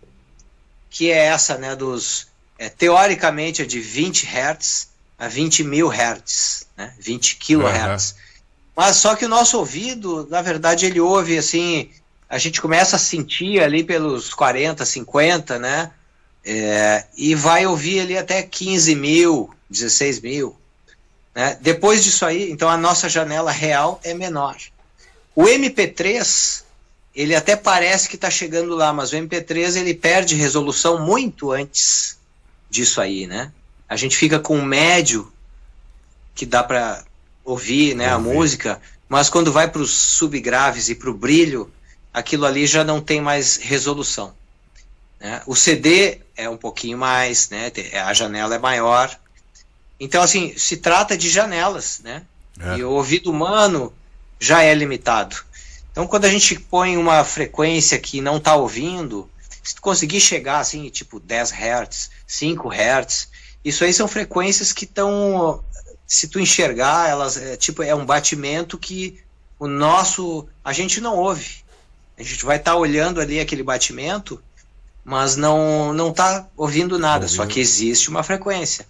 que 0.91 1.09
é 1.09 1.25
essa, 1.25 1.57
né, 1.57 1.75
dos 1.75 2.27
é, 2.59 2.69
teoricamente 2.69 3.61
é 3.61 3.65
de 3.65 3.79
20 3.79 4.27
Hz 4.27 4.89
a 5.17 5.27
20 5.27 5.63
mil 5.63 5.89
Hz, 5.89 6.67
né, 6.77 6.93
20 6.99 7.37
kHz. 7.37 8.15
Mas 8.75 8.97
só 8.97 9.15
que 9.15 9.25
o 9.25 9.29
nosso 9.29 9.57
ouvido, 9.57 10.27
na 10.29 10.41
verdade, 10.41 10.85
ele 10.85 10.99
ouve 10.99 11.37
assim, 11.37 11.89
a 12.29 12.37
gente 12.37 12.61
começa 12.61 12.97
a 12.97 12.99
sentir 12.99 13.61
ali 13.61 13.83
pelos 13.83 14.33
40, 14.33 14.85
50, 14.85 15.59
né, 15.59 15.91
é, 16.43 17.05
e 17.15 17.33
vai 17.35 17.65
ouvir 17.65 18.01
ali 18.01 18.17
até 18.17 18.43
15 18.43 18.95
mil, 18.95 19.49
16 19.69 20.19
mil. 20.21 20.55
Né? 21.33 21.57
Depois 21.61 22.03
disso 22.03 22.25
aí, 22.25 22.51
então 22.51 22.69
a 22.69 22.77
nossa 22.77 23.07
janela 23.07 23.51
real 23.51 23.99
é 24.03 24.13
menor. 24.13 24.57
O 25.35 25.43
MP3, 25.43 26.63
ele 27.15 27.35
até 27.35 27.55
parece 27.55 28.09
que 28.09 28.15
está 28.15 28.29
chegando 28.29 28.75
lá, 28.75 28.91
mas 28.91 29.13
o 29.13 29.15
MP3 29.15 29.77
ele 29.77 29.93
perde 29.93 30.35
resolução 30.35 30.99
muito 30.99 31.51
antes 31.51 32.17
disso 32.69 32.99
aí, 32.99 33.27
né? 33.27 33.51
A 33.87 33.95
gente 33.95 34.15
fica 34.15 34.39
com 34.39 34.57
um 34.57 34.63
médio 34.63 35.31
que 36.33 36.45
dá 36.45 36.63
para 36.63 37.03
ouvir, 37.43 37.95
né, 37.95 38.09
a 38.09 38.17
Ouvir. 38.17 38.33
música, 38.33 38.81
mas 39.09 39.29
quando 39.29 39.51
vai 39.51 39.69
para 39.69 39.81
os 39.81 39.91
subgraves 39.91 40.89
e 40.89 40.95
para 40.95 41.09
o 41.09 41.13
brilho, 41.13 41.71
aquilo 42.13 42.45
ali 42.45 42.65
já 42.65 42.83
não 42.83 43.01
tem 43.01 43.19
mais 43.19 43.57
resolução. 43.57 44.33
Né? 45.19 45.41
O 45.45 45.55
CD 45.55 46.19
é 46.35 46.49
um 46.49 46.57
pouquinho 46.57 46.97
mais, 46.97 47.49
né? 47.49 47.71
A 48.05 48.13
janela 48.13 48.55
é 48.55 48.59
maior. 48.59 49.17
Então, 50.03 50.23
assim, 50.23 50.57
se 50.57 50.77
trata 50.77 51.15
de 51.15 51.29
janelas, 51.29 52.01
né? 52.03 52.23
É. 52.59 52.77
E 52.77 52.83
o 52.83 52.89
ouvido 52.89 53.29
humano 53.29 53.93
já 54.39 54.63
é 54.63 54.73
limitado. 54.73 55.35
Então, 55.91 56.07
quando 56.07 56.25
a 56.25 56.29
gente 56.29 56.59
põe 56.59 56.97
uma 56.97 57.23
frequência 57.23 57.99
que 57.99 58.19
não 58.19 58.37
está 58.37 58.55
ouvindo, 58.55 59.29
se 59.61 59.75
tu 59.75 59.81
conseguir 59.81 60.19
chegar 60.19 60.57
assim, 60.57 60.89
tipo 60.89 61.19
10 61.19 61.51
Hz, 61.51 62.09
5 62.25 62.69
Hz, 62.69 63.27
isso 63.63 63.83
aí 63.83 63.93
são 63.93 64.07
frequências 64.07 64.73
que 64.73 64.85
estão, 64.85 65.63
se 66.07 66.27
tu 66.27 66.39
enxergar, 66.39 67.07
elas 67.07 67.37
é, 67.37 67.55
tipo 67.55 67.83
é 67.83 67.93
um 67.93 68.03
batimento 68.03 68.79
que 68.79 69.19
o 69.59 69.67
nosso 69.67 70.47
a 70.65 70.73
gente 70.73 70.99
não 70.99 71.15
ouve. 71.15 71.57
A 72.17 72.23
gente 72.23 72.43
vai 72.43 72.57
estar 72.57 72.75
olhando 72.75 73.21
ali 73.21 73.39
aquele 73.39 73.61
batimento, 73.61 74.41
mas 75.05 75.35
não 75.35 75.93
não 75.93 76.09
está 76.09 76.47
ouvindo 76.57 76.97
nada, 76.97 77.27
só 77.27 77.43
Ouvindo. 77.43 77.53
que 77.53 77.59
existe 77.59 78.09
uma 78.09 78.23
frequência. 78.23 78.89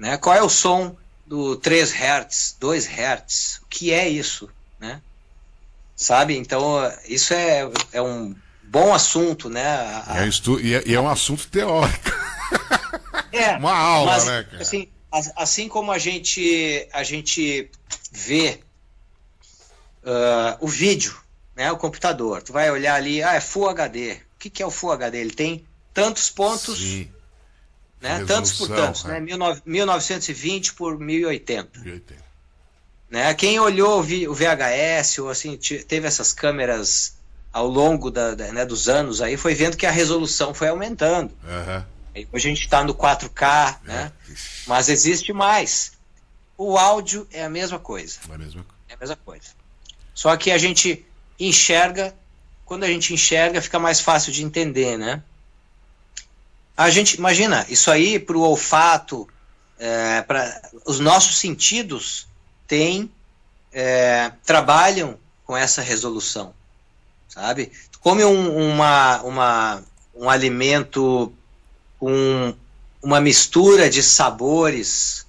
Né? 0.00 0.16
Qual 0.16 0.34
é 0.34 0.42
o 0.42 0.48
som 0.48 0.96
do 1.26 1.56
3 1.56 1.92
Hz, 1.92 2.56
2 2.58 2.86
Hz? 2.88 3.60
O 3.62 3.66
que 3.66 3.92
é 3.92 4.08
isso? 4.08 4.48
Né? 4.80 5.02
Sabe? 5.94 6.36
Então, 6.38 6.78
isso 7.06 7.34
é, 7.34 7.70
é 7.92 8.00
um 8.00 8.34
bom 8.62 8.94
assunto, 8.94 9.50
né? 9.50 9.62
A- 10.06 10.14
E 10.16 10.18
é, 10.18 10.22
um 10.22 10.28
estu- 10.28 10.58
e 10.60 10.74
é- 10.74 10.82
e 10.86 10.94
é 10.94 11.00
um 11.00 11.08
assunto 11.08 11.46
teórico. 11.48 12.10
É, 13.32 13.56
Uma 13.58 13.76
aula, 13.76 14.10
mas, 14.12 14.24
né, 14.26 14.42
cara? 14.42 14.60
Assim, 14.62 14.88
as- 15.12 15.30
assim 15.36 15.68
como 15.68 15.92
a 15.92 15.98
gente, 15.98 16.88
a 16.92 17.04
gente 17.04 17.70
vê 18.10 18.58
ah, 20.04 20.56
o 20.60 20.66
vídeo, 20.66 21.16
né, 21.54 21.70
o 21.70 21.76
computador, 21.76 22.42
tu 22.42 22.52
vai 22.52 22.70
olhar 22.70 22.94
ali, 22.94 23.22
ah, 23.22 23.34
é 23.34 23.40
Full 23.40 23.68
HD. 23.68 24.14
O 24.14 24.38
que, 24.40 24.50
que 24.50 24.62
é 24.62 24.66
o 24.66 24.70
Full 24.70 24.90
HD? 24.92 25.18
Ele 25.18 25.30
tem 25.30 25.64
tantos 25.94 26.28
pontos, 26.30 26.78
Sim, 26.78 27.08
né, 28.00 28.08
resolução, 28.18 28.36
tantos 28.36 28.52
por 28.58 28.68
tantos, 28.68 29.04
é. 29.04 29.08
né, 29.08 29.20
19 29.20 29.62
1920 29.66 30.74
por 30.74 30.98
1080. 30.98 31.80
de 31.80 31.90
80. 31.92 32.24
Né? 33.10 33.34
Quem 33.34 33.58
olhou 33.58 33.98
o 33.98 34.02
vi- 34.02 34.28
o 34.28 34.34
VHS 34.34 35.18
ou 35.18 35.28
assim 35.30 35.56
teve 35.88 36.06
essas 36.06 36.32
câmeras 36.32 37.14
ao 37.52 37.66
longo 37.66 38.10
da, 38.10 38.34
da- 38.34 38.52
né, 38.52 38.64
dos 38.64 38.88
anos 38.88 39.20
aí 39.20 39.36
foi 39.36 39.54
vendo 39.54 39.76
que 39.76 39.84
a 39.86 39.90
resolução 39.90 40.54
foi 40.54 40.68
aumentando. 40.68 41.32
Aí 42.14 42.26
Hoje 42.32 42.46
a 42.48 42.50
gente 42.54 42.64
está 42.64 42.82
no 42.84 42.94
4K, 42.94 43.78
né? 43.84 44.12
É. 44.28 44.32
Mas 44.66 44.88
existe 44.88 45.32
mais. 45.32 45.92
o 46.56 46.76
áudio 46.78 47.26
é 47.32 47.44
a 47.44 47.48
mesma 47.50 47.78
coisa. 47.78 48.18
É 48.28 48.34
a 48.34 48.38
mesma 48.38 48.66
É 48.88 48.94
a 48.94 48.96
mesma 48.96 49.16
coisa. 49.16 49.46
Só 50.14 50.36
que 50.36 50.50
a 50.50 50.58
gente 50.58 51.04
enxerga, 51.38 52.14
quando 52.64 52.84
a 52.84 52.88
gente 52.88 53.14
enxerga, 53.14 53.62
fica 53.62 53.78
mais 53.78 54.00
fácil 54.00 54.30
de 54.32 54.44
entender, 54.44 54.96
né? 54.98 55.22
A 56.80 56.88
gente, 56.88 57.18
imagina, 57.18 57.66
isso 57.68 57.90
aí 57.90 58.18
para 58.18 58.38
o 58.38 58.40
olfato, 58.40 59.28
é, 59.78 60.22
para 60.22 60.62
os 60.86 60.98
nossos 60.98 61.36
sentidos 61.36 62.26
têm, 62.66 63.12
é, 63.70 64.32
trabalham 64.46 65.18
com 65.44 65.54
essa 65.54 65.82
resolução, 65.82 66.54
sabe? 67.28 67.70
Tu 67.92 67.98
come 68.00 68.24
um, 68.24 68.72
uma, 68.72 69.20
uma, 69.20 69.84
um 70.14 70.30
alimento 70.30 71.30
com 71.98 72.54
uma 73.02 73.20
mistura 73.20 73.90
de 73.90 74.02
sabores, 74.02 75.26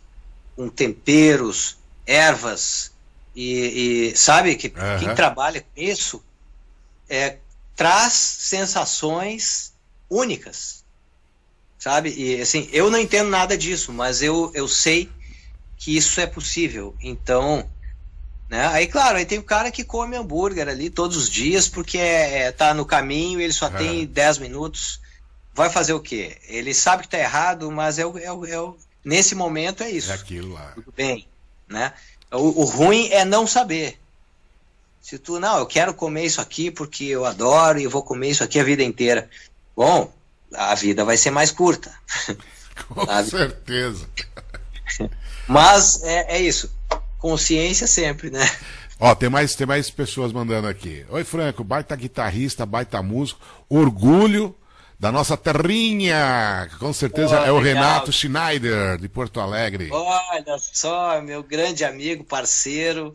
com 0.56 0.70
temperos, 0.70 1.76
ervas, 2.08 2.94
e, 3.36 4.14
e 4.14 4.18
sabe 4.18 4.56
que 4.56 4.72
Aham. 4.74 5.00
quem 5.00 5.16
trabalha 5.16 5.60
com 5.60 5.82
isso 5.82 6.24
é, 7.10 7.40
traz 7.76 8.14
sensações 8.14 9.74
únicas, 10.10 10.81
sabe? 11.82 12.14
E 12.16 12.40
assim, 12.40 12.70
eu 12.72 12.92
não 12.92 13.00
entendo 13.00 13.30
nada 13.30 13.58
disso, 13.58 13.92
mas 13.92 14.22
eu, 14.22 14.52
eu 14.54 14.68
sei 14.68 15.10
que 15.78 15.98
isso 15.98 16.22
é 16.22 16.28
possível. 16.28 16.96
Então, 17.02 17.68
né? 18.48 18.68
Aí, 18.68 18.86
claro, 18.86 19.18
aí 19.18 19.26
tem 19.26 19.40
o 19.40 19.44
cara 19.44 19.72
que 19.72 19.84
come 19.84 20.16
hambúrguer 20.16 20.68
ali 20.68 20.92
todos 20.92 21.18
os 21.18 21.30
dias 21.30 21.68
porque 21.68 21.98
é, 21.98 22.44
é, 22.44 22.52
tá 22.52 22.74
no 22.74 22.86
caminho, 22.86 23.42
ele 23.42 23.52
só 23.52 23.66
Aham. 23.66 23.78
tem 23.78 24.06
10 24.06 24.38
minutos. 24.38 25.02
Vai 25.54 25.70
fazer 25.70 25.94
o 25.94 26.00
quê? 26.00 26.38
Ele 26.48 26.74
sabe 26.74 27.04
que 27.04 27.10
tá 27.10 27.18
errado, 27.18 27.70
mas 27.72 27.98
é 27.98 28.06
o, 28.06 28.18
é 28.18 28.32
o, 28.32 28.46
é 28.46 28.62
o- 28.62 28.78
nesse 29.04 29.34
momento 29.34 29.84
é 29.84 29.90
isso 29.90 30.12
É 30.12 30.16
aquilo 30.16 30.54
lá. 30.54 30.72
tudo 30.76 30.94
bem, 30.96 31.28
né? 31.68 31.94
O, 32.32 32.62
o 32.62 32.64
ruim 32.64 33.10
é 33.10 33.26
não 33.26 33.48
saber. 33.48 33.98
Se 35.02 35.18
tu, 35.18 35.40
não, 35.40 35.58
eu 35.58 35.66
quero 35.66 35.94
comer 35.96 36.26
isso 36.26 36.40
aqui 36.40 36.70
porque 36.70 37.06
eu 37.06 37.26
adoro 37.26 37.80
e 37.80 37.88
vou 37.88 38.04
comer 38.04 38.30
isso 38.30 38.44
aqui 38.44 38.60
a 38.60 38.64
vida 38.64 38.84
inteira. 38.84 39.30
Bom, 39.76 40.14
a 40.54 40.76
vida 40.76 41.04
vai 41.06 41.18
ser 41.18 41.32
mais 41.32 41.52
curta. 41.52 41.92
Com 42.88 43.06
Sabe? 43.06 43.30
certeza. 43.30 44.08
Mas 45.48 46.02
é, 46.04 46.38
é 46.38 46.42
isso. 46.42 46.72
Consciência 47.18 47.88
sempre, 47.88 48.30
né? 48.30 48.50
Ó, 49.00 49.14
tem 49.16 49.30
mais, 49.30 49.56
tem 49.56 49.66
mais 49.66 49.90
pessoas 49.90 50.32
mandando 50.32 50.68
aqui. 50.68 51.06
Oi, 51.10 51.24
Franco, 51.24 51.64
baita 51.64 51.96
guitarrista, 51.96 52.66
baita 52.66 53.02
músico, 53.02 53.42
orgulho 53.68 54.56
da 55.00 55.12
nossa 55.12 55.36
terrinha. 55.36 56.70
Com 56.78 56.94
certeza 56.94 57.36
é 57.38 57.52
o 57.52 57.58
legal. 57.60 57.84
Renato 57.84 58.12
Schneider, 58.12 59.00
de 59.00 59.10
Porto 59.10 59.40
Alegre. 59.40 59.90
Olha 59.92 60.58
só, 60.60 61.20
meu 61.22 61.42
grande 61.42 61.84
amigo, 61.84 62.24
parceiro, 62.24 63.12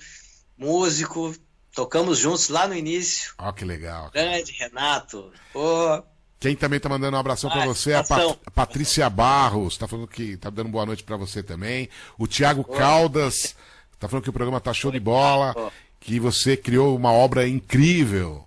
músico. 0.58 1.32
Tocamos 1.72 2.18
juntos 2.18 2.48
lá 2.48 2.66
no 2.66 2.74
início. 2.74 3.34
Ó, 3.38 3.52
que 3.52 3.64
legal. 3.64 4.10
Grande 4.12 4.50
Renato. 4.52 5.30
Pô, 5.52 6.02
Quem 6.38 6.54
também 6.54 6.78
tá 6.78 6.88
mandando 6.88 7.16
um 7.16 7.20
abração 7.20 7.50
Ah, 7.50 7.54
você 7.66 7.92
é 7.92 7.96
a 7.96 8.04
Pat-. 8.04 8.38
Patrícia 8.54 9.08
Barros, 9.08 9.76
tá 9.76 9.88
falando 9.88 10.06
que 10.06 10.36
tá 10.36 10.50
dando 10.50 10.68
boa 10.70 10.84
noite 10.86 11.02
pra 11.02 11.16
você 11.16 11.42
também. 11.42 11.88
O 12.18 12.26
Thiago 12.26 12.62
Caldas 12.64 13.56
tá 13.98 14.06
falando 14.08 14.24
que 14.24 14.30
o 14.30 14.32
programa 14.34 14.60
tá 14.60 14.72
show 14.74 14.92
de 14.92 15.00
bola, 15.00 15.54
que 15.98 16.20
você 16.20 16.56
criou 16.56 16.94
uma 16.94 17.10
obra 17.10 17.48
incrível, 17.48 18.44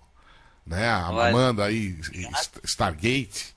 né? 0.66 0.88
A. 0.88 1.10
Amanda 1.30 1.64
aí, 1.64 1.96
St- 2.02 2.60
Stargate. 2.64 3.54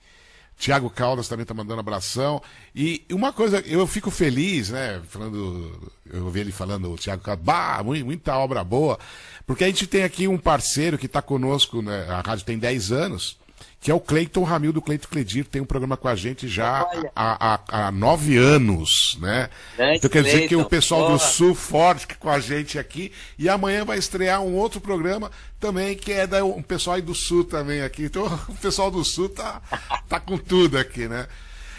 Tiago 0.57 0.89
Caldas 0.89 1.27
também 1.27 1.45
tá 1.45 1.53
mandando 1.53 1.79
abração. 1.81 2.41
E 2.73 3.03
uma 3.11 3.33
coisa, 3.33 3.59
eu 3.61 3.85
fico 3.85 4.09
feliz, 4.09 4.69
né? 4.69 5.01
Falando, 5.09 5.91
eu 6.09 6.25
ouvi 6.25 6.39
ele 6.39 6.51
falando, 6.53 6.91
o 6.91 6.95
Tiago 6.97 7.21
Caldas, 7.21 7.43
bah, 7.43 7.81
mui- 7.83 8.03
muita 8.03 8.35
obra 8.37 8.63
boa. 8.63 8.97
Porque 9.45 9.63
a 9.63 9.67
gente 9.67 9.85
tem 9.85 10.03
aqui 10.03 10.27
um 10.27 10.37
parceiro 10.37 10.97
que 10.97 11.05
está 11.05 11.21
conosco, 11.21 11.81
né? 11.81 12.07
A 12.09 12.21
rádio 12.21 12.45
tem 12.45 12.57
10 12.57 12.91
anos, 12.93 13.37
que 13.83 13.91
é 13.91 13.93
o 13.93 13.99
Cleiton 13.99 14.43
Ramil 14.43 14.71
do 14.71 14.81
Cleiton 14.81 15.09
Cledir, 15.09 15.43
tem 15.43 15.61
um 15.61 15.65
programa 15.65 15.97
com 15.97 16.07
a 16.07 16.15
gente 16.15 16.47
já 16.47 16.87
há, 17.13 17.53
há, 17.53 17.87
há 17.87 17.91
nove 17.91 18.37
anos, 18.37 19.17
né? 19.19 19.49
Grande 19.75 19.97
Então 19.97 20.09
quer 20.09 20.23
dizer 20.23 20.47
que 20.47 20.55
o 20.55 20.63
pessoal 20.63 21.01
do 21.01 21.17
porra. 21.17 21.29
Sul 21.29 21.53
forte 21.53 22.07
com 22.17 22.29
a 22.29 22.39
gente 22.39 22.79
aqui. 22.79 23.11
E 23.37 23.49
amanhã 23.49 23.83
vai 23.83 23.97
estrear 23.97 24.41
um 24.41 24.55
outro 24.55 24.79
programa 24.79 25.29
também, 25.59 25.97
que 25.97 26.13
é 26.13 26.25
da, 26.25 26.45
um 26.45 26.61
pessoal 26.61 26.95
aí 26.95 27.01
do 27.01 27.13
Sul 27.13 27.43
também 27.43 27.81
aqui. 27.81 28.05
Então 28.05 28.23
o 28.47 28.55
pessoal 28.55 28.89
do 28.89 29.03
Sul 29.03 29.27
tá, 29.27 29.61
tá 30.07 30.17
com 30.17 30.37
tudo 30.37 30.77
aqui, 30.77 31.09
né? 31.09 31.27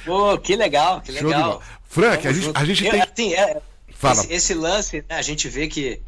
Pô, 0.05 0.37
que 0.37 0.55
legal, 0.57 1.01
que 1.01 1.11
legal. 1.11 1.63
Frank, 1.89 2.29
a 2.29 2.33
gente, 2.33 2.45
junto. 2.45 2.61
a 2.61 2.65
gente 2.67 2.85
Eu, 2.85 2.91
tem. 2.91 3.01
assim, 3.01 3.35
é, 3.35 3.63
Fala. 3.95 4.21
Esse, 4.21 4.33
esse 4.35 4.55
lance, 4.55 4.97
né, 5.09 5.17
a 5.17 5.23
gente 5.23 5.49
vê 5.49 5.69
que, 5.69 6.03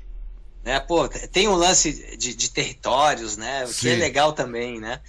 né, 0.62 0.78
pô, 0.78 1.09
tem 1.09 1.49
um 1.49 1.55
lance 1.55 2.16
de, 2.18 2.34
de 2.34 2.51
territórios, 2.51 3.38
né, 3.38 3.64
o 3.64 3.72
que 3.72 3.88
é 3.88 3.94
legal 3.94 4.34
também, 4.34 4.78
né. 4.78 5.01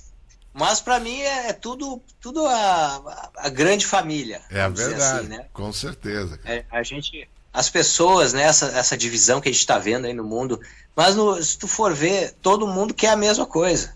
Mas 0.57 0.81
para 0.81 0.99
mim 0.99 1.21
é, 1.21 1.49
é 1.49 1.53
tudo, 1.53 2.01
tudo 2.19 2.43
a, 2.47 3.29
a 3.37 3.47
grande 3.49 3.85
família. 3.85 4.41
É 4.49 4.61
a 4.61 4.69
verdade. 4.69 5.19
assim, 5.19 5.27
né. 5.27 5.45
Com 5.53 5.71
certeza. 5.71 6.39
É, 6.43 6.65
a 6.71 6.81
gente, 6.81 7.29
as 7.53 7.69
pessoas, 7.69 8.33
né, 8.33 8.41
essa, 8.41 8.65
essa 8.67 8.97
divisão 8.97 9.39
que 9.39 9.49
a 9.49 9.51
gente 9.51 9.61
está 9.61 9.77
vendo 9.77 10.05
aí 10.05 10.13
no 10.13 10.23
mundo, 10.23 10.59
mas 10.95 11.15
no- 11.15 11.41
se 11.43 11.59
tu 11.59 11.67
for 11.67 11.93
ver, 11.93 12.33
todo 12.41 12.67
mundo 12.67 12.91
quer 12.91 13.09
a 13.09 13.15
mesma 13.15 13.45
coisa. 13.45 13.95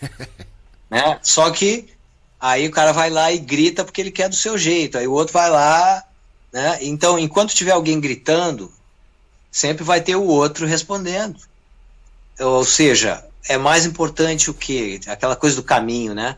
né? 0.88 1.18
Só 1.24 1.50
que 1.50 1.88
aí 2.38 2.68
o 2.68 2.70
cara 2.70 2.92
vai 2.92 3.10
lá 3.10 3.32
e 3.32 3.38
grita 3.38 3.84
porque 3.84 4.00
ele 4.00 4.12
quer 4.12 4.28
do 4.28 4.36
seu 4.36 4.56
jeito, 4.56 4.96
aí 4.96 5.08
o 5.08 5.12
outro 5.12 5.32
vai 5.34 5.50
lá, 5.50 6.04
né? 6.52 6.78
Então, 6.82 7.18
enquanto 7.18 7.52
tiver 7.52 7.72
alguém 7.72 7.98
gritando, 8.00 8.72
sempre 9.50 9.82
vai 9.82 10.00
ter 10.00 10.14
o 10.14 10.22
outro 10.24 10.66
respondendo. 10.66 11.40
Ou 12.38 12.64
seja, 12.64 13.24
é 13.48 13.56
mais 13.56 13.84
importante 13.84 14.50
o 14.50 14.54
que? 14.54 15.00
Aquela 15.06 15.36
coisa 15.36 15.56
do 15.56 15.62
caminho, 15.62 16.14
né? 16.14 16.36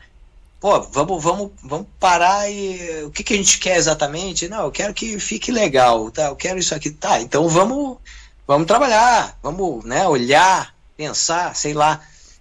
Pô, 0.60 0.80
vamos, 0.80 1.22
vamos, 1.22 1.52
vamos 1.62 1.86
parar 2.00 2.50
e 2.50 3.04
o 3.04 3.10
que, 3.10 3.22
que 3.22 3.34
a 3.34 3.36
gente 3.36 3.58
quer 3.58 3.76
exatamente? 3.76 4.48
Não, 4.48 4.64
eu 4.64 4.72
quero 4.72 4.92
que 4.92 5.18
fique 5.20 5.52
legal, 5.52 6.10
tá? 6.10 6.26
Eu 6.26 6.36
quero 6.36 6.58
isso 6.58 6.74
aqui, 6.74 6.90
tá? 6.90 7.20
Então 7.20 7.48
vamos, 7.48 7.98
vamos 8.46 8.66
trabalhar, 8.66 9.38
vamos, 9.40 9.84
né? 9.84 10.06
Olhar, 10.08 10.74
pensar, 10.96 11.54
sei 11.54 11.74
lá, 11.74 12.00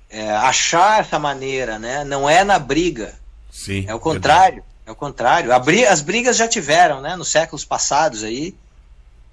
é, 0.10 0.32
achar 0.32 1.02
essa 1.02 1.20
maneira, 1.20 1.78
né? 1.78 2.04
Não 2.04 2.28
é 2.28 2.44
na 2.44 2.58
briga, 2.58 3.14
Sim. 3.52 3.86
é 3.88 3.94
o 3.94 4.00
contrário, 4.00 4.64
é 4.86 4.92
o 4.92 4.96
contrário. 4.96 5.52
As 5.88 6.02
brigas 6.02 6.38
já 6.38 6.48
tiveram, 6.48 7.02
né? 7.02 7.16
Nos 7.16 7.28
séculos 7.28 7.64
passados 7.64 8.24
aí 8.24 8.56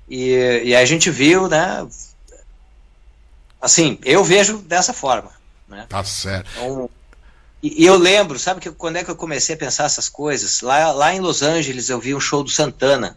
e, 0.09 0.63
e 0.65 0.77
a 0.77 0.85
gente 0.85 1.11
viu, 1.11 1.49
né? 1.49 1.87
Assim, 3.65 3.99
eu 4.05 4.23
vejo 4.23 4.59
dessa 4.59 4.93
forma, 4.93 5.33
né? 5.67 5.87
Tá 5.89 6.05
certo. 6.05 6.51
Então, 6.55 6.91
e, 7.63 7.83
e 7.83 7.87
eu 7.87 7.97
lembro, 7.97 8.39
sabe 8.39 8.61
que 8.61 8.71
quando 8.71 8.97
é 8.97 9.05
que 9.05 9.11
eu 9.11 9.17
comecei 9.17 9.55
a 9.55 9.59
pensar 9.59 9.85
essas 9.85 10.07
coisas? 10.07 10.61
Lá, 10.61 10.93
lá 10.93 11.15
em 11.15 11.21
Los 11.21 11.41
Angeles 11.43 11.89
eu 11.89 11.99
vi 11.99 12.15
um 12.15 12.21
show 12.21 12.45
do 12.45 12.51
Santana. 12.51 13.17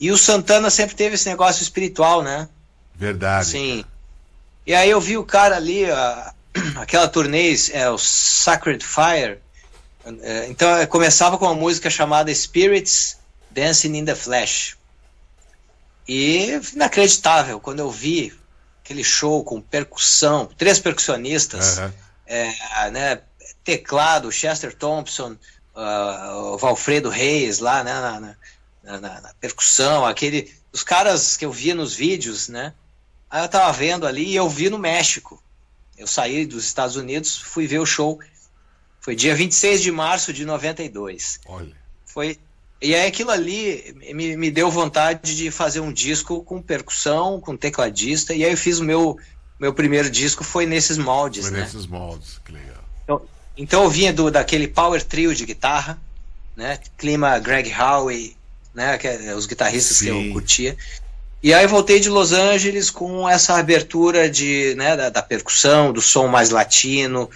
E 0.00 0.10
o 0.10 0.18
Santana 0.18 0.68
sempre 0.68 0.96
teve 0.96 1.14
esse 1.14 1.28
negócio 1.28 1.62
espiritual, 1.62 2.22
né? 2.24 2.48
Verdade. 2.96 3.42
Assim. 3.46 3.84
E 4.66 4.74
aí 4.74 4.90
eu 4.90 5.00
vi 5.00 5.16
o 5.16 5.24
cara 5.24 5.54
ali, 5.56 5.88
a- 5.88 6.34
aquela 6.74 7.06
turnê, 7.06 7.54
é, 7.72 7.88
o 7.88 7.96
Sacred 7.96 8.84
Fire. 8.84 9.38
é, 10.22 10.46
então 10.48 10.68
começava 10.88 11.38
com 11.38 11.44
uma 11.44 11.54
música 11.54 11.88
chamada 11.88 12.34
Spirits 12.34 13.16
Dancing 13.52 13.94
in 13.96 14.04
the 14.04 14.16
Flesh. 14.16 14.76
E 16.08 16.60
inacreditável, 16.74 17.60
quando 17.60 17.78
eu 17.78 17.90
vi 17.92 18.32
aquele 18.84 19.02
show 19.02 19.42
com 19.42 19.60
percussão, 19.62 20.44
três 20.58 20.78
percussionistas, 20.78 21.78
Aham. 21.78 21.94
é, 22.26 22.90
né, 22.90 23.20
teclado, 23.64 24.30
Chester 24.30 24.74
Thompson, 24.76 25.36
o 25.74 26.58
Valfredo 26.58 27.08
Reis 27.08 27.58
lá, 27.60 27.82
né, 27.82 27.92
na, 27.94 28.20
na- 28.20 28.36
na- 28.84 29.00
na- 29.00 29.20
na 29.22 29.34
percussão, 29.40 30.04
aquele, 30.04 30.54
os 30.70 30.82
caras 30.82 31.34
que 31.36 31.46
eu 31.46 31.50
via 31.50 31.74
nos 31.74 31.94
vídeos, 31.94 32.48
né, 32.48 32.74
aí 33.30 33.42
eu 33.42 33.48
tava 33.48 33.72
vendo 33.72 34.06
ali 34.06 34.26
e 34.28 34.36
eu 34.36 34.48
vi 34.50 34.68
no 34.68 34.78
México. 34.78 35.42
Eu 35.96 36.06
saí 36.06 36.44
dos 36.44 36.64
Estados 36.66 36.96
Unidos, 36.96 37.38
fui 37.38 37.66
ver 37.66 37.78
o 37.78 37.86
show, 37.86 38.20
foi 39.00 39.14
dia 39.16 39.34
26 39.34 39.80
de 39.80 39.90
março 39.90 40.32
de 40.32 40.44
92. 40.44 41.40
Olha. 41.46 41.74
Foi. 42.04 42.38
E 42.80 42.94
aí 42.94 43.06
aquilo 43.06 43.30
ali 43.30 43.96
me, 44.12 44.36
me 44.36 44.50
deu 44.50 44.70
vontade 44.70 45.34
de 45.36 45.50
fazer 45.50 45.80
um 45.80 45.92
disco 45.92 46.42
com 46.42 46.60
percussão, 46.60 47.40
com 47.40 47.56
tecladista, 47.56 48.34
e 48.34 48.44
aí 48.44 48.50
eu 48.50 48.56
fiz 48.56 48.78
o 48.78 48.84
meu, 48.84 49.18
meu 49.58 49.72
primeiro 49.72 50.10
disco, 50.10 50.44
foi 50.44 50.66
nesses 50.66 50.98
moldes, 50.98 51.46
Foi 51.48 51.56
né? 51.56 51.60
nesses 51.62 51.86
moldes. 51.86 52.40
Que 52.44 52.52
legal. 52.52 52.84
Então, 53.04 53.22
então 53.56 53.84
eu 53.84 53.90
vinha 53.90 54.12
do, 54.12 54.30
daquele 54.30 54.68
power 54.68 55.02
trio 55.02 55.34
de 55.34 55.46
guitarra, 55.46 55.98
né? 56.56 56.78
Clima 56.98 57.38
Greg 57.38 57.72
Howe, 57.72 58.36
né? 58.74 58.98
Que 58.98 59.08
é 59.08 59.34
os 59.34 59.46
guitarristas 59.46 59.98
que 59.98 60.04
Sim. 60.04 60.28
eu 60.28 60.32
curtia. 60.32 60.76
E 61.44 61.52
aí 61.52 61.66
voltei 61.66 62.00
de 62.00 62.08
Los 62.08 62.32
Angeles 62.32 62.90
com 62.90 63.28
essa 63.28 63.58
abertura 63.58 64.30
de, 64.30 64.74
né, 64.76 64.96
da, 64.96 65.10
da 65.10 65.22
percussão, 65.22 65.92
do 65.92 66.00
som 66.00 66.26
mais 66.26 66.48
latino, 66.48 67.28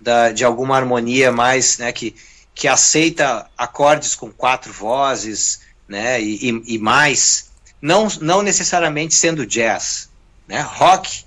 da, 0.00 0.32
de 0.32 0.46
alguma 0.46 0.76
harmonia 0.76 1.30
mais, 1.30 1.76
né, 1.76 1.92
que, 1.92 2.16
que 2.60 2.68
aceita 2.68 3.46
acordes 3.56 4.14
com 4.14 4.30
quatro 4.30 4.70
vozes, 4.70 5.62
né, 5.88 6.20
e, 6.20 6.50
e, 6.50 6.74
e 6.74 6.78
mais, 6.78 7.48
não, 7.80 8.06
não 8.20 8.42
necessariamente 8.42 9.14
sendo 9.14 9.46
jazz, 9.46 10.10
né? 10.46 10.60
Rock, 10.60 11.24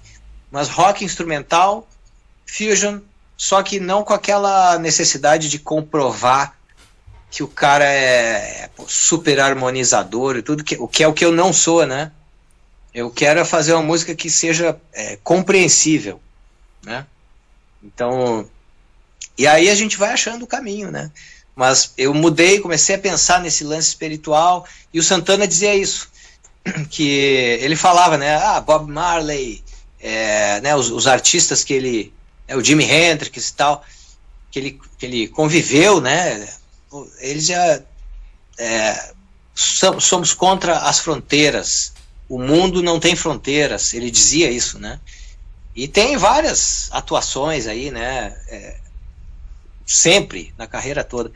mas 0.51 0.69
rock 0.69 1.03
instrumental, 1.03 1.87
fusion, 2.45 2.99
só 3.35 3.63
que 3.63 3.79
não 3.79 4.03
com 4.03 4.13
aquela 4.13 4.77
necessidade 4.77 5.49
de 5.49 5.57
comprovar 5.57 6.55
que 7.31 7.41
o 7.41 7.47
cara 7.47 7.83
é, 7.83 8.65
é 8.65 8.69
super 8.85 9.39
harmonizador 9.39 10.37
e 10.37 10.43
tudo, 10.43 10.63
que, 10.63 10.75
o 10.75 10.87
que 10.87 11.03
é 11.03 11.07
o 11.07 11.13
que 11.13 11.25
eu 11.25 11.31
não 11.31 11.51
sou, 11.51 11.83
né? 11.87 12.11
Eu 12.93 13.09
quero 13.09 13.39
é 13.39 13.45
fazer 13.45 13.73
uma 13.73 13.81
música 13.81 14.13
que 14.13 14.29
seja 14.29 14.79
é, 14.93 15.17
compreensível, 15.23 16.21
né? 16.83 17.07
Então, 17.83 18.47
e 19.37 19.47
aí 19.47 19.69
a 19.69 19.75
gente 19.75 19.97
vai 19.97 20.11
achando 20.11 20.43
o 20.43 20.47
caminho, 20.47 20.91
né? 20.91 21.11
Mas 21.55 21.93
eu 21.97 22.13
mudei, 22.13 22.59
comecei 22.59 22.95
a 22.95 22.99
pensar 22.99 23.39
nesse 23.39 23.63
lance 23.63 23.89
espiritual 23.89 24.65
e 24.93 24.99
o 24.99 25.03
Santana 25.03 25.47
dizia 25.47 25.75
isso, 25.75 26.09
que 26.89 27.07
ele 27.61 27.75
falava, 27.75 28.17
né? 28.17 28.35
Ah, 28.35 28.59
Bob 28.59 28.91
Marley, 28.91 29.63
é, 29.99 30.59
né? 30.61 30.75
Os, 30.75 30.89
os, 30.89 31.07
artistas 31.07 31.63
que 31.63 31.73
ele, 31.73 32.13
é, 32.47 32.55
o 32.55 32.63
Jimi 32.63 32.83
Hendrix 32.83 33.49
e 33.49 33.53
tal, 33.53 33.83
que 34.51 34.59
ele, 34.59 34.79
que 34.97 35.05
ele 35.05 35.27
conviveu, 35.27 36.01
né? 36.01 36.47
Eles 37.19 37.45
já 37.45 37.81
é, 38.57 39.13
somos 39.55 40.33
contra 40.33 40.79
as 40.79 40.99
fronteiras. 40.99 41.93
O 42.29 42.39
mundo 42.39 42.81
não 42.81 42.99
tem 42.99 43.15
fronteiras. 43.15 43.93
Ele 43.93 44.09
dizia 44.09 44.49
isso, 44.49 44.79
né? 44.79 44.99
E 45.75 45.87
tem 45.87 46.17
várias 46.17 46.87
atuações 46.91 47.65
aí, 47.67 47.89
né? 47.89 48.35
É, 48.47 48.77
sempre, 49.85 50.53
na 50.57 50.67
carreira 50.67 51.03
toda. 51.03 51.31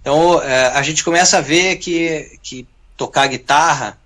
Então, 0.00 0.42
é, 0.42 0.68
a 0.68 0.82
gente 0.82 1.04
começa 1.04 1.38
a 1.38 1.40
ver 1.40 1.76
que, 1.76 2.38
que 2.42 2.66
tocar 2.96 3.26
guitarra 3.28 3.98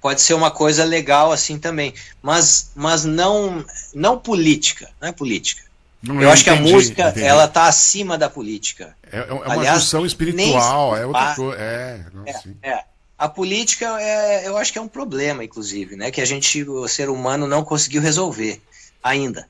pode 0.00 0.20
ser 0.20 0.34
uma 0.34 0.50
coisa 0.50 0.84
legal 0.84 1.32
assim 1.32 1.58
também, 1.58 1.92
mas, 2.22 2.70
mas 2.76 3.04
não, 3.04 3.64
não 3.92 4.18
política, 4.18 4.88
não 5.00 5.08
é 5.08 5.12
política. 5.12 5.66
Não, 6.02 6.22
eu, 6.22 6.30
acho 6.30 6.44
que 6.44 6.50
a 6.50 6.56
música, 6.56 7.08
entendi. 7.08 7.26
ela 7.26 7.48
tá 7.48 7.66
acima 7.66 8.16
da 8.16 8.30
política. 8.30 8.96
É, 9.10 9.18
é 9.18 9.32
uma 9.32 9.52
Aliás, 9.52 9.80
junção 9.80 10.06
espiritual, 10.06 10.96
é 10.96 11.04
outra 11.04 11.34
coisa. 11.34 11.60
É, 11.60 12.00
é, 12.26 12.70
é, 12.70 12.84
A 13.18 13.28
política, 13.28 14.00
é, 14.00 14.46
eu 14.46 14.56
acho 14.56 14.72
que 14.72 14.78
é 14.78 14.82
um 14.82 14.88
problema, 14.88 15.42
inclusive, 15.42 15.96
né? 15.96 16.12
Que 16.12 16.20
a 16.20 16.24
gente, 16.24 16.62
o 16.62 16.86
ser 16.86 17.08
humano, 17.08 17.48
não 17.48 17.64
conseguiu 17.64 18.00
resolver 18.00 18.62
ainda. 19.02 19.48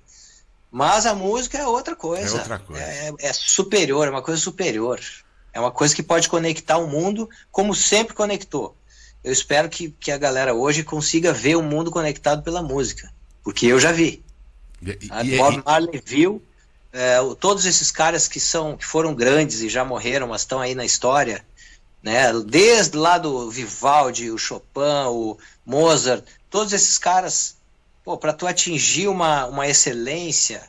Mas 0.77 1.07
a 1.07 1.15
música 1.15 1.57
é 1.57 1.67
outra 1.67 1.97
coisa. 1.97 2.37
É 2.37 2.41
outra 2.41 2.59
coisa. 2.59 2.83
É, 2.83 3.11
é, 3.21 3.33
superior, 3.33 4.07
é 4.07 4.11
uma 4.11 4.21
coisa 4.21 4.39
superior. 4.39 5.01
É 5.51 5.59
uma 5.59 5.71
coisa 5.71 5.97
que 5.97 6.03
pode 6.03 6.29
conectar 6.29 6.77
o 6.77 6.87
mundo 6.87 7.31
como 7.51 7.75
sempre 7.75 8.13
conectou. 8.15 8.77
Eu 9.25 9.33
espero 9.33 9.71
que, 9.71 9.89
que 9.99 10.13
a 10.13 10.19
galera 10.19 10.53
hoje 10.53 10.85
consiga 10.85 11.33
ver 11.33 11.57
o 11.57 11.63
mundo 11.63 11.91
conectado 11.91 12.43
pela 12.43 12.63
música. 12.63 13.11
Porque 13.43 13.65
eu 13.65 13.81
já 13.81 13.91
vi. 13.91 14.23
E, 14.83 14.99
a 15.09 15.25
e, 15.25 15.39
Bob 15.39 15.63
Marley 15.65 16.03
viu. 16.05 16.43
É, 16.93 17.17
todos 17.41 17.65
esses 17.65 17.91
caras 17.91 18.29
que 18.29 18.39
são 18.39 18.77
que 18.77 18.85
foram 18.85 19.15
grandes 19.15 19.63
e 19.63 19.71
já 19.71 19.83
morreram, 19.83 20.29
mas 20.29 20.43
estão 20.43 20.61
aí 20.61 20.75
na 20.75 20.85
história, 20.85 21.43
né? 22.03 22.35
Desde 22.45 22.99
lá 22.99 23.17
do 23.17 23.51
Vivaldi, 23.51 24.31
o 24.31 24.37
Chopin, 24.37 25.07
o 25.09 25.39
Mozart, 25.65 26.23
todos 26.51 26.75
esses 26.75 26.99
caras 26.99 27.56
para 28.15 28.33
tu 28.33 28.47
atingir 28.47 29.09
uma, 29.09 29.47
uma 29.47 29.67
excelência, 29.67 30.63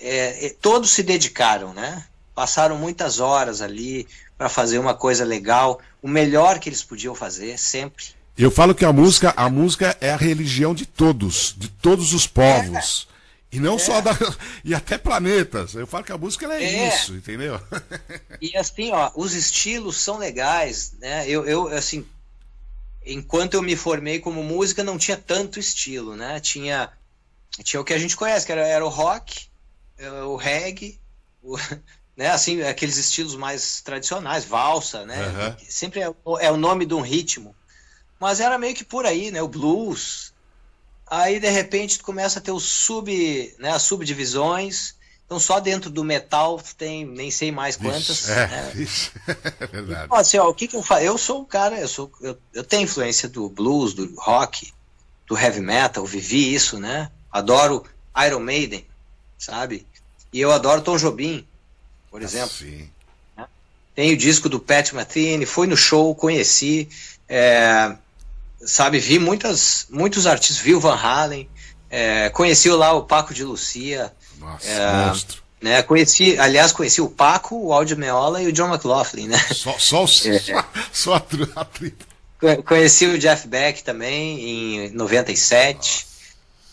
é, 0.00 0.46
é, 0.46 0.56
todos 0.60 0.90
se 0.90 1.02
dedicaram, 1.02 1.72
né? 1.74 2.04
Passaram 2.34 2.76
muitas 2.76 3.20
horas 3.20 3.60
ali 3.60 4.08
para 4.36 4.48
fazer 4.48 4.78
uma 4.78 4.94
coisa 4.94 5.24
legal, 5.24 5.78
o 6.02 6.08
melhor 6.08 6.58
que 6.58 6.68
eles 6.68 6.82
podiam 6.82 7.14
fazer, 7.14 7.58
sempre. 7.58 8.06
Eu 8.36 8.50
falo 8.50 8.74
que 8.74 8.84
a 8.84 8.92
música, 8.92 9.32
a 9.36 9.48
música 9.48 9.96
é 10.00 10.10
a 10.10 10.16
religião 10.16 10.74
de 10.74 10.84
todos, 10.84 11.54
de 11.56 11.68
todos 11.68 12.12
os 12.12 12.26
povos. 12.26 13.06
É. 13.10 13.14
E 13.56 13.60
não 13.60 13.76
é. 13.76 13.78
só 13.78 14.00
da. 14.00 14.10
E 14.64 14.74
até 14.74 14.98
planetas. 14.98 15.74
Eu 15.74 15.86
falo 15.86 16.02
que 16.02 16.10
a 16.10 16.18
música 16.18 16.52
é, 16.52 16.64
é. 16.64 16.88
isso, 16.88 17.14
entendeu? 17.14 17.60
E 18.42 18.56
assim, 18.56 18.90
ó, 18.90 19.12
os 19.14 19.32
estilos 19.34 19.96
são 19.96 20.18
legais, 20.18 20.94
né? 21.00 21.28
Eu, 21.28 21.46
eu 21.46 21.68
assim, 21.68 22.04
enquanto 23.04 23.54
eu 23.54 23.62
me 23.62 23.76
formei 23.76 24.18
como 24.18 24.42
música, 24.42 24.82
não 24.82 24.98
tinha 24.98 25.16
tanto 25.16 25.58
estilo, 25.58 26.16
né? 26.16 26.40
Tinha, 26.40 26.90
tinha 27.62 27.80
o 27.80 27.84
que 27.84 27.94
a 27.94 27.98
gente 27.98 28.16
conhece, 28.16 28.46
que 28.46 28.52
era, 28.52 28.66
era 28.66 28.84
o 28.84 28.88
rock, 28.88 29.46
é, 29.98 30.10
o 30.10 30.36
reggae, 30.36 30.98
o, 31.42 31.56
né? 32.16 32.30
Assim, 32.30 32.62
aqueles 32.62 32.96
estilos 32.96 33.34
mais 33.34 33.80
tradicionais, 33.82 34.44
valsa, 34.44 35.04
né? 35.04 35.26
Uhum. 35.28 35.56
Sempre 35.68 36.00
é, 36.00 36.14
é, 36.40 36.50
o 36.50 36.56
nome 36.56 36.86
de 36.86 36.94
um 36.94 37.00
ritmo. 37.00 37.54
Mas 38.18 38.40
era 38.40 38.58
meio 38.58 38.74
que 38.74 38.84
por 38.84 39.04
aí, 39.04 39.30
né? 39.30 39.42
O 39.42 39.48
blues. 39.48 40.32
Aí, 41.06 41.38
de 41.38 41.50
repente, 41.50 41.98
tu 41.98 42.04
começa 42.04 42.38
a 42.38 42.42
ter 42.42 42.52
os 42.52 42.64
sub, 42.64 43.54
né? 43.58 43.70
as 43.70 43.82
subdivisões 43.82 44.93
então 45.24 45.38
só 45.38 45.58
dentro 45.58 45.90
do 45.90 46.04
metal 46.04 46.60
tem 46.76 47.04
nem 47.04 47.30
sei 47.30 47.50
mais 47.50 47.76
quantas. 47.76 48.28
é, 48.28 48.46
né? 48.46 48.72
é 49.60 49.66
verdade. 49.66 50.04
Então, 50.04 50.16
assim, 50.16 50.38
ó, 50.38 50.48
o 50.48 50.54
que, 50.54 50.68
que 50.68 50.76
eu 50.76 50.82
faço? 50.82 51.02
Eu 51.02 51.16
sou 51.16 51.40
um 51.40 51.44
cara, 51.44 51.78
eu 51.78 51.88
sou, 51.88 52.12
eu, 52.20 52.38
eu 52.52 52.62
tenho 52.62 52.82
influência 52.82 53.28
do 53.28 53.48
blues, 53.48 53.94
do 53.94 54.14
rock, 54.16 54.72
do 55.26 55.36
heavy 55.36 55.60
metal, 55.60 56.04
vivi 56.04 56.54
isso, 56.54 56.78
né? 56.78 57.10
Adoro 57.32 57.84
Iron 58.26 58.40
Maiden, 58.40 58.84
sabe? 59.38 59.86
E 60.32 60.40
eu 60.40 60.52
adoro 60.52 60.82
Tom 60.82 60.96
Jobim, 60.98 61.46
por 62.10 62.20
ah, 62.20 62.24
exemplo. 62.24 62.50
Sim. 62.50 62.90
Né? 63.36 63.46
Tem 63.94 64.12
o 64.12 64.16
disco 64.16 64.48
do 64.48 64.60
Pat 64.60 64.92
Metheny, 64.92 65.46
fui 65.46 65.66
no 65.66 65.76
show, 65.76 66.14
conheci, 66.14 66.88
é, 67.28 67.96
sabe? 68.60 68.98
Vi 68.98 69.18
muitas, 69.18 69.86
muitos 69.88 70.26
artistas, 70.26 70.58
vi 70.58 70.74
o 70.74 70.80
Van 70.80 70.96
Halen, 70.96 71.48
é, 71.88 72.28
conheci 72.30 72.68
lá 72.70 72.92
o 72.92 73.04
Paco 73.04 73.32
de 73.32 73.42
Lucia, 73.42 74.12
nossa, 74.44 74.68
é, 74.68 75.06
monstro. 75.06 75.42
Né, 75.60 75.82
conheci, 75.82 76.38
aliás, 76.38 76.72
conheci 76.72 77.00
o 77.00 77.08
Paco, 77.08 77.56
o 77.56 77.72
Aldio 77.72 77.96
Meola 77.96 78.42
e 78.42 78.46
o 78.46 78.52
John 78.52 78.68
McLaughlin, 78.68 79.28
né? 79.28 79.38
Só, 79.52 79.78
só, 79.78 80.04
é. 80.04 80.06
só, 80.06 80.64
só 80.92 81.14
a, 81.14 81.22
a. 81.60 82.62
Conheci 82.62 83.06
o 83.06 83.18
Jeff 83.18 83.48
Beck 83.48 83.82
também 83.82 84.86
em 84.86 84.90
97. 84.90 86.06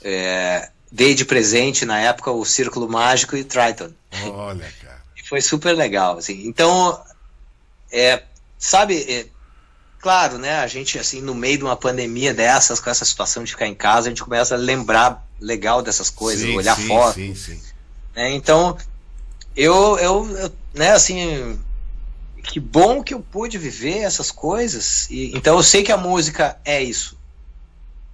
É, 0.04 0.70
dei 0.92 1.16
de 1.16 1.24
presente 1.24 1.86
na 1.86 2.00
época 2.00 2.32
o 2.32 2.44
Círculo 2.44 2.90
Mágico 2.90 3.38
e 3.38 3.44
Triton. 3.44 3.92
Olha, 4.34 4.70
cara. 4.84 5.02
E 5.16 5.26
foi 5.26 5.40
super 5.40 5.72
legal, 5.72 6.18
assim. 6.18 6.46
Então, 6.46 7.02
é, 7.90 8.24
sabe, 8.58 8.98
é, 9.10 9.26
claro, 10.00 10.38
né, 10.38 10.60
a 10.60 10.68
gente, 10.68 11.00
assim, 11.00 11.22
no 11.22 11.34
meio 11.34 11.60
de 11.60 11.64
uma 11.64 11.78
pandemia 11.78 12.34
dessas, 12.34 12.82
com 12.82 12.90
essa 12.90 13.06
situação 13.06 13.44
de 13.44 13.52
ficar 13.52 13.68
em 13.68 13.76
casa, 13.76 14.08
a 14.08 14.10
gente 14.10 14.24
começa 14.24 14.56
a 14.56 14.58
lembrar 14.58 15.26
legal 15.42 15.82
dessas 15.82 16.10
coisas, 16.10 16.46
sim, 16.46 16.56
olhar 16.56 16.76
sim, 16.76 16.88
foto. 16.88 17.16
Sim, 17.16 17.36
sim. 17.36 17.60
É, 18.16 18.30
então, 18.32 18.78
eu, 19.56 19.98
eu, 19.98 20.38
eu, 20.38 20.54
né, 20.74 20.92
assim, 20.92 21.60
que 22.44 22.60
bom 22.60 23.04
que 23.04 23.14
eu 23.14 23.20
pude 23.20 23.58
viver 23.58 24.00
essas 24.00 24.32
coisas. 24.32 25.10
E, 25.10 25.36
então 25.36 25.58
eu 25.58 25.64
sei 25.64 25.84
que 25.84 25.92
a 25.92 25.98
música 25.98 26.60
é 26.64 26.82
isso. 26.82 27.18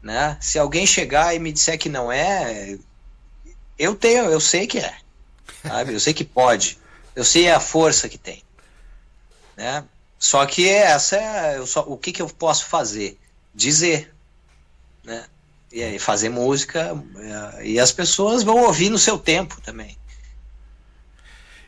Né? 0.01 0.38
Se 0.39 0.57
alguém 0.57 0.88
chegar 0.88 1.36
e 1.36 1.39
me 1.39 1.51
disser 1.51 1.78
que 1.78 1.89
não 1.89 2.11
é, 2.11 2.78
eu 3.78 3.93
tenho, 3.93 4.25
eu 4.25 4.39
sei 4.39 4.65
que 4.65 4.80
é. 4.80 4.95
Sabe? 5.61 5.93
Eu 5.93 5.99
sei 5.99 6.13
que 6.13 6.23
pode. 6.23 6.80
Eu 7.15 7.25
sei 7.25 7.49
a 7.49 7.59
força 7.59 8.07
que 8.07 8.17
tem. 8.17 8.41
Né? 9.55 9.84
Só 10.19 10.45
que 10.45 10.67
essa 10.69 11.17
é 11.17 11.65
só, 11.65 11.82
o 11.82 11.97
que, 11.97 12.11
que 12.11 12.21
eu 12.21 12.30
posso 12.30 12.65
fazer? 12.65 13.19
Dizer. 13.53 14.13
Né? 15.03 15.25
E 15.72 15.84
aí 15.84 15.99
fazer 15.99 16.30
música 16.30 17.01
é, 17.18 17.65
e 17.65 17.80
as 17.80 17.91
pessoas 17.91 18.43
vão 18.43 18.63
ouvir 18.63 18.89
no 18.89 18.97
seu 18.97 19.18
tempo 19.18 19.59
também. 19.61 19.97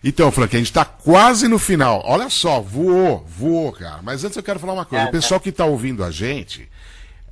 Então, 0.04 0.32
Frank, 0.32 0.56
a 0.56 0.60
gente 0.60 0.70
está 0.70 0.86
quase 0.86 1.48
no 1.48 1.60
final. 1.60 2.02
Olha 2.06 2.30
só, 2.30 2.62
voou, 2.62 3.26
voou, 3.28 3.72
cara. 3.74 4.02
Mas 4.02 4.24
antes 4.24 4.38
eu 4.38 4.44
quero 4.44 4.60
falar 4.60 4.74
uma 4.74 4.86
coisa. 4.86 5.06
É, 5.06 5.08
o 5.10 5.12
pessoal 5.12 5.42
que 5.42 5.50
está 5.50 5.66
ouvindo 5.66 6.06
a 6.06 6.10
gente, 6.12 6.70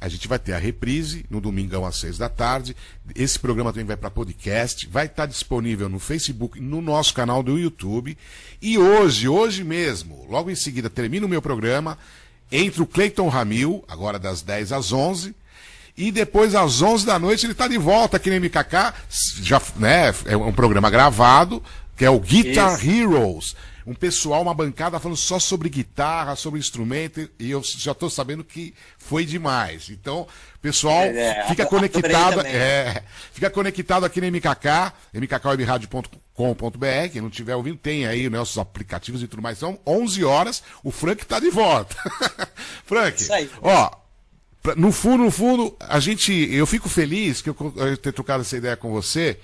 a 0.01 0.09
gente 0.09 0.27
vai 0.27 0.37
ter 0.37 0.51
a 0.51 0.57
reprise 0.57 1.25
no 1.29 1.39
domingão 1.39 1.85
às 1.85 1.95
seis 1.95 2.17
da 2.17 2.27
tarde. 2.27 2.75
Esse 3.15 3.39
programa 3.39 3.71
também 3.71 3.85
vai 3.85 3.95
para 3.95 4.09
podcast. 4.09 4.85
Vai 4.87 5.05
estar 5.05 5.23
tá 5.23 5.25
disponível 5.25 5.87
no 5.87 5.97
Facebook, 5.97 6.59
no 6.59 6.81
nosso 6.81 7.13
canal 7.13 7.41
do 7.41 7.57
YouTube. 7.57 8.17
E 8.61 8.77
hoje, 8.77 9.29
hoje 9.29 9.63
mesmo, 9.63 10.27
logo 10.29 10.51
em 10.51 10.55
seguida, 10.55 10.89
termina 10.89 11.25
o 11.25 11.29
meu 11.29 11.41
programa. 11.41 11.97
Entre 12.51 12.81
o 12.81 12.85
Cleiton 12.85 13.29
Ramil, 13.29 13.83
agora 13.87 14.19
das 14.19 14.41
10 14.41 14.73
às 14.73 14.91
11 14.91 15.33
e 15.97 16.11
depois, 16.11 16.53
às 16.53 16.81
11 16.81 17.05
da 17.07 17.17
noite, 17.17 17.45
ele 17.45 17.53
está 17.53 17.67
de 17.67 17.77
volta 17.77 18.17
aqui 18.17 18.29
no 18.29 18.35
MKK. 18.35 18.93
Já, 19.41 19.59
né, 19.77 20.13
é 20.25 20.37
um 20.37 20.53
programa 20.53 20.91
gravado, 20.91 21.63
que 21.95 22.05
é 22.05 22.09
o 22.09 22.19
Guitar 22.19 22.75
Isso. 22.75 22.87
Heroes. 22.87 23.55
Um 23.83 23.95
pessoal, 23.95 24.41
uma 24.41 24.53
bancada 24.53 24.99
falando 24.99 25.17
só 25.17 25.39
sobre 25.39 25.69
guitarra, 25.69 26.35
sobre 26.35 26.59
instrumento, 26.59 27.27
e 27.39 27.49
eu 27.49 27.63
já 27.63 27.93
estou 27.93 28.09
sabendo 28.09 28.43
que 28.43 28.75
foi 28.97 29.25
demais. 29.25 29.89
Então, 29.89 30.27
pessoal, 30.61 31.03
é, 31.03 31.45
fica 31.47 31.65
conectado. 31.65 32.41
É, 32.41 33.01
fica 33.31 33.49
conectado 33.49 34.05
aqui 34.05 34.19
no 34.19 34.27
MKK, 34.27 34.91
mkkwebradio.com.br. 35.13 37.09
Quem 37.11 37.21
não 37.21 37.29
estiver 37.29 37.55
ouvindo, 37.55 37.77
tem 37.77 38.05
aí 38.05 38.29
nossos 38.29 38.57
aplicativos 38.57 39.23
e 39.23 39.27
tudo 39.27 39.41
mais. 39.41 39.57
São 39.57 39.79
11 39.87 40.23
horas, 40.25 40.61
o 40.83 40.91
Frank 40.91 41.23
está 41.23 41.39
de 41.39 41.49
volta. 41.49 41.95
Frank, 42.85 43.25
ó 43.61 44.06
no 44.75 44.91
fundo, 44.91 45.23
no 45.23 45.31
fundo, 45.31 45.75
a 45.79 45.99
gente, 45.99 46.31
eu 46.51 46.65
fico 46.65 46.89
feliz 46.89 47.41
que 47.41 47.49
eu, 47.49 47.73
eu 47.75 47.97
ter 47.97 48.11
trocado 48.11 48.41
essa 48.41 48.57
ideia 48.57 48.75
com 48.75 48.91
você, 48.91 49.37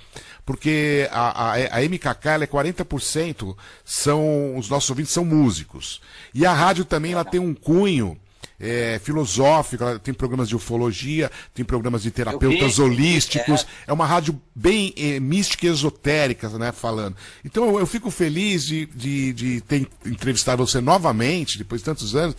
porque 0.45 1.07
a, 1.11 1.51
a, 1.51 1.78
a 1.78 1.82
MKK 1.82 2.30
ela 2.30 2.43
é 2.43 2.47
40% 2.47 3.55
são 3.86 4.57
os 4.57 4.69
nossos 4.69 4.89
ouvintes 4.89 5.13
são 5.13 5.24
músicos. 5.24 6.01
E 6.34 6.45
a 6.45 6.53
rádio 6.53 6.86
também 6.86 7.13
ela 7.13 7.24
tem 7.24 7.39
um 7.39 7.53
cunho 7.53 8.17
é, 8.59 8.99
filosófico, 9.03 9.84
ela 9.84 9.99
tem 9.99 10.13
programas 10.13 10.47
de 10.47 10.55
ufologia, 10.55 11.30
tem 11.53 11.65
programas 11.65 12.03
de 12.03 12.11
terapeutas 12.11 12.80
holísticos. 12.80 13.65
É. 13.88 13.91
é. 13.91 13.93
uma 13.93 14.05
rádio 14.05 14.39
bem 14.55 14.93
é, 14.95 15.19
mística 15.19 15.65
e 15.65 15.69
esotérica, 15.69 16.49
né, 16.49 16.71
falando. 16.71 17.15
Então 17.43 17.65
eu, 17.65 17.80
eu 17.80 17.86
fico 17.86 18.09
feliz 18.09 18.65
de, 18.65 18.86
de, 18.88 19.34
de 19.34 19.61
ter 19.61 19.88
entrevistado 20.05 20.65
você 20.65 20.80
novamente, 20.80 21.57
depois 21.57 21.82
de 21.82 21.86
tantos 21.86 22.15
anos. 22.15 22.36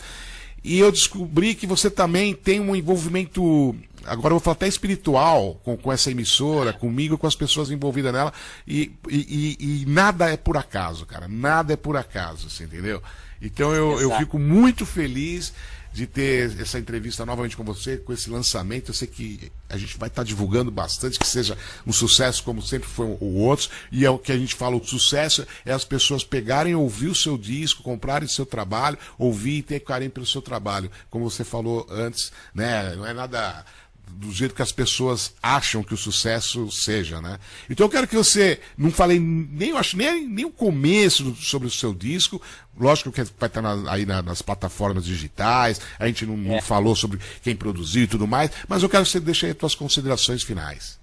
E 0.65 0.79
eu 0.79 0.91
descobri 0.91 1.53
que 1.53 1.67
você 1.67 1.91
também 1.91 2.33
tem 2.33 2.59
um 2.59 2.75
envolvimento, 2.75 3.75
agora 4.03 4.33
eu 4.33 4.37
vou 4.37 4.39
falar 4.39 4.55
até 4.55 4.67
espiritual, 4.67 5.61
com, 5.63 5.77
com 5.77 5.93
essa 5.93 6.09
emissora, 6.09 6.73
comigo, 6.73 7.19
com 7.19 7.27
as 7.27 7.35
pessoas 7.35 7.69
envolvidas 7.69 8.11
nela. 8.11 8.33
E, 8.67 8.91
e, 9.07 9.57
e, 9.59 9.85
nada 9.85 10.27
é 10.27 10.35
por 10.35 10.57
acaso, 10.57 11.05
cara. 11.05 11.27
Nada 11.27 11.73
é 11.73 11.75
por 11.75 11.95
acaso, 11.95 12.49
você 12.49 12.63
entendeu? 12.63 12.99
Então 13.39 13.75
eu, 13.75 14.01
eu 14.01 14.17
fico 14.17 14.39
muito 14.39 14.87
feliz 14.87 15.53
de 15.95 16.05
ter 16.05 16.59
essa 16.59 16.77
entrevista 16.77 17.25
novamente 17.25 17.55
com 17.55 17.63
você, 17.63 17.95
com 17.95 18.11
esse 18.11 18.29
lançamento. 18.29 18.89
Eu 18.89 18.93
sei 18.93 19.07
que 19.07 19.49
a 19.69 19.77
gente 19.77 19.97
vai 19.97 20.09
estar 20.09 20.23
divulgando 20.23 20.69
bastante, 20.69 21.17
que 21.17 21.25
seja 21.25 21.57
um 21.87 21.93
sucesso 21.93 22.43
como 22.43 22.61
sempre 22.61 22.89
foi 22.89 23.05
o 23.05 23.35
outros. 23.37 23.69
E 23.89 24.05
é 24.05 24.09
o 24.09 24.19
que 24.19 24.33
a 24.33 24.37
gente 24.37 24.55
fala, 24.55 24.75
o 24.75 24.85
sucesso 24.85 25.47
é 25.65 25.71
as 25.71 25.85
pessoas 25.85 26.21
pegarem, 26.21 26.75
ouvir 26.75 27.07
o 27.07 27.15
seu 27.15 27.37
disco, 27.37 27.81
comprarem 27.81 28.27
o 28.27 28.29
seu 28.29 28.45
trabalho, 28.45 28.97
ouvir 29.17 29.59
e 29.59 29.63
ter 29.63 29.79
carinho 29.79 30.11
pelo 30.11 30.25
seu 30.25 30.41
trabalho. 30.41 30.91
Como 31.09 31.29
você 31.29 31.45
falou 31.45 31.87
antes, 31.89 32.29
né? 32.53 32.93
Não 32.97 33.07
é 33.07 33.13
nada 33.13 33.63
do 34.07 34.31
jeito 34.31 34.55
que 34.55 34.61
as 34.61 34.71
pessoas 34.71 35.33
acham 35.41 35.83
que 35.83 35.93
o 35.93 35.97
sucesso 35.97 36.71
seja, 36.71 37.21
né? 37.21 37.39
Então 37.69 37.85
eu 37.85 37.89
quero 37.89 38.07
que 38.07 38.15
você, 38.15 38.59
não 38.77 38.91
falei 38.91 39.19
nem, 39.19 39.69
eu 39.69 39.77
acho 39.77 39.97
nem, 39.97 40.27
nem 40.27 40.45
o 40.45 40.51
começo 40.51 41.35
sobre 41.35 41.67
o 41.67 41.71
seu 41.71 41.93
disco, 41.93 42.41
lógico 42.77 43.11
que 43.11 43.23
vai 43.37 43.47
estar 43.47 43.61
na, 43.61 43.91
aí 43.91 44.05
na, 44.05 44.21
nas 44.21 44.41
plataformas 44.41 45.05
digitais, 45.05 45.81
a 45.99 46.07
gente 46.07 46.25
não, 46.25 46.33
é. 46.33 46.55
não, 46.55 46.61
falou 46.61 46.95
sobre 46.95 47.19
quem 47.41 47.55
produziu 47.55 48.03
e 48.03 48.07
tudo 48.07 48.27
mais, 48.27 48.51
mas 48.67 48.83
eu 48.83 48.89
quero 48.89 49.03
que 49.03 49.09
você 49.09 49.19
deixe 49.19 49.45
aí 49.45 49.51
as 49.51 49.57
suas 49.57 49.75
considerações 49.75 50.43
finais. 50.43 50.97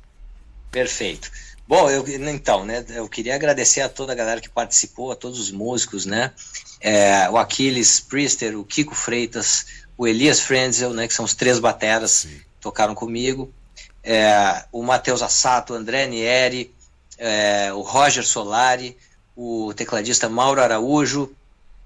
Perfeito. 0.70 1.30
Bom, 1.68 1.88
eu, 1.88 2.04
então, 2.28 2.64
né, 2.64 2.84
eu 2.90 3.08
queria 3.08 3.34
agradecer 3.34 3.82
a 3.82 3.88
toda 3.88 4.12
a 4.12 4.16
galera 4.16 4.40
que 4.40 4.48
participou, 4.48 5.12
a 5.12 5.16
todos 5.16 5.38
os 5.38 5.50
músicos, 5.50 6.06
né, 6.06 6.32
é, 6.80 7.28
o 7.30 7.36
Aquiles 7.36 8.00
Priester, 8.00 8.58
o 8.58 8.64
Kiko 8.64 8.94
Freitas, 8.94 9.66
o 9.96 10.06
Elias 10.06 10.40
Frenzel, 10.40 10.92
né, 10.92 11.06
que 11.06 11.14
são 11.14 11.24
os 11.24 11.34
três 11.34 11.58
bateras, 11.58 12.10
Sim 12.10 12.40
tocaram 12.62 12.94
comigo, 12.94 13.52
é, 14.02 14.64
o 14.72 14.82
Matheus 14.82 15.20
Assato, 15.20 15.74
o 15.74 15.76
André 15.76 16.06
Nieri, 16.06 16.72
é, 17.18 17.72
o 17.72 17.82
Roger 17.82 18.24
Solari, 18.24 18.96
o 19.36 19.74
tecladista 19.74 20.28
Mauro 20.28 20.62
Araújo, 20.62 21.30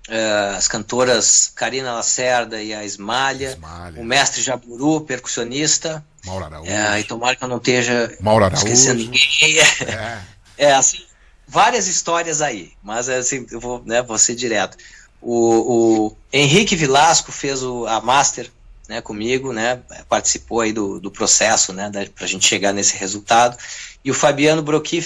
é, 0.09 0.55
as 0.57 0.69
cantoras 0.69 1.51
Karina 1.55 1.95
Lacerda 1.95 2.63
e 2.63 2.73
a 2.73 2.85
Esmalha, 2.85 3.51
Esmalha. 3.51 4.01
o 4.01 4.05
mestre 4.05 4.43
Jaburu, 4.43 5.01
percussionista. 5.01 6.05
Mauro 6.25 6.45
Araújo. 6.45 6.71
É, 6.71 7.01
e 7.01 7.05
tomara 7.05 7.35
que 7.35 7.43
eu 7.43 7.49
não 7.49 7.57
esteja 7.57 8.17
Mauro 8.21 8.45
Araújo. 8.45 8.65
esquecendo 8.65 9.01
ninguém. 9.01 9.59
É. 9.59 10.21
é, 10.69 10.75
assim, 10.75 11.05
várias 11.49 11.89
histórias 11.89 12.43
aí, 12.43 12.73
mas 12.83 13.09
assim, 13.09 13.47
eu 13.51 13.61
vou, 13.61 13.83
né, 13.85 14.03
vou 14.03 14.19
ser 14.19 14.35
direto. 14.35 14.77
O, 15.21 16.09
o 16.09 16.17
Henrique 16.33 16.77
Vilasco 16.77 17.33
fez 17.33 17.63
o, 17.63 17.87
a 17.87 18.01
master 18.01 18.51
né, 18.89 19.01
comigo, 19.01 19.53
né, 19.53 19.81
participou 20.09 20.61
aí 20.61 20.73
do, 20.73 21.01
do 21.01 21.11
processo, 21.11 21.73
né, 21.73 21.91
para 22.15 22.25
a 22.25 22.29
gente 22.29 22.47
chegar 22.47 22.73
nesse 22.73 22.97
resultado. 22.97 23.57
E 24.05 24.11
o 24.11 24.15
Fabiano 24.15 24.63
Broquif 24.63 25.05